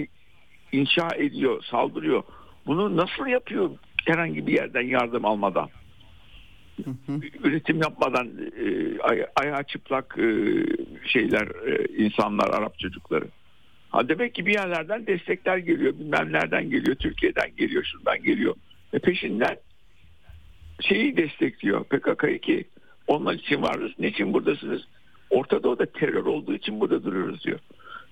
inşa 0.72 1.08
ediyor, 1.16 1.62
saldırıyor. 1.62 2.22
Bunu 2.66 2.96
nasıl 2.96 3.26
yapıyor 3.26 3.70
herhangi 4.06 4.46
bir 4.46 4.52
yerden 4.52 4.82
yardım 4.82 5.24
almadan? 5.24 5.68
Üretim 7.44 7.82
yapmadan 7.82 8.28
e, 8.56 8.98
ay, 9.00 9.26
ayağı 9.36 9.64
çıplak 9.64 10.18
e, 10.18 10.28
şeyler 11.06 11.46
e, 11.46 12.02
insanlar 12.04 12.48
Arap 12.48 12.78
çocukları. 12.78 13.28
Ha 13.90 14.08
demek 14.08 14.34
ki 14.34 14.46
bir 14.46 14.52
yerlerden 14.52 15.06
destekler 15.06 15.58
geliyor, 15.58 15.98
bilmem 15.98 16.32
nereden 16.32 16.70
geliyor, 16.70 16.96
Türkiye'den 16.96 17.56
geliyor, 17.56 17.84
şuradan 17.84 18.22
geliyor. 18.22 18.54
Ve 18.94 18.98
peşinden 18.98 19.56
şeyi 20.80 21.16
destekliyor 21.16 21.84
PKK'yı 21.84 22.38
ki 22.38 22.64
onlar 23.06 23.34
için 23.34 23.62
varız. 23.62 23.92
Niçin 23.98 24.32
buradasınız? 24.32 24.82
Orta 25.30 25.62
Doğu'da 25.62 25.86
terör 25.86 26.24
olduğu 26.24 26.54
için 26.54 26.80
burada 26.80 27.04
duruyoruz 27.04 27.44
diyor. 27.44 27.58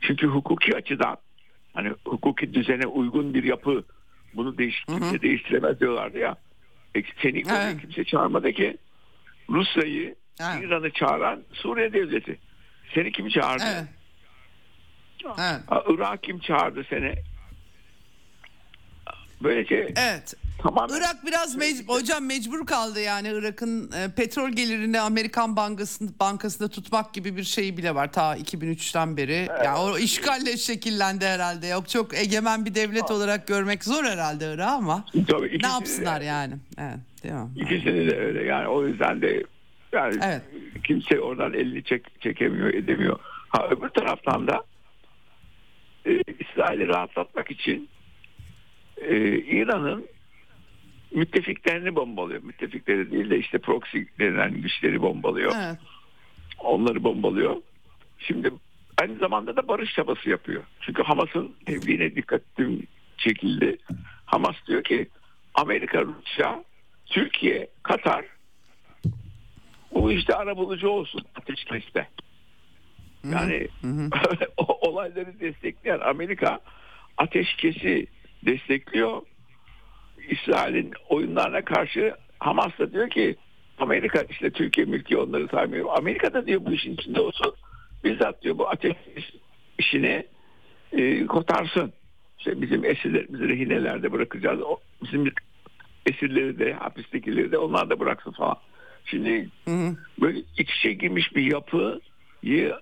Çünkü 0.01 0.27
hukuki 0.27 0.77
açıdan 0.77 1.17
hani 1.75 1.93
hukuki 2.05 2.55
düzene 2.55 2.87
uygun 2.87 3.35
bir 3.35 3.45
yapı 3.45 3.85
bunu 4.35 4.59
değiş, 4.59 4.85
kimse 4.89 5.23
değiştiremez 5.23 5.81
diyorlardı 5.81 6.19
ya. 6.19 6.37
E, 6.97 7.03
seni 7.23 7.43
evet. 7.51 7.81
kimse 7.81 8.05
çağırmadı 8.05 8.53
ki 8.53 8.77
Rusya'yı 9.51 10.15
evet. 10.41 10.65
İran'ı 10.65 10.91
çağıran 10.91 11.43
Suriye 11.53 11.93
devleti. 11.93 12.39
Seni 12.95 13.13
kim 13.13 13.29
çağırdı? 13.29 13.65
Evet. 13.65 13.85
Evet. 15.39 15.61
Irak 15.89 16.23
kim 16.23 16.39
çağırdı 16.39 16.85
seni? 16.91 17.15
Böylece 19.43 19.75
evet. 19.97 20.35
Tamam. 20.59 20.89
Irak 20.91 21.27
biraz 21.27 21.57
mec- 21.57 21.89
hocam 21.89 22.25
mecbur 22.27 22.67
kaldı 22.67 23.01
yani 23.01 23.29
Irak'ın 23.33 23.93
e, 23.93 24.09
petrol 24.17 24.51
gelirini 24.51 25.01
Amerikan 25.01 25.57
bankasında 25.57 26.13
bankasında 26.21 26.69
tutmak 26.69 27.15
gibi 27.15 27.37
bir 27.37 27.43
şey 27.45 27.77
bile 27.77 27.95
var 27.95 28.13
ta 28.13 28.37
2003'ten 28.37 29.17
beri. 29.17 29.33
Evet. 29.33 29.65
Yani 29.65 29.79
o 29.79 29.99
işgalle 29.99 30.57
şekillendi 30.57 31.27
herhalde. 31.27 31.67
Yok 31.67 31.89
çok 31.89 32.15
egemen 32.15 32.65
bir 32.65 32.75
devlet 32.75 33.11
ha. 33.11 33.15
olarak 33.15 33.47
görmek 33.47 33.85
zor 33.85 34.05
herhalde 34.05 34.55
Irak 34.55 34.69
ama. 34.69 35.05
Tabii, 35.29 35.59
ne 35.63 35.67
yapsınlar 35.67 36.21
de, 36.21 36.25
yani? 36.25 36.55
Evet, 36.79 36.99
değil 37.23 37.35
mi? 37.35 37.49
İkisini 37.57 38.11
de 38.11 38.17
öyle 38.19 38.45
yani 38.45 38.69
o 38.69 38.87
yüzden 38.87 39.23
de 39.23 39.45
yani 39.93 40.19
evet. 40.23 40.43
kimse 40.85 41.21
oradan 41.21 41.55
elini 41.55 41.85
çek, 41.85 42.21
çekemiyor 42.21 42.75
edemiyor. 42.75 43.19
Ha 43.49 43.69
öbür 43.71 43.89
taraftan 43.89 44.47
da 44.47 44.65
e, 46.07 46.23
İsrail'i 46.39 46.89
rahatlatmak 46.89 47.51
için 47.51 47.89
e, 48.97 49.17
İran'ın 49.39 50.14
müttefiklerini 51.15 51.97
bombalıyor. 51.97 52.43
Müttefikleri 52.43 53.11
değil 53.11 53.31
de 53.31 53.39
işte 53.39 53.59
proxy 53.59 53.99
denen 54.19 54.63
güçleri 54.63 55.03
bombalıyor. 55.03 55.53
Evet. 55.57 55.79
Onları 56.59 57.05
bombalıyor. 57.05 57.57
Şimdi 58.19 58.51
aynı 59.03 59.19
zamanda 59.19 59.57
da 59.57 59.69
barış 59.69 59.95
çabası 59.95 60.31
yapıyor. 60.31 60.63
Çünkü 60.81 61.03
Hamas'ın 61.03 61.55
tebliğine 61.67 62.15
dikkatim 62.15 62.87
çekildi. 63.17 63.79
Hamas 64.25 64.57
diyor 64.67 64.85
ki 64.85 65.09
Amerika, 65.55 66.03
Rusya, 66.03 66.65
Türkiye, 67.07 67.69
Katar 67.83 68.25
bu 69.95 70.13
işte 70.13 70.35
arabulucu 70.35 70.89
olsun 70.89 71.23
ateşkeste. 71.35 72.09
Yani 73.33 73.69
hı 73.81 73.87
hı. 73.87 74.11
olayları 74.57 75.41
destekleyen 75.41 76.01
Amerika 76.01 76.61
ateşkesi 77.17 78.07
destekliyor. 78.47 79.23
İsrail'in 80.29 80.93
oyunlarına 81.09 81.65
karşı 81.65 82.15
Hamas 82.39 82.79
da 82.79 82.93
diyor 82.93 83.11
ki 83.11 83.37
Amerika 83.79 84.23
işte 84.31 84.51
Türkiye 84.51 84.87
mülki 84.87 85.17
onları 85.17 85.49
saymıyor. 85.49 85.89
Amerika 85.97 86.33
da 86.33 86.47
diyor 86.47 86.61
bu 86.65 86.73
işin 86.73 86.95
içinde 86.95 87.21
olsun. 87.21 87.55
Bizzat 88.05 88.43
diyor 88.43 88.59
bu 88.59 88.69
ateş 88.69 88.97
işini 89.79 90.27
e, 90.93 91.27
kotarsın. 91.27 91.93
İşte 92.39 92.61
bizim 92.63 92.85
esirlerimizi 92.85 93.49
rehinelerde 93.49 94.13
bırakacağız. 94.13 94.61
O, 94.63 94.79
bizim 95.03 95.33
esirleri 96.07 96.59
de 96.59 96.73
hapistekileri 96.73 97.53
de 97.53 97.59
onlar 97.59 97.91
da 97.91 98.01
bıraksın 98.01 98.31
falan. 98.31 98.57
Şimdi 99.05 99.49
böyle 100.21 100.39
iç 100.59 100.71
içe 100.79 100.93
girmiş 100.93 101.37
bir 101.37 101.53
yapıyı 101.53 102.75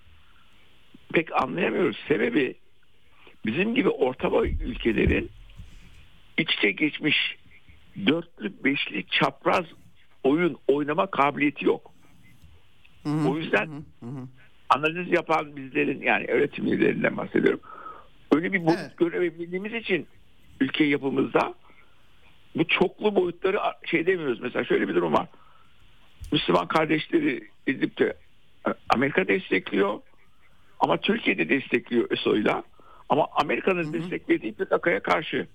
pek 1.12 1.42
anlayamıyoruz. 1.42 1.96
Sebebi 2.08 2.54
bizim 3.46 3.74
gibi 3.74 3.88
orta 3.88 4.32
boy 4.32 4.52
ülkelerin 4.64 5.30
iç 6.38 6.54
içe 6.54 6.70
geçmiş 6.70 7.36
dörtlü 8.06 8.64
beşli 8.64 9.06
çapraz 9.06 9.64
oyun 10.24 10.56
oynama 10.68 11.06
kabiliyeti 11.06 11.66
yok. 11.66 11.92
O 13.28 13.36
yüzden 13.36 13.68
analiz 14.68 15.12
yapan 15.12 15.56
bizlerin 15.56 16.02
yani 16.02 16.26
öğretim 16.26 16.66
üyelerinden 16.66 17.16
bahsediyorum. 17.16 17.60
Öyle 18.34 18.52
bir 18.52 18.66
boyut 18.66 18.78
Evet. 18.80 18.96
görebildiğimiz 18.96 19.74
için 19.74 20.06
ülke 20.60 20.84
yapımızda 20.84 21.54
bu 22.56 22.68
çoklu 22.68 23.14
boyutları 23.16 23.59
şey 23.84 24.06
demiyoruz. 24.06 24.40
Mesela 24.40 24.64
şöyle 24.64 24.88
bir 24.88 24.94
durum 24.94 25.12
var. 25.12 25.26
Müslüman 26.32 26.68
kardeşleri 26.68 27.48
İdlib'de 27.66 28.16
Amerika 28.88 29.28
destekliyor 29.28 30.00
ama 30.80 30.96
Türkiye 30.96 31.38
de 31.38 31.48
destekliyor 31.48 32.10
ÖSO'yla. 32.10 32.62
Ama 33.09 33.26
Amerika'nın 33.32 33.92
desteklediği 33.92 34.52
PKK'ya 34.52 35.00
karşı. 35.00 35.46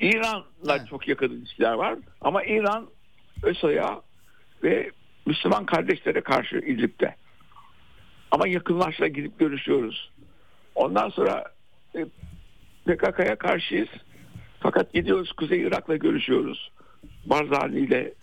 İran'la 0.00 0.76
Evet. 0.76 0.88
çok 0.90 1.08
yakın 1.08 1.28
ilişkiler 1.30 1.72
var 1.72 1.98
ama 2.20 2.44
İran 2.44 2.86
ÖSO'ya 3.42 4.00
ve 4.62 4.90
Müslüman 5.26 5.66
kardeşlere 5.66 6.20
karşı 6.20 6.56
İdlib'de. 6.56 7.14
Ama 8.30 8.48
yakınlaşla 8.48 9.06
gidip 9.08 9.38
görüşüyoruz. 9.38 10.10
Ondan 10.74 11.08
sonra 11.08 11.44
e, 11.94 12.04
PKK'ya 12.86 13.36
karşıyız. 13.36 13.88
Fakat 14.60 14.92
gidiyoruz 14.92 15.32
Kuzey 15.32 15.60
Irak'la 15.62 15.96
görüşüyoruz. 15.96 16.70
Barzani 17.26 17.78
ile 17.78 18.14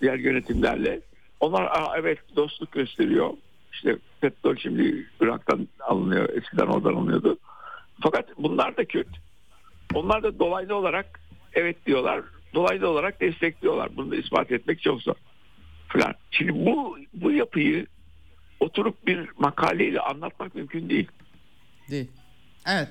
diğer 0.00 0.18
yönetimlerle. 0.18 1.00
Onlar 1.40 1.62
Aa, 1.64 1.92
evet 1.98 2.18
dostluk 2.36 2.72
gösteriyor. 2.72 3.30
İşte 3.72 3.96
petrol 4.20 4.56
şimdi 4.56 5.06
Irak'tan 5.20 5.68
alınıyor. 5.80 6.28
Eskiden 6.28 6.66
oradan 6.66 6.94
alınıyordu. 6.94 7.38
Fakat 8.02 8.28
bunlar 8.38 8.76
da 8.76 8.84
Kürt. 8.84 9.08
Onlar 9.96 10.22
da 10.22 10.38
dolaylı 10.38 10.74
olarak 10.74 11.20
evet 11.54 11.86
diyorlar. 11.86 12.20
Dolaylı 12.54 12.88
olarak 12.88 13.20
destekliyorlar. 13.20 13.96
Bunu 13.96 14.10
da 14.10 14.16
ispat 14.16 14.52
etmek 14.52 14.82
çok 14.82 15.02
zor. 15.02 15.14
Falan. 15.88 16.14
Şimdi 16.30 16.66
bu 16.66 16.98
bu 17.14 17.32
yapıyı 17.32 17.86
oturup 18.60 19.06
bir 19.06 19.28
makaleyle 19.38 20.00
anlatmak 20.00 20.54
mümkün 20.54 20.88
değil. 20.88 21.08
Değil. 21.90 22.10
Evet. 22.68 22.88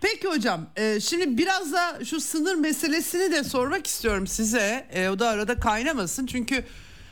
Peki 0.00 0.28
hocam 0.28 0.66
e, 0.76 1.00
şimdi 1.00 1.38
biraz 1.38 1.72
da 1.72 2.04
şu 2.04 2.20
sınır 2.20 2.54
meselesini 2.54 3.32
de 3.32 3.44
sormak 3.44 3.86
istiyorum 3.86 4.26
size. 4.26 4.86
E, 4.92 5.08
o 5.08 5.18
da 5.18 5.28
arada 5.28 5.54
kaynamasın 5.54 6.26
çünkü 6.26 6.64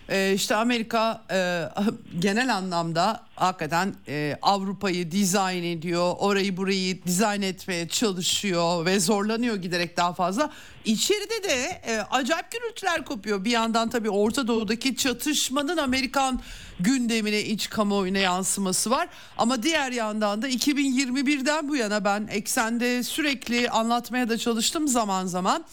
e, 0.09 0.33
işte 0.35 0.57
Amerika 0.57 1.25
genel 2.19 2.55
anlamda 2.57 3.27
hakikaten 3.41 3.95
e, 4.09 4.39
Avrupa'yı 4.43 5.11
dizayn 5.11 5.62
ediyor. 5.62 6.15
Orayı 6.19 6.57
burayı 6.57 7.03
dizayn 7.03 7.43
etmeye 7.43 7.89
çalışıyor 7.89 8.87
ve 8.87 9.01
zorlanıyor 9.01 9.57
giderek 9.57 9.97
daha 9.97 10.12
fazla. 10.12 10.51
İçeride 10.85 11.43
de 11.43 11.81
e, 11.87 11.99
acayip 12.11 12.51
gürültüler 12.51 13.05
kopuyor. 13.05 13.45
Bir 13.45 13.51
yandan 13.51 13.91
tabii 13.91 14.11
Orta 14.11 14.49
Doğu'daki 14.49 14.97
çatışmanın 14.97 15.77
Amerikan 15.77 16.41
gündemine 16.81 17.41
iç 17.41 17.71
kamuoyuna 17.71 18.19
yansıması 18.19 18.91
var. 18.91 19.09
Ama 19.39 19.62
diğer 19.62 19.93
yandan 19.93 20.43
da 20.43 20.49
2021'den 20.49 21.69
bu 21.69 21.77
yana 21.77 22.05
ben 22.05 22.29
eksende 22.31 23.03
sürekli 23.03 23.71
anlatmaya 23.71 24.29
da 24.29 24.39
çalıştım 24.39 24.89
zaman 24.89 25.27
zaman. 25.27 25.65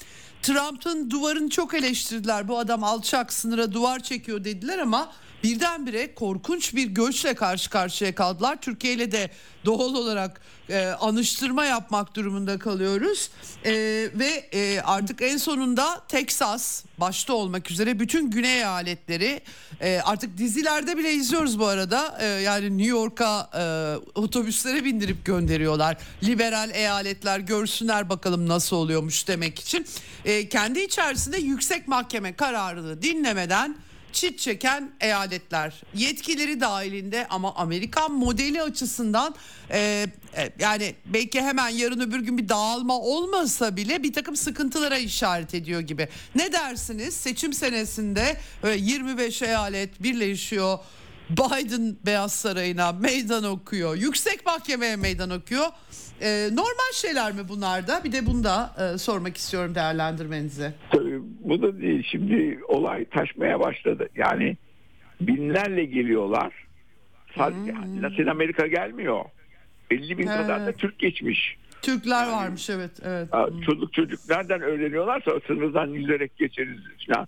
Trump'ın 0.42 1.10
duvarını 1.10 1.50
çok 1.50 1.74
eleştirdiler. 1.74 2.48
Bu 2.48 2.60
adam 2.60 2.84
alçak 2.84 3.34
sınıra 3.34 3.72
duvar 3.72 4.00
çekiyor 4.00 4.44
dediler 4.44 4.78
ama 4.78 5.12
birdenbire 5.44 6.16
korkunç 6.16 6.76
bir 6.76 6.86
göçle 6.86 7.34
karşı 7.34 7.70
karşıya 7.70 8.16
kaldılar. 8.16 8.62
Türkiye 8.62 8.94
ile 8.94 9.12
de 9.12 9.30
doğal 9.66 9.96
olarak 9.96 10.42
e, 10.70 10.86
anıştırma 10.86 11.66
yapmak 11.66 12.16
durumunda 12.16 12.60
kalıyoruz. 12.60 13.30
E, 13.66 13.72
ve 14.14 14.50
e, 14.54 14.82
artık 14.82 15.22
en 15.22 15.38
sonunda 15.38 16.02
Texas 16.08 16.84
başta 16.98 17.34
olmak 17.34 17.72
üzere 17.72 18.00
bütün 18.00 18.32
güney 18.32 18.56
eyaletleri 18.56 19.42
e, 19.82 20.00
artık 20.04 20.38
dizilerde 20.38 20.98
bile 20.98 21.14
izliyoruz 21.14 21.60
bu 21.60 21.66
arada. 21.66 22.18
E, 22.22 22.26
yani 22.26 22.78
New 22.78 22.92
York'a 22.92 23.50
e, 23.54 23.64
otobüslere 24.20 24.86
bindirip 24.86 25.26
gönderiyorlar. 25.26 25.98
Liberal 26.24 26.70
eyaletler 26.74 27.40
görsünler 27.40 28.10
bakalım 28.10 28.48
nasıl 28.48 28.76
oluyormuş 28.76 29.28
demek 29.28 29.60
için. 29.60 29.86
E, 30.26 30.50
kendi 30.50 30.80
içerisinde 30.80 31.38
yüksek 31.38 31.88
mahkeme 31.88 32.36
kararını 32.36 33.02
dinlemeden 33.02 33.78
çit 34.14 34.40
çeken 34.40 34.92
eyaletler 35.02 35.82
yetkileri 35.94 36.62
dahilinde 36.62 37.28
ama 37.30 37.56
Amerikan 37.56 38.12
modeli 38.12 38.62
açısından 38.62 39.36
e, 39.72 40.08
e, 40.38 40.52
yani 40.60 40.96
belki 41.06 41.42
hemen 41.42 41.70
yarın 41.70 42.00
öbür 42.00 42.20
gün 42.20 42.38
bir 42.38 42.50
dağılma 42.50 43.00
olmasa 43.00 43.76
bile 43.78 44.04
bir 44.04 44.14
takım 44.14 44.36
sıkıntılara 44.36 44.98
işaret 44.98 45.54
ediyor 45.54 45.82
gibi. 45.82 46.10
Ne 46.36 46.52
dersiniz 46.54 47.14
seçim 47.14 47.54
senesinde 47.54 48.38
böyle 48.64 48.82
25 48.82 49.42
eyalet 49.42 50.04
birleşiyor 50.04 50.80
Biden 51.30 51.96
Beyaz 52.06 52.34
Sarayı'na 52.34 52.92
meydan 52.92 53.44
okuyor 53.44 53.96
yüksek 53.96 54.46
mahkemeye 54.46 54.96
meydan 54.96 55.30
okuyor. 55.30 55.66
E, 56.22 56.50
normal 56.52 56.94
şeyler 56.94 57.32
mi 57.32 57.42
bunlar 57.50 57.88
da 57.88 58.04
bir 58.04 58.12
de 58.12 58.26
bunu 58.26 58.44
da 58.44 58.76
e, 58.80 58.98
sormak 58.98 59.38
istiyorum 59.38 59.76
değerlendirmenizi. 59.76 60.74
Tabii 60.92 61.20
bu 61.22 61.62
da 61.62 61.82
değil. 61.82 62.08
Şimdi 62.12 62.60
olay 62.68 63.06
taşmaya 63.06 63.60
başladı. 63.60 64.10
Yani 64.16 64.58
binlerle 65.22 65.86
geliyorlar. 65.86 66.54
Sadece 67.38 67.74
Latin 68.02 68.28
Amerika 68.28 68.68
gelmiyor. 68.68 69.26
50 69.92 70.18
bin 70.18 70.28
Evet. 70.28 70.38
kadar 70.38 70.66
da 70.66 70.72
Türk 70.72 71.00
geçmiş. 71.00 71.58
Türkler 71.82 72.28
varmış 72.28 72.70
evet 72.70 72.92
evet. 73.04 73.30
Çocuk 73.66 73.94
çocuk 73.94 74.20
nereden 74.30 74.62
öğreniyorlarsa 74.62 75.32
sınırdan 75.48 75.88
yüzerek 75.88 76.38
geçeriz 76.38 76.78
falan. 77.08 77.28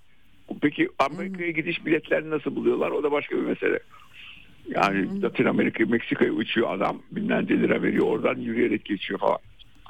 Peki 0.61 0.89
Amerika'ya 0.99 1.51
gidiş 1.51 1.85
biletlerini 1.85 2.29
nasıl 2.29 2.55
buluyorlar? 2.55 2.91
O 2.91 3.03
da 3.03 3.11
başka 3.11 3.35
bir 3.35 3.41
mesele. 3.41 3.79
Yani 4.67 5.21
Latin 5.21 5.45
Amerika, 5.45 5.85
Meksika'ya 5.85 6.31
uçuyor 6.31 6.73
adam. 6.73 7.01
Binlerce 7.11 7.59
lira 7.59 7.81
veriyor. 7.81 8.05
Oradan 8.07 8.35
yürüyerek 8.35 8.85
geçiyor 8.85 9.19
falan. 9.19 9.37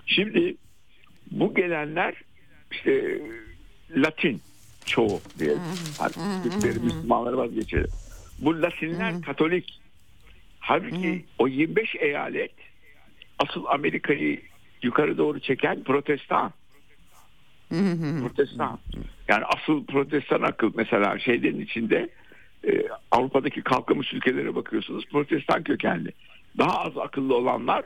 Şimdi 0.06 0.56
bu 1.32 1.56
gelenler 1.56 2.14
işte 2.72 3.22
Latin 3.96 4.42
çoğu 4.86 5.22
diye. 5.40 5.56
Hani 6.00 6.14
Türkleri, 6.44 6.80
Müslümanları 6.80 7.38
vazgeçelim. 7.38 7.90
Bu 8.40 8.62
Latinler 8.62 9.22
Katolik. 9.22 9.80
Halbuki 10.60 11.26
o 11.40 11.48
25 11.48 11.96
eyalet 11.96 12.52
asıl 13.40 13.66
Amerika'yı 13.66 14.42
yukarı 14.82 15.18
doğru 15.18 15.40
çeken 15.40 15.84
protestan. 15.84 16.54
Protestan. 17.70 18.80
Yani 19.28 19.44
asıl 19.46 19.86
protestan 19.86 20.42
akıl 20.42 20.72
mesela 20.76 21.20
şeylerin 21.20 21.62
içinde 21.62 22.10
e, 22.68 22.84
Avrupa'daki 23.12 23.62
kalkınmış 23.62 24.14
ülkelere 24.14 24.56
bakıyorsunuz 24.56 25.06
protestan 25.12 25.64
kökenli. 25.64 26.12
Daha 26.58 26.82
az 26.82 26.98
akıllı 26.98 27.36
olanlar 27.36 27.86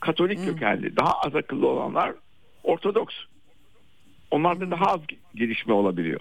Katolik 0.00 0.44
kökenli. 0.44 0.96
Daha 0.96 1.12
az 1.12 1.36
akıllı 1.36 1.68
olanlar 1.68 2.14
Ortodoks. 2.62 3.14
Onlarda 4.30 4.70
daha 4.70 4.84
az 4.84 5.00
gelişme 5.34 5.72
olabiliyor. 5.72 6.20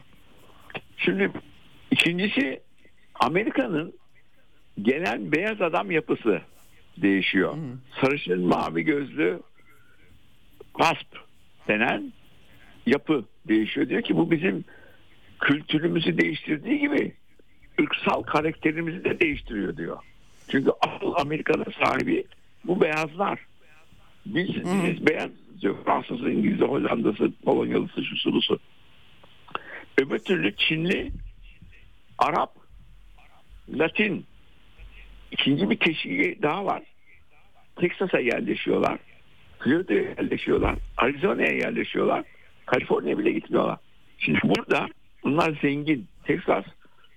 Şimdi 0.98 1.32
ikincisi 1.92 2.62
Amerika'nın 3.16 3.94
genel 4.82 5.32
beyaz 5.32 5.62
adam 5.62 5.92
yapısı 5.92 6.42
değişiyor. 6.98 7.58
Sarışın 8.02 8.42
mavi 8.42 8.84
gözlü 8.84 9.40
WASP 10.78 11.08
denen 11.68 12.14
yapı 12.86 13.26
değişiyor. 13.48 13.90
Diyor 13.90 14.02
ki 14.02 14.18
bu 14.18 14.32
bizim 14.32 14.66
kültürümüzü 15.40 16.18
değiştirdiği 16.18 16.80
gibi 16.80 17.14
ırksal 17.82 18.22
karakterimizi 18.22 19.04
de 19.04 19.20
değiştiriyor 19.20 19.78
diyor. 19.78 19.98
Çünkü 20.50 20.72
asıl 20.82 21.14
Amerika'da 21.16 21.66
sahibi 21.84 22.26
bu 22.64 22.82
beyazlar. 22.82 23.40
Biz, 24.26 24.50
biz 24.56 25.08
beyaz. 25.08 25.30
Fransızı, 25.86 26.30
İngiliz'i, 26.30 26.64
Hollanda'sı, 26.64 27.32
Polonyalısı, 27.46 28.06
şusu 28.06 28.34
busu. 28.34 28.60
Öbür 29.98 30.20
türlü 30.20 30.56
Çinli, 30.56 31.12
Arap, 32.18 32.56
Latin. 33.70 34.26
İkinci 35.32 35.70
bir 35.70 35.78
keşiği 35.78 36.42
daha 36.42 36.66
var. 36.66 36.84
Texas'a 37.76 38.20
yerleşiyorlar. 38.20 39.00
Florida'ya 39.60 40.02
yerleşiyorlar. 40.02 40.76
Arizona'ya 40.98 41.54
yerleşiyorlar. 41.54 42.24
Kaliforniya 42.66 43.18
bile 43.18 43.32
gitmiyorlar. 43.32 43.78
Şimdi 44.20 44.40
burada 44.44 44.88
bunlar 45.24 45.60
zengin. 45.62 46.08
Texas 46.24 46.66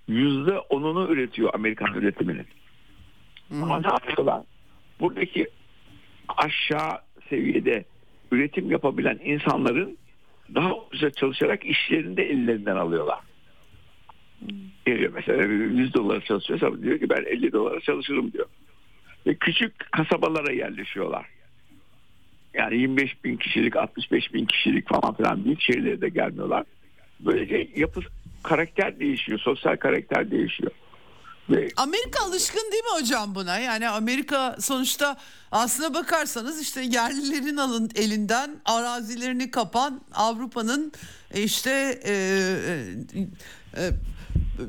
yüzde 0.09 0.59
onunu 0.59 1.13
üretiyor 1.13 1.55
Amerikan 1.55 1.95
üretiminin. 1.95 2.47
Ama 3.53 3.81
ne 3.81 3.87
yapıyorlar? 3.87 4.43
Buradaki 5.01 5.49
aşağı 6.29 6.99
seviyede 7.29 7.85
üretim 8.33 8.71
yapabilen 8.71 9.21
insanların 9.25 9.99
daha 10.55 10.77
ucuza 10.77 11.11
çalışarak 11.11 11.65
işlerini 11.65 12.17
de 12.17 12.23
ellerinden 12.23 12.77
alıyorlar. 12.77 13.19
Geliyor 14.87 15.13
mesela 15.15 15.45
100 15.45 15.95
dolara 15.95 16.21
çalışıyorsa 16.21 16.83
diyor 16.83 16.99
ki 16.99 17.11
ben 17.11 17.25
50 17.25 17.53
dolara 17.53 17.81
çalışırım 17.81 18.33
diyor. 18.33 18.47
Ve 19.27 19.35
küçük 19.35 19.93
kasabalara 19.93 20.53
yerleşiyorlar. 20.53 21.27
Yani 22.55 22.77
25 22.77 23.25
bin 23.25 23.37
kişilik 23.37 23.77
65 23.77 24.35
bin 24.35 24.47
kişilik 24.47 24.89
falan 24.89 25.15
filan 25.15 25.45
büyük 25.45 25.61
şehirlere 25.61 26.01
de 26.01 26.09
gelmiyorlar. 26.09 26.65
Böylece 27.21 27.69
yapı 27.77 28.01
karakter 28.43 29.01
değişiyor. 29.01 29.39
Sosyal 29.39 29.77
karakter 29.77 30.31
değişiyor. 30.31 30.73
Ve 31.51 31.69
Amerika 31.77 32.25
alışkın 32.25 32.73
değil 32.73 32.85
mi 32.85 33.01
hocam 33.01 33.35
buna? 33.35 33.59
Yani 33.59 33.89
Amerika 33.89 34.57
sonuçta 34.61 35.17
aslına 35.53 35.95
bakarsanız 35.95 36.63
işte 36.63 36.81
yerlilerin 36.81 37.57
alın 37.57 37.91
elinden 37.95 38.61
arazilerini 38.65 39.51
kapan 39.51 40.01
Avrupa'nın 40.15 40.93
işte 41.35 42.01
e, 42.05 42.13
e, 42.13 43.21
e, 43.77 43.91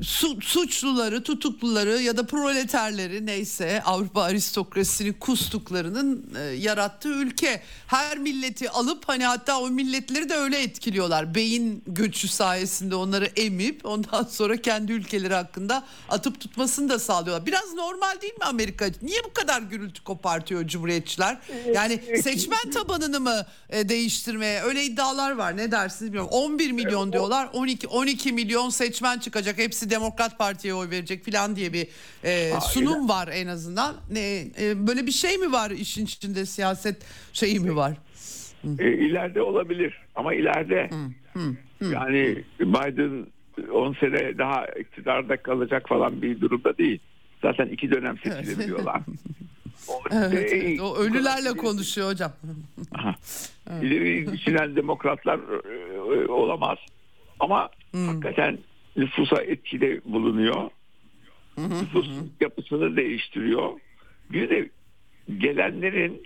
su, 0.02 0.40
suçluları, 0.40 1.22
tutukluları 1.22 2.02
ya 2.02 2.16
da 2.16 2.26
proleterleri 2.26 3.26
neyse 3.26 3.82
Avrupa 3.84 4.22
aristokrasisini 4.22 5.12
kustuklarının 5.12 6.34
e, 6.38 6.40
yarattığı 6.40 7.08
ülke. 7.08 7.62
Her 7.86 8.18
milleti 8.18 8.70
alıp 8.70 9.08
hani 9.08 9.24
hatta 9.24 9.60
o 9.60 9.70
milletleri 9.70 10.28
de 10.28 10.34
öyle 10.34 10.62
etkiliyorlar. 10.62 11.34
Beyin 11.34 11.82
göçü 11.86 12.28
sayesinde 12.28 12.94
onları 12.94 13.26
emip 13.36 13.86
ondan 13.86 14.24
sonra 14.24 14.56
kendi 14.56 14.92
ülkeleri 14.92 15.34
hakkında 15.34 15.84
atıp 16.08 16.40
tutmasını 16.40 16.88
da 16.88 16.98
sağlıyorlar. 16.98 17.46
Biraz 17.46 17.74
normal 17.74 18.20
değil 18.20 18.34
mi 18.34 18.44
Amerika? 18.44 18.86
Niye 19.02 19.24
bu 19.24 19.32
kadar 19.32 19.62
gürültü 19.62 20.04
kopartıyor 20.04 20.66
cumhuriyetçiler? 20.66 21.38
Yani 21.74 22.00
seçmen 22.22 22.70
tabanını 22.70 23.20
mı 23.20 23.46
e, 23.68 23.88
değiştirmeye 23.88 24.62
öyle 24.62 24.84
iddialar 24.84 25.30
var. 25.30 25.56
Ne 25.56 25.70
dersiniz 25.70 26.12
bilmiyorum. 26.12 26.30
11 26.32 26.72
milyon 26.72 27.12
diyorlar. 27.12 27.48
12 27.52 27.88
12 27.88 28.32
milyon 28.32 28.70
seçmen 28.70 29.18
çıkacak. 29.18 29.58
Hepsi 29.58 29.79
hepsi 29.80 29.90
Demokrat 29.90 30.38
Parti'ye 30.38 30.74
oy 30.74 30.90
verecek 30.90 31.24
falan 31.24 31.56
diye 31.56 31.72
bir 31.72 31.86
e, 32.24 32.60
sunum 32.60 33.08
var 33.08 33.28
en 33.32 33.46
azından. 33.46 33.94
E, 34.16 34.44
e, 34.60 34.86
böyle 34.86 35.06
bir 35.06 35.12
şey 35.12 35.38
mi 35.38 35.52
var 35.52 35.70
işin 35.70 36.04
içinde 36.04 36.46
siyaset 36.46 36.96
şeyi 37.32 37.60
mi 37.60 37.76
var? 37.76 37.96
E, 38.78 38.92
ileride 38.92 39.42
olabilir 39.42 39.94
ama 40.14 40.34
ileride 40.34 40.90
hı, 40.90 41.40
hı, 41.40 41.56
hı. 41.78 41.92
yani 41.92 42.44
Biden 42.60 43.26
10 43.72 43.94
sene 43.94 44.38
daha 44.38 44.66
iktidarda 44.66 45.36
kalacak 45.36 45.88
falan 45.88 46.22
bir 46.22 46.40
durumda 46.40 46.78
değil. 46.78 46.98
Zaten 47.42 47.66
iki 47.66 47.90
dönem 47.90 48.18
seçilebiliyorlar. 48.18 49.00
Evet, 50.12 50.52
evet, 50.52 50.80
o 50.80 50.96
ölülerle 50.96 51.56
konuşuyor 51.56 52.10
hocam. 52.10 52.32
İleri 53.82 54.32
düşünen 54.32 54.76
demokratlar 54.76 55.38
e, 55.38 56.28
olamaz. 56.28 56.78
Ama 57.40 57.68
hmm. 57.90 58.06
hakikaten 58.06 58.58
nüfusa 58.96 59.42
etkide 59.42 60.00
bulunuyor. 60.04 60.70
Nüfus 61.58 62.08
yapısını 62.40 62.96
değiştiriyor. 62.96 63.72
Bir 64.30 64.50
de 64.50 64.70
gelenlerin 65.38 66.22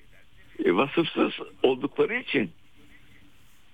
e, 0.65 0.75
vasıfsız 0.75 1.33
oldukları 1.63 2.15
için 2.15 2.51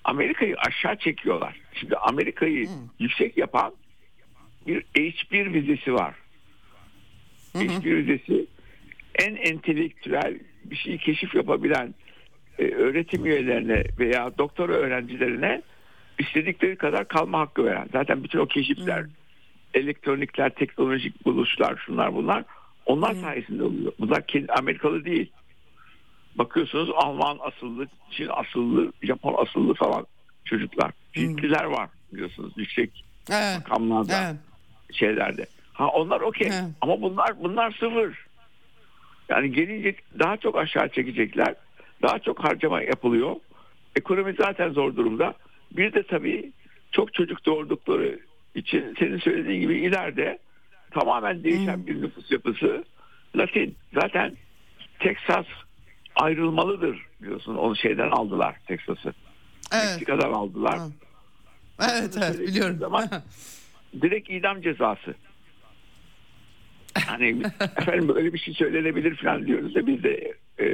Amerika'yı 0.04 0.56
aşağı 0.56 0.96
çekiyorlar. 0.96 1.60
Şimdi 1.74 1.96
Amerika'yı 1.96 2.66
hmm. 2.66 2.74
yüksek 2.98 3.36
yapan 3.36 3.72
bir 4.66 4.82
H1 4.82 5.52
vizesi 5.52 5.94
var. 5.94 6.14
H1 7.54 7.96
vizesi 7.96 8.46
en 9.14 9.36
entelektüel 9.36 10.38
bir 10.64 10.76
şeyi 10.76 10.98
keşif 10.98 11.34
yapabilen 11.34 11.94
e, 12.58 12.64
öğretim 12.64 13.26
üyelerine 13.26 13.84
veya 13.98 14.38
doktora 14.38 14.72
öğrencilerine 14.72 15.62
istedikleri 16.20 16.76
kadar 16.76 17.09
kalma 17.09 17.40
hakkı 17.40 17.64
veren. 17.64 17.88
Zaten 17.92 18.24
bütün 18.24 18.38
o 18.38 18.47
keşifler, 18.47 19.02
hmm. 19.02 19.10
elektronikler, 19.74 20.51
teknolojik 20.51 21.24
buluşlar, 21.26 21.82
şunlar 21.86 22.14
bunlar 22.14 22.44
onlar 22.86 23.14
hmm. 23.14 23.20
sayesinde 23.20 23.62
oluyor. 23.62 23.92
Bunlar 23.98 24.26
kendi 24.26 24.52
Amerikalı 24.52 25.05
değil. 25.05 25.30
Bakıyorsunuz 26.34 26.90
Alman 26.97 27.38
asıllı, 27.40 27.86
Çin 28.10 28.28
asıllı, 28.28 28.92
Japon 29.02 29.47
asıllı 29.47 29.74
falan 29.74 30.06
çocuklar. 30.44 30.90
Hintliler 31.16 31.64
hmm. 31.64 31.72
var 31.72 31.88
biliyorsunuz 32.12 32.52
yüksek 32.56 33.05
evet. 33.30 33.59
makamlarda, 33.59 34.22
evet. 34.24 34.36
şeylerde. 34.92 35.47
Ha 35.72 35.86
onlar 35.86 36.20
okey 36.20 36.48
evet. 36.48 36.64
ama 36.80 37.02
bunlar 37.02 37.42
bunlar 37.42 37.70
sıfır. 37.70 38.26
Yani 39.28 39.52
gelince 39.52 39.94
daha 40.18 40.36
çok 40.36 40.59
aşağı 40.59 40.88
çekecekler. 40.88 41.55
Daha 42.02 42.18
çok 42.18 42.44
harcama 42.44 42.82
yapılıyor. 42.82 43.36
Ekonomi 43.97 44.34
zaten 44.38 44.70
zor 44.70 44.97
durumda. 44.97 45.34
Bir 45.72 45.92
de 45.92 46.02
tabii 46.02 46.52
çok 46.92 47.14
çocuk 47.14 47.47
doğurdukları 47.47 48.20
için 48.55 48.94
senin 48.98 49.18
söylediğin 49.18 49.60
gibi 49.60 49.78
ileride 49.80 50.38
tamamen 50.90 51.44
değişen 51.44 51.76
hmm. 51.76 51.86
bir 51.86 52.02
nüfus 52.02 52.30
yapısı. 52.30 52.84
Latin 53.36 53.76
zaten 53.94 54.36
Texas 54.98 55.47
ayrılmalıdır 56.16 57.06
biliyorsun. 57.22 57.56
Onu 57.56 57.76
şeyden 57.76 58.10
aldılar 58.10 58.56
Texas'ı. 58.66 59.14
Evet. 59.72 59.84
Meksika'dan 59.84 60.32
aldılar. 60.32 60.78
Ha. 60.78 60.88
Evet 61.92 62.18
evet 62.18 62.40
biliyorum. 62.40 62.78
Zaman 62.78 63.09
direkt 64.02 64.30
idam 64.30 64.62
cezası. 64.62 65.14
Hani 67.06 67.28
efendim 67.76 68.09
böyle 68.09 68.32
bir 68.32 68.38
şey 68.38 68.55
söylenebilir 68.55 69.16
falan 69.16 69.47
diyoruz 69.47 69.74
da 69.74 69.86
biz 69.86 70.02
de 70.02 70.34
e, 70.61 70.66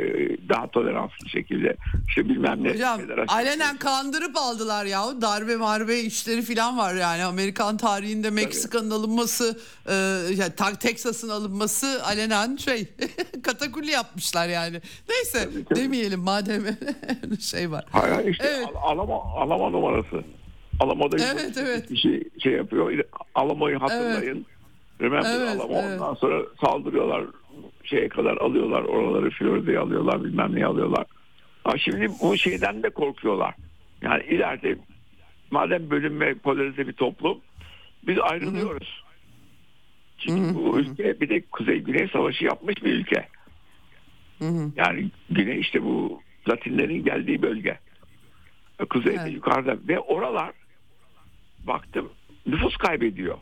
daha 0.49 0.67
toleranslı 0.67 1.29
şekilde 1.29 1.77
işte 2.09 2.29
bilmem 2.29 2.65
ne. 2.65 2.71
Hocam 2.71 3.01
alenen 3.29 3.77
kandırıp 3.77 4.37
aldılar 4.37 4.85
ya 4.85 5.03
darbe 5.21 5.57
marbe 5.57 6.01
işleri 6.01 6.43
falan 6.43 6.79
var 6.79 6.95
yani 6.95 7.25
Amerikan 7.25 7.77
tarihinde 7.77 8.31
Meksika'nın 8.31 8.91
alınması 8.91 9.59
e, 9.89 9.95
yani 10.37 10.79
Texas'ın 10.81 11.29
alınması 11.29 12.05
alenen 12.05 12.57
şey 12.57 12.89
katakulli 13.43 13.91
yapmışlar 13.91 14.49
yani. 14.49 14.81
Neyse 15.09 15.45
tabii, 15.45 15.65
tabii. 15.65 15.81
demeyelim 15.81 16.21
madem 16.21 16.63
şey 17.41 17.71
var. 17.71 17.85
Hayır 17.91 18.29
işte 18.29 18.45
evet. 18.57 18.69
alama, 18.83 19.15
alama 19.15 19.71
numarası. 19.71 20.25
Alamo'da 20.81 21.17
evet, 21.17 21.57
evet. 21.57 21.91
bir 21.91 21.97
şey, 21.97 22.23
şey 22.43 22.53
yapıyor. 22.53 23.05
Alamo'yu 23.35 23.83
hatırlayın. 23.83 24.37
Evet. 24.37 24.57
Remember 25.01 25.41
evet, 25.41 25.61
Alamo 25.61 25.75
evet. 25.75 26.01
ondan 26.01 26.15
sonra 26.15 26.43
saldırıyorlar 26.65 27.25
şeye 27.87 28.09
kadar 28.09 28.37
alıyorlar 28.37 28.83
oraları 28.83 29.31
Florida'yı 29.31 29.81
alıyorlar 29.81 30.25
bilmem 30.25 30.55
neyi 30.55 30.67
alıyorlar. 30.67 31.07
Ama 31.65 31.79
şimdi 31.79 32.09
bu 32.23 32.37
şeyden 32.37 32.83
de 32.83 32.91
korkuyorlar. 32.91 33.55
Yani 34.03 34.23
ileride 34.25 34.79
madem 35.51 35.91
bölünme 35.91 36.35
polarize 36.35 36.89
bir 36.89 36.93
toplum 36.93 37.41
biz 38.07 38.19
ayrılıyoruz. 38.19 39.05
Çünkü 40.19 40.55
bu 40.55 40.79
ülke 40.79 41.21
bir 41.21 41.29
de 41.29 41.41
Kuzey 41.41 41.79
Güney 41.79 42.09
Savaşı 42.09 42.45
yapmış 42.45 42.85
bir 42.85 42.93
ülke. 42.93 43.29
Yani 44.77 45.11
Güney 45.31 45.61
işte 45.61 45.83
bu 45.83 46.23
Latinlerin 46.49 47.05
geldiği 47.05 47.43
bölge. 47.43 47.79
Kuzeyde 48.91 49.21
evet. 49.23 49.35
yukarıda 49.35 49.77
ve 49.89 50.01
oralar 50.01 50.53
baktım 51.67 52.09
nüfus 52.47 52.77
kaybediyor. 52.77 53.39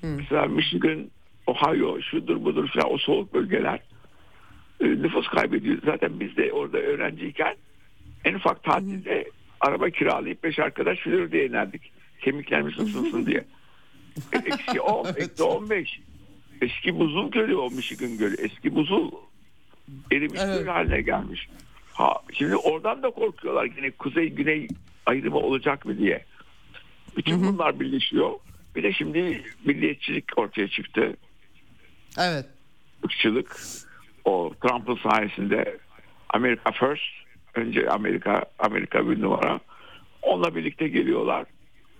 Hı. 0.00 0.06
Mesela 0.06 0.46
Michigan 0.46 1.10
Ohio 1.50 2.02
şudur 2.02 2.44
budur 2.44 2.68
falan 2.68 2.92
o 2.92 2.98
soğuk 2.98 3.34
bölgeler 3.34 3.80
e, 4.80 4.84
nüfus 4.84 5.28
kaybediyor. 5.28 5.78
Zaten 5.84 6.20
biz 6.20 6.36
de 6.36 6.52
orada 6.52 6.78
öğrenciyken 6.78 7.56
en 8.24 8.34
ufak 8.34 8.62
tatilde 8.62 9.30
araba 9.60 9.90
kiralayıp 9.90 10.44
beş 10.44 10.58
arkadaş 10.58 10.98
Florida'ya 10.98 11.44
inerdik. 11.44 11.92
Kemiklerimiz 12.20 12.78
ısınsın 12.78 13.26
diye. 13.26 13.44
E, 14.32 14.36
eksi 14.36 14.80
10, 14.80 15.06
eksi 15.06 15.42
15. 15.42 16.00
Eski 16.62 16.98
buzul 16.98 17.30
gölü 17.30 17.56
o 17.56 17.70
Michigan 17.70 18.18
gölü. 18.18 18.34
Eski 18.34 18.74
buzul 18.74 19.10
erimiş 20.12 20.40
evet. 20.44 20.58
göl 20.58 20.66
haline 20.66 21.00
gelmiş. 21.00 21.48
Ha, 21.92 22.12
şimdi 22.32 22.56
oradan 22.56 23.02
da 23.02 23.10
korkuyorlar 23.10 23.68
yine 23.76 23.90
kuzey 23.90 24.28
güney 24.28 24.68
ayrımı 25.06 25.36
olacak 25.38 25.86
mı 25.86 25.98
diye. 25.98 26.24
Bütün 27.16 27.42
bunlar 27.42 27.80
birleşiyor. 27.80 28.30
Bir 28.76 28.82
de 28.82 28.92
şimdi 28.92 29.42
milliyetçilik 29.64 30.38
ortaya 30.38 30.68
çıktı. 30.68 31.16
Evet. 32.18 32.46
Irkçılık 33.04 33.60
o 34.24 34.52
Trump'ın 34.62 35.10
sayesinde 35.10 35.78
Amerika 36.28 36.72
First 36.72 37.02
önce 37.54 37.90
Amerika 37.90 38.44
Amerika 38.58 39.10
bir 39.10 39.20
numara 39.20 39.60
onunla 40.22 40.54
birlikte 40.54 40.88
geliyorlar. 40.88 41.46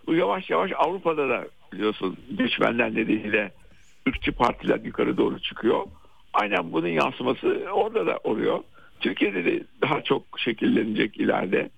Bu 0.07 0.15
yavaş 0.15 0.51
yavaş 0.51 0.71
Avrupa'da 0.77 1.29
da 1.29 1.47
biliyorsun 1.73 2.17
göçmenler 2.31 2.91
nedeniyle 2.91 3.53
ırkçı 4.09 4.33
partiler 4.33 4.81
yukarı 4.81 5.17
doğru 5.17 5.41
çıkıyor. 5.41 5.87
Aynen 6.33 6.73
bunun 6.73 6.89
yansıması 6.89 7.67
orada 7.73 8.07
da 8.07 8.19
oluyor. 8.25 8.61
Türkiye'de 9.01 9.45
de 9.45 9.65
daha 9.83 10.03
çok 10.03 10.23
şekillenecek 10.37 11.17
ileride. 11.21 11.71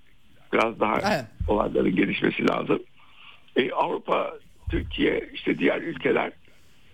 Biraz 0.53 0.81
daha 0.81 0.95
evet. 0.95 1.25
olayların 1.49 1.97
gelişmesi 1.97 2.49
lazım. 2.49 2.83
E, 3.57 3.73
Avrupa, 3.73 4.35
Türkiye, 4.71 5.31
işte 5.35 5.59
diğer 5.59 5.83
ülkeler 5.83 6.33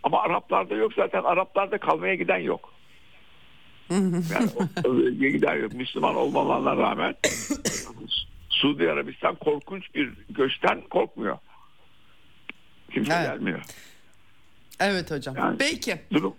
ama 0.08 0.22
Araplarda 0.22 0.74
yok 0.74 0.92
zaten. 0.96 1.22
Araplarda 1.22 1.78
kalmaya 1.78 2.14
giden 2.14 2.38
yok. 2.38 2.72
yani 3.90 4.50
o 4.84 4.96
giden 5.10 5.56
yok. 5.56 5.72
Müslüman 5.72 6.14
olmalarına 6.16 6.76
rağmen 6.76 7.14
Suudi 8.48 8.90
Arabistan 8.90 9.34
korkunç 9.34 9.94
bir 9.94 10.12
göçten 10.30 10.80
korkmuyor. 10.80 11.38
Kimse 12.94 13.12
Evet. 13.12 13.26
gelmiyor. 13.26 13.60
Evet 14.80 15.10
hocam. 15.10 15.36
Yani- 15.36 15.58
Peki. 15.58 16.00
Durum 16.12 16.36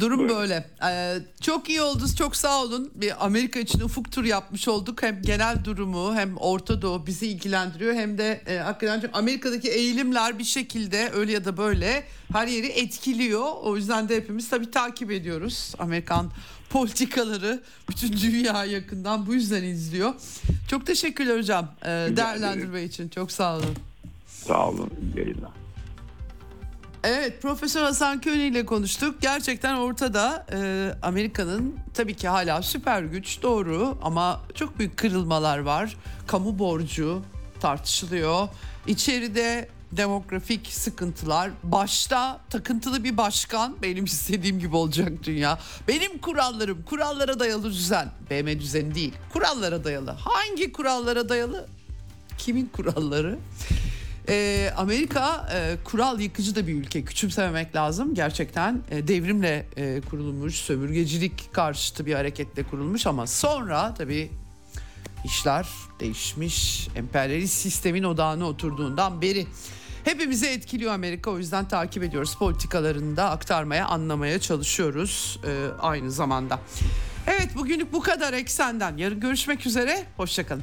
Durum 0.00 0.18
Buyurun. 0.18 0.36
böyle. 0.36 0.66
Ee, 0.84 1.18
çok 1.40 1.68
iyi 1.68 1.82
oldu. 1.82 2.04
Çok 2.18 2.36
sağ 2.36 2.62
olun. 2.62 2.90
Bir 2.94 3.24
Amerika 3.26 3.60
için 3.60 3.80
ufuk 3.80 4.12
tur 4.12 4.24
yapmış 4.24 4.68
olduk. 4.68 5.02
Hem 5.02 5.22
genel 5.22 5.64
durumu 5.64 6.14
hem 6.14 6.36
Orta 6.36 6.82
Doğu 6.82 7.06
bizi 7.06 7.26
ilgilendiriyor 7.26 7.94
hem 7.94 8.18
de 8.18 8.40
e, 8.46 8.56
hakikaten 8.58 9.10
Amerika'daki 9.12 9.68
eğilimler 9.70 10.38
bir 10.38 10.44
şekilde 10.44 11.10
öyle 11.14 11.32
ya 11.32 11.44
da 11.44 11.56
böyle 11.56 12.04
her 12.32 12.46
yeri 12.46 12.66
etkiliyor. 12.66 13.46
O 13.62 13.76
yüzden 13.76 14.08
de 14.08 14.16
hepimiz 14.16 14.48
tabii 14.50 14.70
takip 14.70 15.10
ediyoruz. 15.10 15.72
Amerikan 15.78 16.30
politikaları 16.70 17.62
bütün 17.90 18.12
dünya 18.12 18.64
yakından 18.64 19.26
bu 19.26 19.34
yüzden 19.34 19.62
izliyor. 19.62 20.14
Çok 20.70 20.86
teşekkürler 20.86 21.38
hocam. 21.38 21.68
Ee, 21.82 21.86
değerlendirme 22.16 22.82
için. 22.82 23.08
Çok 23.08 23.32
sağ 23.32 23.56
olun. 23.56 23.76
sağ 24.26 24.68
olun. 24.68 24.90
Yayınlar. 25.16 25.50
Evet 27.08 27.42
Profesör 27.42 27.82
Hasan 27.82 28.20
Köni 28.20 28.42
ile 28.42 28.66
konuştuk. 28.66 29.20
Gerçekten 29.20 29.76
ortada 29.76 30.46
e, 30.52 30.90
Amerika'nın 31.02 31.76
tabii 31.94 32.14
ki 32.14 32.28
hala 32.28 32.62
süper 32.62 33.02
güç 33.02 33.42
doğru 33.42 33.98
ama 34.02 34.40
çok 34.54 34.78
büyük 34.78 34.96
kırılmalar 34.96 35.58
var. 35.58 35.96
Kamu 36.26 36.58
borcu 36.58 37.22
tartışılıyor. 37.60 38.48
İçeride 38.86 39.68
demografik 39.92 40.66
sıkıntılar. 40.72 41.50
Başta 41.62 42.40
takıntılı 42.50 43.04
bir 43.04 43.16
başkan 43.16 43.82
benim 43.82 44.04
istediğim 44.14 44.58
gibi 44.58 44.76
olacak 44.76 45.12
dünya. 45.24 45.58
Benim 45.88 46.18
kurallarım 46.18 46.82
kurallara 46.82 47.40
dayalı 47.40 47.70
düzen. 47.70 48.08
BM 48.30 48.60
düzeni 48.60 48.94
değil 48.94 49.12
kurallara 49.32 49.84
dayalı. 49.84 50.10
Hangi 50.10 50.72
kurallara 50.72 51.28
dayalı? 51.28 51.66
Kimin 52.38 52.66
kuralları? 52.66 53.38
Ee, 54.28 54.70
Amerika 54.76 55.48
e, 55.54 55.76
kural 55.84 56.20
yıkıcı 56.20 56.54
da 56.54 56.66
bir 56.66 56.74
ülke. 56.74 57.04
Küçümsememek 57.04 57.76
lazım. 57.76 58.14
Gerçekten 58.14 58.82
e, 58.90 59.08
devrimle 59.08 59.66
e, 59.76 60.00
kurulmuş, 60.10 60.54
sömürgecilik 60.54 61.52
karşıtı 61.52 62.06
bir 62.06 62.14
hareketle 62.14 62.62
kurulmuş 62.62 63.06
ama 63.06 63.26
sonra 63.26 63.94
tabii 63.94 64.30
işler 65.24 65.68
değişmiş. 66.00 66.88
Emperyalist 66.96 67.54
sistemin 67.54 68.02
odağına 68.02 68.44
oturduğundan 68.44 69.22
beri 69.22 69.46
hepimizi 70.04 70.46
etkiliyor 70.46 70.92
Amerika. 70.92 71.30
O 71.30 71.38
yüzden 71.38 71.68
takip 71.68 72.02
ediyoruz. 72.02 72.36
Politikalarını 72.38 73.16
da 73.16 73.30
aktarmaya, 73.30 73.86
anlamaya 73.86 74.40
çalışıyoruz 74.40 75.40
e, 75.46 75.80
aynı 75.80 76.10
zamanda. 76.10 76.60
Evet 77.26 77.56
bugünlük 77.56 77.92
bu 77.92 78.00
kadar 78.00 78.32
eksenden. 78.32 78.96
Yarın 78.96 79.20
görüşmek 79.20 79.66
üzere. 79.66 80.04
Hoşçakalın. 80.16 80.62